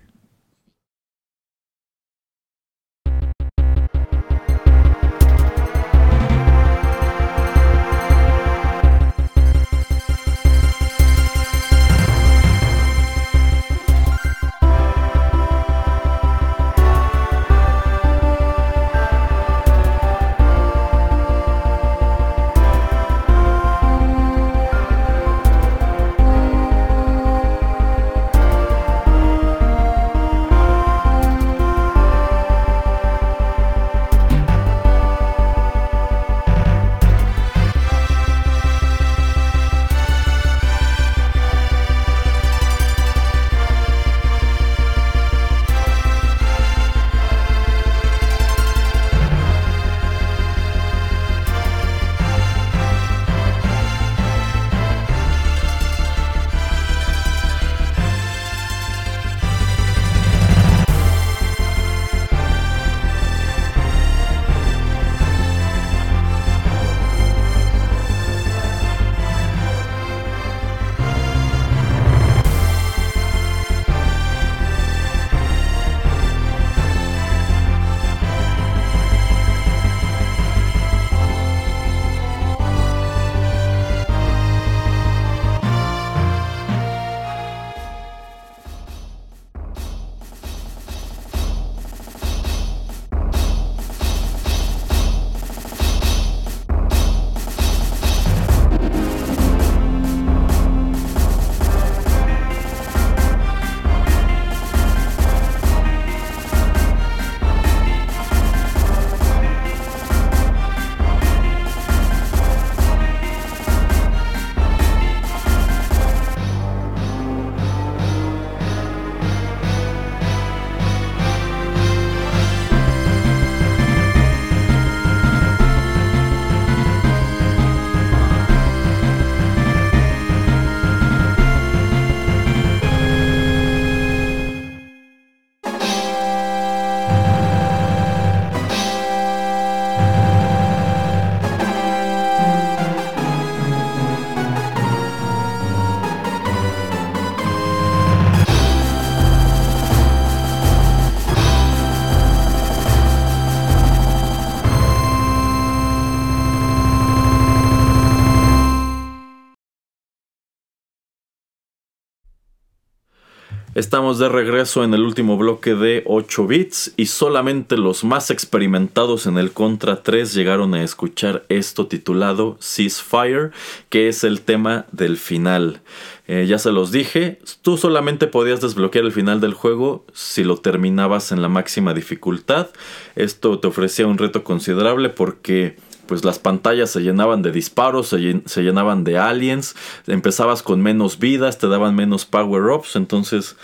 Estamos 163.78 164.18
de 164.18 164.28
regreso 164.28 164.84
en 164.84 164.96
el 164.96 165.04
último 165.04 165.38
bloque 165.38 165.76
de 165.76 166.02
8 166.08 166.48
bits 166.48 166.94
y 166.98 167.06
solamente 167.06 167.78
los 167.78 168.04
más 168.04 168.32
experimentados 168.32 169.28
en 169.28 169.38
el 169.38 169.52
Contra 169.52 170.02
3 170.02 170.34
llegaron 170.34 170.74
a 170.74 170.82
escuchar 170.82 171.46
esto 171.48 171.86
titulado 171.86 172.58
Ceasefire, 172.60 173.52
que 173.90 174.08
es 174.08 174.24
el 174.24 174.42
tema 174.42 174.88
del 174.92 175.16
final. 175.18 175.82
Eh, 176.28 176.48
ya 176.48 176.58
se 176.58 176.72
los 176.72 176.92
dije, 176.92 177.40
tú 177.62 177.78
solamente 177.78 178.26
podías 178.26 178.62
desbloquear 178.62 179.06
el 179.06 179.12
final 179.12 179.42
del 179.42 179.54
juego 179.54 180.04
si 180.12 180.44
lo 180.44 180.58
terminabas 180.58 181.32
en 181.32 181.44
la 181.44 181.48
máxima 181.48 181.94
dificultad. 181.94 182.70
Esto 183.16 183.60
te 183.60 183.68
ofrecía 183.68 184.08
un 184.08 184.18
reto 184.18 184.44
considerable 184.44 185.10
porque 185.10 185.76
pues 186.08 186.24
las 186.24 186.40
pantallas 186.40 186.90
se 186.90 187.02
llenaban 187.02 187.42
de 187.42 187.52
disparos, 187.52 188.08
se, 188.08 188.62
llenaban 188.62 189.04
de 189.04 189.18
aliens, 189.18 189.76
empezabas 190.08 190.64
con 190.64 190.82
menos 190.82 191.20
vidas, 191.20 191.58
te 191.58 191.68
daban 191.68 191.96
menos 191.96 192.26
power-ups, 192.26 192.96
entonces 192.96 193.56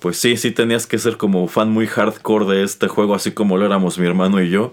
pues 0.00 0.16
sí, 0.16 0.36
sí 0.36 0.50
tenías 0.50 0.86
que 0.86 0.98
ser 0.98 1.16
como 1.16 1.46
fan 1.46 1.70
muy 1.70 1.86
hardcore 1.86 2.46
de 2.46 2.64
este 2.64 2.88
juego, 2.88 3.14
así 3.14 3.30
como 3.30 3.56
lo 3.56 3.66
éramos 3.66 3.98
mi 3.98 4.06
hermano 4.06 4.42
y 4.42 4.50
yo, 4.50 4.72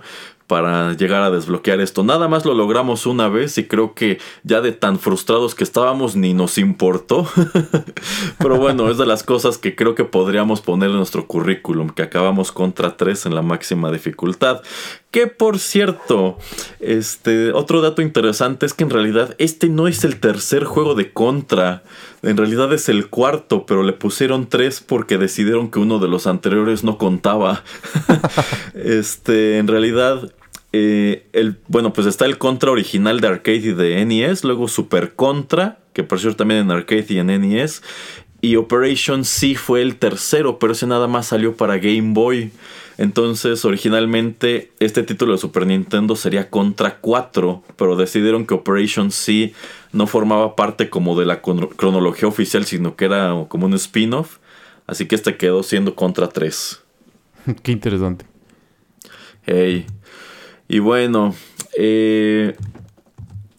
para 0.49 0.93
llegar 0.93 1.21
a 1.21 1.29
desbloquear 1.29 1.79
esto. 1.79 2.03
Nada 2.03 2.27
más 2.27 2.43
lo 2.43 2.55
logramos 2.55 3.05
una 3.05 3.29
vez 3.29 3.59
y 3.59 3.67
creo 3.67 3.93
que 3.93 4.17
ya 4.43 4.61
de 4.61 4.71
tan 4.71 4.97
frustrados 4.97 5.53
que 5.53 5.63
estábamos 5.63 6.15
ni 6.15 6.33
nos 6.33 6.57
importó. 6.57 7.27
Pero 8.39 8.57
bueno, 8.57 8.89
es 8.89 8.97
de 8.97 9.05
las 9.05 9.21
cosas 9.21 9.59
que 9.59 9.75
creo 9.75 9.93
que 9.93 10.05
podríamos 10.05 10.61
poner 10.61 10.89
en 10.89 10.95
nuestro 10.95 11.27
currículum, 11.27 11.91
que 11.91 12.01
acabamos 12.01 12.51
contra 12.51 12.97
3 12.97 13.27
en 13.27 13.35
la 13.35 13.43
máxima 13.43 13.91
dificultad. 13.91 14.63
Que 15.11 15.27
por 15.27 15.59
cierto, 15.59 16.39
este 16.79 17.51
otro 17.51 17.81
dato 17.81 18.01
interesante 18.01 18.65
es 18.65 18.73
que 18.73 18.85
en 18.85 18.89
realidad 18.89 19.35
este 19.37 19.69
no 19.69 19.87
es 19.87 20.03
el 20.03 20.19
tercer 20.19 20.63
juego 20.63 20.95
de 20.95 21.13
contra. 21.13 21.83
En 22.21 22.37
realidad 22.37 22.73
es 22.73 22.89
el 22.89 23.07
cuarto, 23.09 23.65
pero 23.65 23.83
le 23.83 23.93
pusieron 23.93 24.47
tres 24.47 24.81
porque 24.81 25.17
decidieron 25.17 25.71
que 25.71 25.79
uno 25.79 25.99
de 25.99 26.07
los 26.07 26.27
anteriores 26.27 26.83
no 26.83 26.97
contaba. 26.97 27.63
este, 28.73 29.57
en 29.57 29.67
realidad 29.67 30.31
eh, 30.71 31.27
el, 31.33 31.57
bueno, 31.67 31.93
pues 31.93 32.05
está 32.07 32.25
el 32.25 32.37
Contra 32.37 32.71
original 32.71 33.21
de 33.21 33.27
arcade 33.27 33.57
y 33.57 33.73
de 33.73 34.05
NES, 34.05 34.43
luego 34.43 34.67
Super 34.67 35.15
Contra, 35.15 35.79
que 35.93 36.03
por 36.03 36.19
cierto 36.19 36.37
también 36.37 36.61
en 36.61 36.71
arcade 36.71 37.05
y 37.09 37.19
en 37.19 37.27
NES, 37.27 37.81
y 38.41 38.55
Operation 38.55 39.25
C 39.25 39.55
fue 39.55 39.81
el 39.81 39.97
tercero, 39.97 40.59
pero 40.59 40.73
ese 40.73 40.87
nada 40.87 41.07
más 41.07 41.27
salió 41.27 41.55
para 41.55 41.77
Game 41.77 42.13
Boy. 42.13 42.51
Entonces, 42.97 43.63
originalmente 43.63 44.71
este 44.79 45.03
título 45.03 45.31
de 45.31 45.37
Super 45.37 45.65
Nintendo 45.65 46.15
sería 46.15 46.49
Contra 46.49 46.97
4, 46.97 47.63
pero 47.77 47.95
decidieron 47.95 48.45
que 48.45 48.53
Operation 48.53 49.11
C 49.11 49.53
no 49.93 50.05
formaba 50.05 50.55
parte 50.55 50.89
como 50.89 51.17
de 51.17 51.25
la 51.25 51.41
cronología 51.41 52.27
oficial, 52.27 52.65
sino 52.65 52.95
que 52.95 53.05
era 53.05 53.45
como 53.47 53.67
un 53.67 53.73
spin-off. 53.73 54.37
Así 54.85 55.05
que 55.05 55.15
este 55.15 55.37
quedó 55.37 55.63
siendo 55.63 55.95
Contra 55.95 56.27
3. 56.27 56.81
Qué 57.63 57.71
interesante. 57.71 58.25
Hey. 59.45 59.85
Y 60.67 60.79
bueno, 60.79 61.33
eh, 61.77 62.55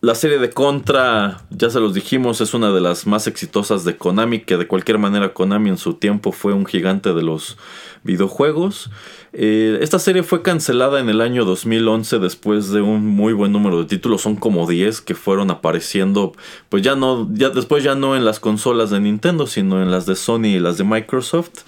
la 0.03 0.15
serie 0.15 0.39
de 0.39 0.49
Contra, 0.49 1.43
ya 1.51 1.69
se 1.69 1.79
los 1.79 1.93
dijimos, 1.93 2.41
es 2.41 2.55
una 2.55 2.73
de 2.73 2.81
las 2.81 3.07
más 3.07 3.27
exitosas 3.27 3.85
de 3.85 3.97
Konami, 3.97 4.41
que 4.41 4.57
de 4.57 4.67
cualquier 4.67 4.97
manera 4.97 5.35
Konami 5.35 5.69
en 5.69 5.77
su 5.77 5.95
tiempo 5.95 6.33
fue 6.33 6.55
un 6.55 6.65
gigante 6.65 7.13
de 7.13 7.23
los 7.23 7.59
videojuegos. 8.03 8.91
Eh, 9.35 9.79
esta 9.83 9.99
serie 9.99 10.23
fue 10.23 10.41
cancelada 10.41 11.01
en 11.01 11.11
el 11.11 11.21
año 11.21 11.45
2011 11.45 12.19
después 12.19 12.71
de 12.71 12.81
un 12.81 13.07
muy 13.07 13.35
buen 13.35 13.53
número 13.53 13.79
de 13.79 13.85
títulos, 13.85 14.23
son 14.23 14.37
como 14.37 14.67
10 14.67 15.03
que 15.03 15.15
fueron 15.15 15.51
apareciendo, 15.51 16.33
pues 16.71 16.83
ya 16.83 16.97
no, 16.97 17.29
ya 17.33 17.51
después 17.51 17.85
ya 17.85 17.95
no 17.95 18.17
en 18.17 18.25
las 18.25 18.41
consolas 18.41 18.89
de 18.89 19.01
Nintendo, 19.01 19.47
sino 19.47 19.83
en 19.83 19.91
las 19.91 20.07
de 20.07 20.17
Sony 20.17 20.47
y 20.47 20.61
las 20.61 20.79
de 20.79 20.85
Microsoft. 20.85 21.65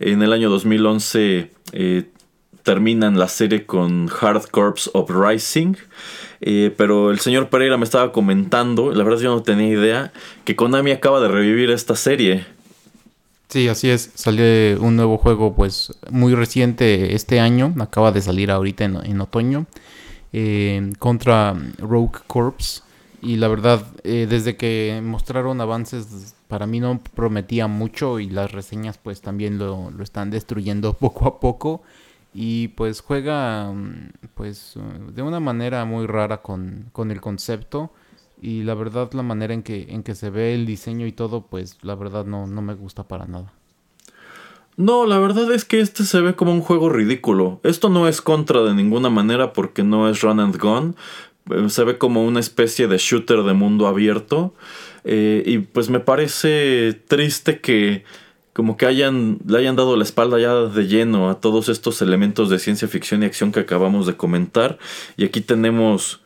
En 0.00 0.24
el 0.24 0.32
año 0.32 0.50
2011 0.50 1.52
eh, 1.72 2.10
terminan 2.66 3.16
la 3.16 3.28
serie 3.28 3.64
con 3.64 4.10
Hard 4.20 4.50
Corps 4.50 4.90
of 4.92 5.08
Rising. 5.08 5.76
Eh, 6.40 6.74
pero 6.76 7.12
el 7.12 7.20
señor 7.20 7.48
Pereira 7.48 7.76
me 7.76 7.84
estaba 7.84 8.10
comentando, 8.10 8.92
la 8.92 9.04
verdad 9.04 9.20
yo 9.20 9.30
no 9.30 9.42
tenía 9.42 9.68
idea, 9.68 10.12
que 10.44 10.56
Konami 10.56 10.90
acaba 10.90 11.20
de 11.20 11.28
revivir 11.28 11.70
esta 11.70 11.94
serie. 11.94 12.44
Sí, 13.48 13.68
así 13.68 13.88
es. 13.88 14.10
Salió 14.16 14.42
un 14.80 14.96
nuevo 14.96 15.16
juego, 15.16 15.54
pues 15.54 15.96
muy 16.10 16.34
reciente 16.34 17.14
este 17.14 17.38
año. 17.38 17.72
Acaba 17.78 18.10
de 18.10 18.20
salir 18.20 18.50
ahorita 18.50 18.84
en, 18.84 19.20
otoño. 19.20 19.66
Eh, 20.32 20.90
contra 20.98 21.54
Rogue 21.78 22.18
Corps. 22.26 22.82
Y 23.22 23.36
la 23.36 23.46
verdad, 23.46 23.86
eh, 24.02 24.26
desde 24.28 24.56
que 24.56 25.00
mostraron 25.04 25.60
avances, 25.60 26.34
para 26.48 26.66
mí 26.66 26.80
no 26.80 27.00
prometía 27.14 27.68
mucho. 27.68 28.18
Y 28.18 28.28
las 28.28 28.50
reseñas, 28.50 28.98
pues 28.98 29.20
también 29.20 29.56
lo, 29.56 29.92
lo 29.92 30.02
están 30.02 30.30
destruyendo 30.30 30.92
poco 30.98 31.28
a 31.28 31.38
poco 31.38 31.82
y 32.38 32.68
pues 32.68 33.00
juega 33.00 33.72
mm, 33.72 34.10
pues 34.34 34.74
de 35.14 35.22
una 35.22 35.40
manera 35.40 35.86
muy 35.86 36.06
rara 36.06 36.42
con, 36.42 36.92
el 37.10 37.20
concepto 37.22 37.90
y 38.42 38.62
la 38.62 38.74
verdad 38.74 39.10
la 39.14 39.22
manera 39.22 39.54
en 39.54 39.62
que, 39.62 39.86
en 39.88 40.02
que 40.02 40.14
se 40.14 40.28
ve 40.28 40.54
el 40.54 40.66
diseño 40.66 41.06
y 41.06 41.12
todo 41.12 41.46
pues 41.46 41.78
la 41.80 41.94
verdad 41.94 42.26
no, 42.26 42.46
no 42.46 42.60
me 42.60 42.74
gusta 42.74 43.08
para 43.08 43.24
nada. 43.24 43.54
No, 44.76 45.06
la 45.06 45.18
verdad 45.18 45.50
es 45.52 45.64
que 45.64 45.80
este 45.80 46.04
se 46.04 46.20
ve 46.20 46.34
como 46.34 46.52
un 46.52 46.60
juego 46.60 46.90
ridículo. 46.90 47.60
Esto 47.62 47.88
no 47.88 48.06
es 48.06 48.20
contra 48.20 48.62
de 48.62 48.74
ninguna 48.74 49.08
manera 49.08 49.54
porque 49.54 49.82
no 49.82 50.10
es 50.10 50.20
run 50.20 50.38
and 50.38 50.58
gun. 50.58 50.96
Eh, 51.50 51.70
se 51.70 51.84
ve 51.84 51.96
como 51.96 52.22
una 52.26 52.40
especie 52.40 52.86
de 52.86 52.98
shooter 52.98 53.44
de 53.44 53.54
mundo 53.54 53.86
abierto. 53.86 54.52
Eh, 55.04 55.42
y 55.46 55.58
pues 55.60 55.88
me 55.88 56.00
parece 56.00 56.92
triste 57.08 57.60
que 57.60 58.04
como 58.56 58.78
que 58.78 58.86
hayan, 58.86 59.36
le 59.46 59.58
hayan 59.58 59.76
dado 59.76 59.98
la 59.98 60.02
espalda 60.02 60.38
ya 60.38 60.54
de 60.54 60.86
lleno 60.86 61.28
a 61.28 61.40
todos 61.40 61.68
estos 61.68 62.00
elementos 62.00 62.48
de 62.48 62.58
ciencia 62.58 62.88
ficción 62.88 63.22
y 63.22 63.26
acción 63.26 63.52
que 63.52 63.60
acabamos 63.60 64.06
de 64.06 64.16
comentar. 64.16 64.78
Y 65.18 65.26
aquí 65.26 65.42
tenemos 65.42 66.22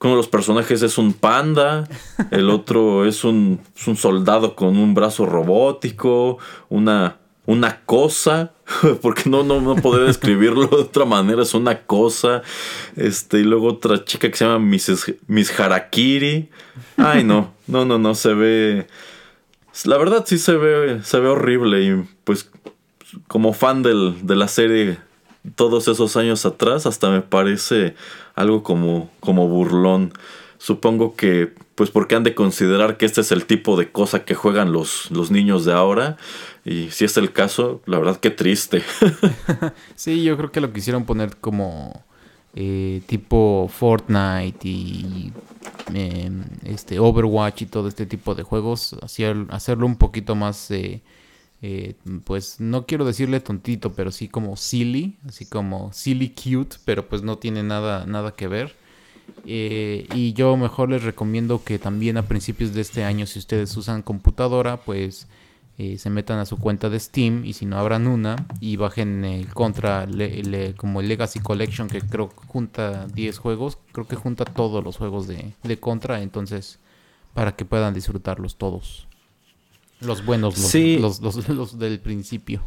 uno 0.00 0.12
de 0.12 0.16
los 0.16 0.28
personajes 0.28 0.80
es 0.82 0.96
un 0.96 1.12
panda, 1.12 1.88
el 2.30 2.50
otro 2.50 3.04
es 3.04 3.24
un, 3.24 3.58
soldado 3.74 4.54
con 4.54 4.78
un 4.78 4.94
brazo 4.94 5.26
robótico, 5.26 6.38
una, 6.68 7.16
una 7.46 7.80
cosa, 7.80 8.52
porque 9.02 9.28
no, 9.28 9.42
no, 9.42 9.60
no 9.60 9.74
describirlo 9.74 10.68
de 10.68 10.76
otra 10.76 11.04
manera, 11.04 11.42
es 11.42 11.52
una 11.52 11.80
cosa. 11.80 12.42
Este, 12.94 13.40
y 13.40 13.42
luego 13.42 13.66
otra 13.66 14.04
chica 14.04 14.30
que 14.30 14.36
se 14.36 14.44
llama 14.44 14.64
Mrs. 14.64 15.14
Miss 15.26 15.58
Harakiri. 15.58 16.48
Ay, 16.96 17.24
no, 17.24 17.52
no, 17.66 17.84
no, 17.84 17.98
no, 17.98 18.14
se 18.14 18.34
ve 18.34 18.86
la 19.84 19.98
verdad 19.98 20.24
sí 20.26 20.38
se 20.38 20.56
ve, 20.56 21.00
se 21.02 21.20
ve 21.20 21.28
horrible 21.28 21.82
y 21.82 22.04
pues 22.24 22.50
como 23.28 23.52
fan 23.52 23.82
de 23.82 24.36
la 24.36 24.48
serie 24.48 24.98
todos 25.54 25.88
esos 25.88 26.16
años 26.16 26.46
atrás 26.46 26.86
hasta 26.86 27.10
me 27.10 27.20
parece 27.20 27.94
algo 28.34 28.62
como, 28.62 29.10
como 29.20 29.48
burlón. 29.48 30.12
Supongo 30.58 31.16
que 31.16 31.52
pues 31.74 31.90
porque 31.90 32.14
han 32.14 32.22
de 32.22 32.34
considerar 32.34 32.96
que 32.96 33.06
este 33.06 33.22
es 33.22 33.32
el 33.32 33.46
tipo 33.46 33.76
de 33.76 33.90
cosa 33.90 34.24
que 34.24 34.34
juegan 34.34 34.72
los, 34.72 35.10
los 35.10 35.30
niños 35.30 35.64
de 35.64 35.72
ahora 35.72 36.16
y 36.64 36.90
si 36.90 37.04
es 37.04 37.16
el 37.16 37.32
caso, 37.32 37.82
la 37.86 37.98
verdad 37.98 38.18
que 38.18 38.30
triste. 38.30 38.82
sí, 39.96 40.22
yo 40.22 40.36
creo 40.36 40.52
que 40.52 40.60
lo 40.60 40.72
quisieron 40.72 41.04
poner 41.04 41.36
como 41.38 42.04
eh, 42.54 43.00
tipo 43.06 43.66
Fortnite 43.72 44.68
y 44.68 45.32
em, 45.94 46.44
este 46.64 46.98
Overwatch 46.98 47.62
y 47.62 47.66
todo 47.66 47.88
este 47.88 48.04
tipo 48.04 48.34
de 48.34 48.42
juegos, 48.42 48.94
hacerlo 49.48 49.86
un 49.86 49.96
poquito 49.96 50.34
más, 50.34 50.70
eh, 50.70 51.02
eh, 51.62 51.94
pues 52.24 52.60
no 52.60 52.84
quiero 52.86 53.04
decirle 53.06 53.40
tontito, 53.40 53.94
pero 53.94 54.10
sí 54.10 54.28
como 54.28 54.56
silly, 54.56 55.16
así 55.26 55.46
como 55.46 55.92
silly 55.94 56.30
cute, 56.30 56.76
pero 56.84 57.08
pues 57.08 57.22
no 57.22 57.38
tiene 57.38 57.62
nada, 57.62 58.04
nada 58.06 58.32
que 58.32 58.48
ver. 58.48 58.76
y 59.44 60.32
yo 60.34 60.56
mejor 60.56 60.90
les 60.90 61.02
recomiendo 61.04 61.64
que 61.64 61.78
también 61.78 62.16
a 62.18 62.28
principios 62.28 62.74
de 62.74 62.82
este 62.82 63.04
año, 63.04 63.26
si 63.26 63.38
ustedes 63.38 63.76
usan 63.76 64.02
computadora, 64.02 64.78
pues 64.82 65.26
eh, 65.78 65.96
se 65.98 66.10
metan 66.10 66.38
a 66.38 66.46
su 66.46 66.58
cuenta 66.58 66.90
de 66.90 67.00
Steam 67.00 67.44
y 67.44 67.54
si 67.54 67.64
no 67.64 67.78
abran 67.78 68.06
una 68.06 68.36
y 68.60 68.76
bajen 68.76 69.24
el 69.24 69.52
contra 69.52 70.06
como 70.76 71.00
el 71.00 71.08
Legacy 71.08 71.40
Collection 71.40 71.88
que 71.88 72.00
creo 72.02 72.28
que 72.28 72.46
junta 72.46 73.06
10 73.06 73.38
juegos, 73.38 73.78
creo 73.92 74.06
que 74.06 74.16
junta 74.16 74.44
todos 74.44 74.84
los 74.84 74.98
juegos 74.98 75.26
de, 75.26 75.54
de 75.62 75.80
contra, 75.80 76.20
entonces 76.20 76.78
para 77.34 77.56
que 77.56 77.64
puedan 77.64 77.94
disfrutarlos 77.94 78.56
todos. 78.56 79.08
Los 80.00 80.24
buenos, 80.24 80.58
los, 80.74 81.20
los, 81.20 81.48
los 81.48 81.78
del 81.78 82.00
principio. 82.00 82.62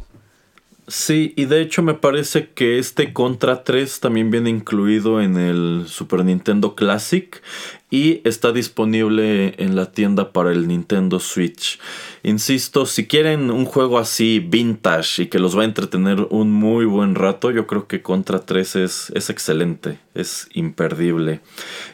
Sí, 0.88 1.32
y 1.36 1.46
de 1.46 1.62
hecho 1.62 1.82
me 1.82 1.94
parece 1.94 2.50
que 2.50 2.78
este 2.78 3.12
Contra 3.12 3.64
3 3.64 3.98
también 3.98 4.30
viene 4.30 4.50
incluido 4.50 5.20
en 5.20 5.36
el 5.36 5.86
Super 5.88 6.24
Nintendo 6.24 6.76
Classic 6.76 7.42
y 7.90 8.20
está 8.22 8.52
disponible 8.52 9.54
en 9.58 9.74
la 9.74 9.90
tienda 9.90 10.32
para 10.32 10.52
el 10.52 10.68
Nintendo 10.68 11.18
Switch. 11.18 11.80
Insisto, 12.22 12.86
si 12.86 13.08
quieren 13.08 13.50
un 13.50 13.64
juego 13.64 13.98
así 13.98 14.38
vintage 14.38 15.24
y 15.24 15.26
que 15.26 15.40
los 15.40 15.58
va 15.58 15.62
a 15.62 15.64
entretener 15.64 16.28
un 16.30 16.52
muy 16.52 16.84
buen 16.84 17.16
rato, 17.16 17.50
yo 17.50 17.66
creo 17.66 17.88
que 17.88 18.02
Contra 18.02 18.46
3 18.46 18.76
es, 18.76 19.12
es 19.12 19.28
excelente, 19.28 19.98
es 20.14 20.48
imperdible. 20.52 21.40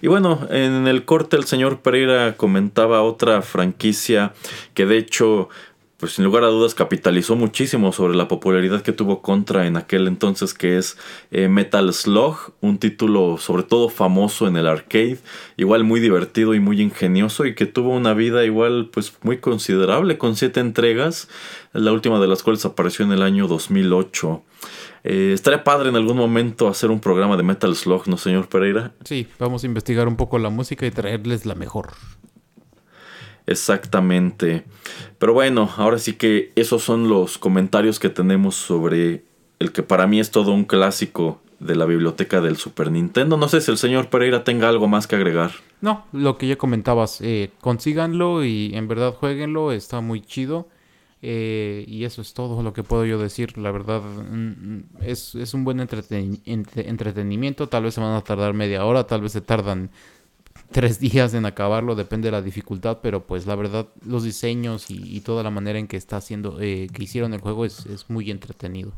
Y 0.03 0.09
bueno, 0.09 0.47
en 0.51 0.87
el 0.87 1.07
corte 1.07 1.39
el 1.39 1.45
señor 1.45 1.81
Pereira 1.81 2.37
comentaba 2.37 3.03
otra 3.03 3.41
franquicia 3.41 4.35
que 4.75 4.85
de 4.85 4.99
hecho 4.99 5.49
pues 6.03 6.15
sin 6.15 6.25
lugar 6.25 6.43
a 6.43 6.49
dudas 6.49 6.75
capitalizó 6.75 7.37
muchísimo 7.37 7.93
sobre 7.93 8.17
la 8.17 8.27
popularidad 8.27 8.83
que 8.83 8.91
tuvo 8.91 9.23
Contra 9.23 9.69
en 9.69 9.77
aquel 9.77 10.09
entonces 10.09 10.53
que 10.53 10.77
es 10.77 10.99
eh, 11.31 11.47
Metal 11.47 11.95
Slug, 11.95 12.55
un 12.61 12.79
título 12.79 13.39
sobre 13.39 13.63
todo 13.63 13.89
famoso 13.89 14.49
en 14.49 14.57
el 14.57 14.67
arcade, 14.67 15.19
igual 15.57 15.85
muy 15.85 16.01
divertido 16.01 16.55
y 16.55 16.59
muy 16.59 16.83
ingenioso 16.83 17.47
y 17.47 17.55
que 17.55 17.67
tuvo 17.67 17.91
una 17.91 18.15
vida 18.15 18.45
igual 18.45 18.91
pues 18.93 19.17
muy 19.23 19.39
considerable 19.39 20.19
con 20.19 20.35
siete 20.35 20.59
entregas, 20.59 21.29
la 21.73 21.93
última 21.93 22.19
de 22.19 22.27
las 22.27 22.43
cuales 22.43 22.65
apareció 22.65 23.05
en 23.05 23.13
el 23.13 23.23
año 23.23 23.47
2008. 23.47 24.43
Eh, 25.05 25.31
estaría 25.33 25.63
padre 25.63 25.91
en 25.91 25.95
algún 25.95 26.17
momento 26.17 26.67
hacer 26.67 26.91
un 26.91 26.99
programa 26.99 27.37
de 27.37 27.45
Metal 27.45 27.77
Slug, 27.77 28.09
¿no, 28.09 28.17
señor 28.17 28.49
Pereira? 28.49 28.91
Sí, 29.05 29.29
vamos 29.39 29.63
a 29.63 29.67
investigar 29.69 30.09
un 30.09 30.17
poco 30.17 30.41
la 30.41 30.51
música 30.51 30.85
y 30.85 30.91
traerles 30.91 31.47
la 31.47 31.55
mejor. 31.55 31.91
Exactamente. 33.47 34.65
Pero 35.19 35.35
bueno, 35.35 35.71
ahora 35.77 35.99
sí 35.99 36.15
que 36.15 36.53
esos 36.55 36.83
son 36.83 37.09
los 37.09 37.39
comentarios 37.39 37.99
que 37.99 38.09
tenemos 38.09 38.55
sobre 38.55 39.25
el 39.59 39.73
que 39.73 39.83
para 39.83 40.07
mí 40.07 40.21
es 40.21 40.31
todo 40.31 40.53
un 40.53 40.65
clásico 40.65 41.41
de 41.61 41.77
la 41.77 41.85
biblioteca 41.85 42.41
del 42.41 42.57
Super 42.57 42.91
Nintendo. 42.91 43.37
No 43.37 43.49
sé 43.49 43.61
si 43.61 43.71
el 43.71 43.79
señor 43.79 44.09
Pereira 44.09 44.43
tenga 44.45 44.69
algo 44.69 44.89
más 44.89 45.07
que 45.07 45.17
agregar. 45.17 45.53
No, 45.81 46.05
lo 46.13 46.37
que 46.39 46.49
ya 46.49 46.57
comentabas, 46.57 47.21
eh, 47.21 47.51
consíganlo 47.61 48.45
y 48.45 48.73
en 48.75 48.89
verdad 48.89 49.15
jueguenlo, 49.15 49.73
está 49.73 50.01
muy 50.01 50.21
chido. 50.21 50.69
Eh, 51.25 51.85
y 51.87 52.03
eso 52.05 52.21
es 52.21 52.35
todo 52.35 52.65
lo 52.65 52.73
que 52.73 52.83
puedo 52.83 53.05
yo 53.05 53.17
decir. 53.19 53.57
La 53.57 53.71
verdad, 53.71 54.03
mm, 54.03 54.77
mm, 54.77 54.85
es, 55.03 55.37
es 55.37 55.55
un 55.55 55.63
buen 55.63 55.79
entretenimiento. 55.79 57.69
Tal 57.69 57.85
vez 57.85 57.95
se 57.95 58.01
van 58.01 58.17
a 58.17 58.23
tardar 58.23 58.55
media 58.55 58.85
hora, 58.85 59.07
tal 59.07 59.21
vez 59.21 59.31
se 59.31 59.41
tardan 59.41 59.91
tres 60.73 60.99
días 61.01 61.35
en 61.35 61.47
acabarlo, 61.47 61.95
depende 61.95 62.27
de 62.27 62.33
la 62.33 62.43
dificultad, 62.43 62.99
pero 63.03 63.27
pues 63.27 63.47
la 63.47 63.55
verdad 63.55 63.87
los 64.05 64.25
diseños 64.25 64.87
y, 64.89 65.21
toda 65.21 65.43
la 65.43 65.51
manera 65.51 65.79
en 65.79 65.87
que 65.87 65.97
está 65.97 66.17
haciendo, 66.17 66.59
eh, 66.61 66.89
que 66.93 67.05
hicieron 67.05 67.35
el 67.35 67.41
juego 67.41 67.65
es, 67.65 67.87
es 67.87 68.11
muy 68.11 68.31
entretenido. 68.31 68.93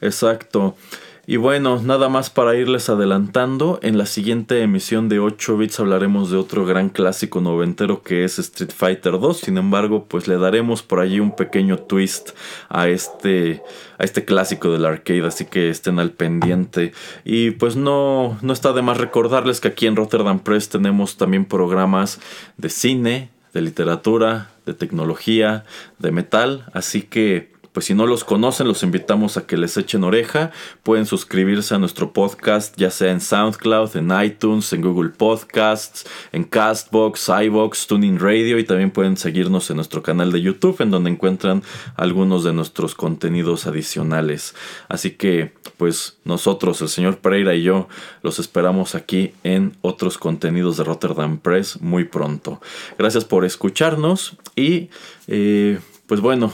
Exacto. 0.00 0.76
Y 1.30 1.36
bueno, 1.36 1.78
nada 1.82 2.08
más 2.08 2.30
para 2.30 2.56
irles 2.56 2.88
adelantando, 2.88 3.78
en 3.82 3.98
la 3.98 4.06
siguiente 4.06 4.62
emisión 4.62 5.10
de 5.10 5.18
8 5.18 5.58
bits 5.58 5.78
hablaremos 5.78 6.30
de 6.30 6.38
otro 6.38 6.64
gran 6.64 6.88
clásico 6.88 7.42
noventero 7.42 8.02
que 8.02 8.24
es 8.24 8.38
Street 8.38 8.70
Fighter 8.74 9.20
2. 9.20 9.36
Sin 9.36 9.58
embargo, 9.58 10.06
pues 10.08 10.26
le 10.26 10.38
daremos 10.38 10.82
por 10.82 11.00
allí 11.00 11.20
un 11.20 11.36
pequeño 11.36 11.76
twist 11.80 12.30
a 12.70 12.88
este, 12.88 13.62
a 13.98 14.04
este 14.04 14.24
clásico 14.24 14.72
del 14.72 14.86
arcade, 14.86 15.26
así 15.26 15.44
que 15.44 15.68
estén 15.68 15.98
al 15.98 16.12
pendiente. 16.12 16.94
Y 17.26 17.50
pues 17.50 17.76
no, 17.76 18.38
no 18.40 18.54
está 18.54 18.72
de 18.72 18.80
más 18.80 18.96
recordarles 18.96 19.60
que 19.60 19.68
aquí 19.68 19.86
en 19.86 19.96
Rotterdam 19.96 20.38
Press 20.38 20.70
tenemos 20.70 21.18
también 21.18 21.44
programas 21.44 22.20
de 22.56 22.70
cine, 22.70 23.28
de 23.52 23.60
literatura, 23.60 24.48
de 24.64 24.72
tecnología, 24.72 25.64
de 25.98 26.10
metal, 26.10 26.64
así 26.72 27.02
que 27.02 27.57
pues 27.78 27.86
si 27.86 27.94
no 27.94 28.08
los 28.08 28.24
conocen, 28.24 28.66
los 28.66 28.82
invitamos 28.82 29.36
a 29.36 29.46
que 29.46 29.56
les 29.56 29.76
echen 29.76 30.02
oreja. 30.02 30.50
Pueden 30.82 31.06
suscribirse 31.06 31.76
a 31.76 31.78
nuestro 31.78 32.12
podcast, 32.12 32.74
ya 32.76 32.90
sea 32.90 33.12
en 33.12 33.20
SoundCloud, 33.20 33.96
en 33.96 34.10
iTunes, 34.20 34.72
en 34.72 34.82
Google 34.82 35.10
Podcasts, 35.10 36.04
en 36.32 36.42
Castbox, 36.42 37.28
iBox, 37.28 37.86
Tuning 37.86 38.18
Radio 38.18 38.58
y 38.58 38.64
también 38.64 38.90
pueden 38.90 39.16
seguirnos 39.16 39.70
en 39.70 39.76
nuestro 39.76 40.02
canal 40.02 40.32
de 40.32 40.42
YouTube 40.42 40.80
en 40.80 40.90
donde 40.90 41.10
encuentran 41.10 41.62
algunos 41.94 42.42
de 42.42 42.52
nuestros 42.52 42.96
contenidos 42.96 43.68
adicionales. 43.68 44.56
Así 44.88 45.12
que, 45.12 45.52
pues 45.76 46.18
nosotros, 46.24 46.82
el 46.82 46.88
señor 46.88 47.18
Pereira 47.18 47.54
y 47.54 47.62
yo, 47.62 47.86
los 48.24 48.40
esperamos 48.40 48.96
aquí 48.96 49.34
en 49.44 49.76
otros 49.82 50.18
contenidos 50.18 50.78
de 50.78 50.82
Rotterdam 50.82 51.38
Press 51.38 51.80
muy 51.80 52.02
pronto. 52.02 52.60
Gracias 52.98 53.24
por 53.24 53.44
escucharnos 53.44 54.36
y... 54.56 54.90
Eh, 55.28 55.78
pues 56.08 56.22
bueno, 56.22 56.50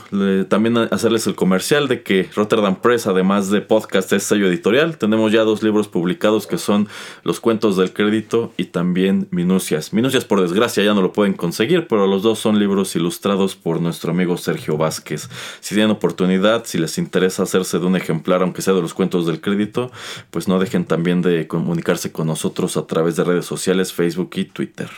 también 0.49 0.77
hacerles 0.77 1.29
el 1.29 1.37
comercial 1.37 1.87
de 1.87 2.03
que 2.03 2.29
Rotterdam 2.35 2.75
Press, 2.81 3.07
además 3.07 3.51
de 3.51 3.61
podcast, 3.61 4.13
es 4.13 4.25
sello 4.25 4.49
editorial. 4.49 4.99
Tenemos 4.99 5.31
ya 5.31 5.43
dos 5.43 5.63
libros 5.63 5.87
publicados 5.87 6.49
que 6.49 6.59
son 6.59 6.89
Los 7.23 7.39
Cuentos 7.39 7.77
del 7.77 7.93
Crédito 7.93 8.53
y 8.57 8.65
también 8.65 9.29
Minucias. 9.31 9.93
Minucias, 9.93 10.25
por 10.25 10.41
desgracia, 10.41 10.83
ya 10.83 10.93
no 10.93 11.03
lo 11.03 11.13
pueden 11.13 11.35
conseguir, 11.35 11.87
pero 11.87 12.09
los 12.09 12.25
dos 12.25 12.41
son 12.41 12.59
libros 12.59 12.97
ilustrados 12.97 13.55
por 13.55 13.81
nuestro 13.81 14.11
amigo 14.11 14.37
Sergio 14.39 14.77
Vázquez. 14.77 15.31
Si 15.61 15.77
tienen 15.77 15.93
oportunidad, 15.93 16.65
si 16.65 16.79
les 16.79 16.99
interesa 16.99 17.45
hacerse 17.45 17.79
de 17.79 17.87
un 17.87 17.95
ejemplar, 17.95 18.43
aunque 18.43 18.61
sea 18.61 18.75
de 18.75 18.83
los 18.83 18.93
Cuentos 18.93 19.25
del 19.25 19.41
Crédito, 19.41 19.93
pues 20.33 20.49
no 20.49 20.59
dejen 20.59 20.85
también 20.85 21.23
de 21.23 21.47
comunicarse 21.47 22.11
con 22.11 22.27
nosotros 22.27 22.77
a 22.77 22.89
través 22.89 23.15
de 23.15 23.23
redes 23.23 23.47
sociales, 23.47 23.93
Facebook 23.93 24.31
y 24.35 24.47
Twitter. 24.47 24.91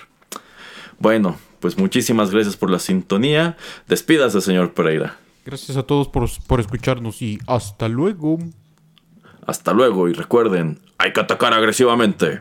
Bueno, 0.99 1.37
pues 1.61 1.79
muchísimas 1.79 2.31
gracias 2.31 2.57
por 2.57 2.71
la 2.71 2.79
sintonía. 2.79 3.57
Despídase, 3.89 4.41
señor 4.41 4.75
Pereira. 4.75 5.17
Gracias 5.45 5.77
a 5.77 5.85
todos 5.85 6.09
por, 6.09 6.29
por 6.47 6.61
escucharnos 6.61 7.23
y 7.23 7.39
hasta 7.47 7.89
luego. 7.89 8.39
Hasta 9.47 9.73
luego 9.73 10.09
y 10.09 10.13
recuerden, 10.13 10.81
hay 10.99 11.13
que 11.13 11.21
atacar 11.21 11.55
agresivamente. 11.55 12.41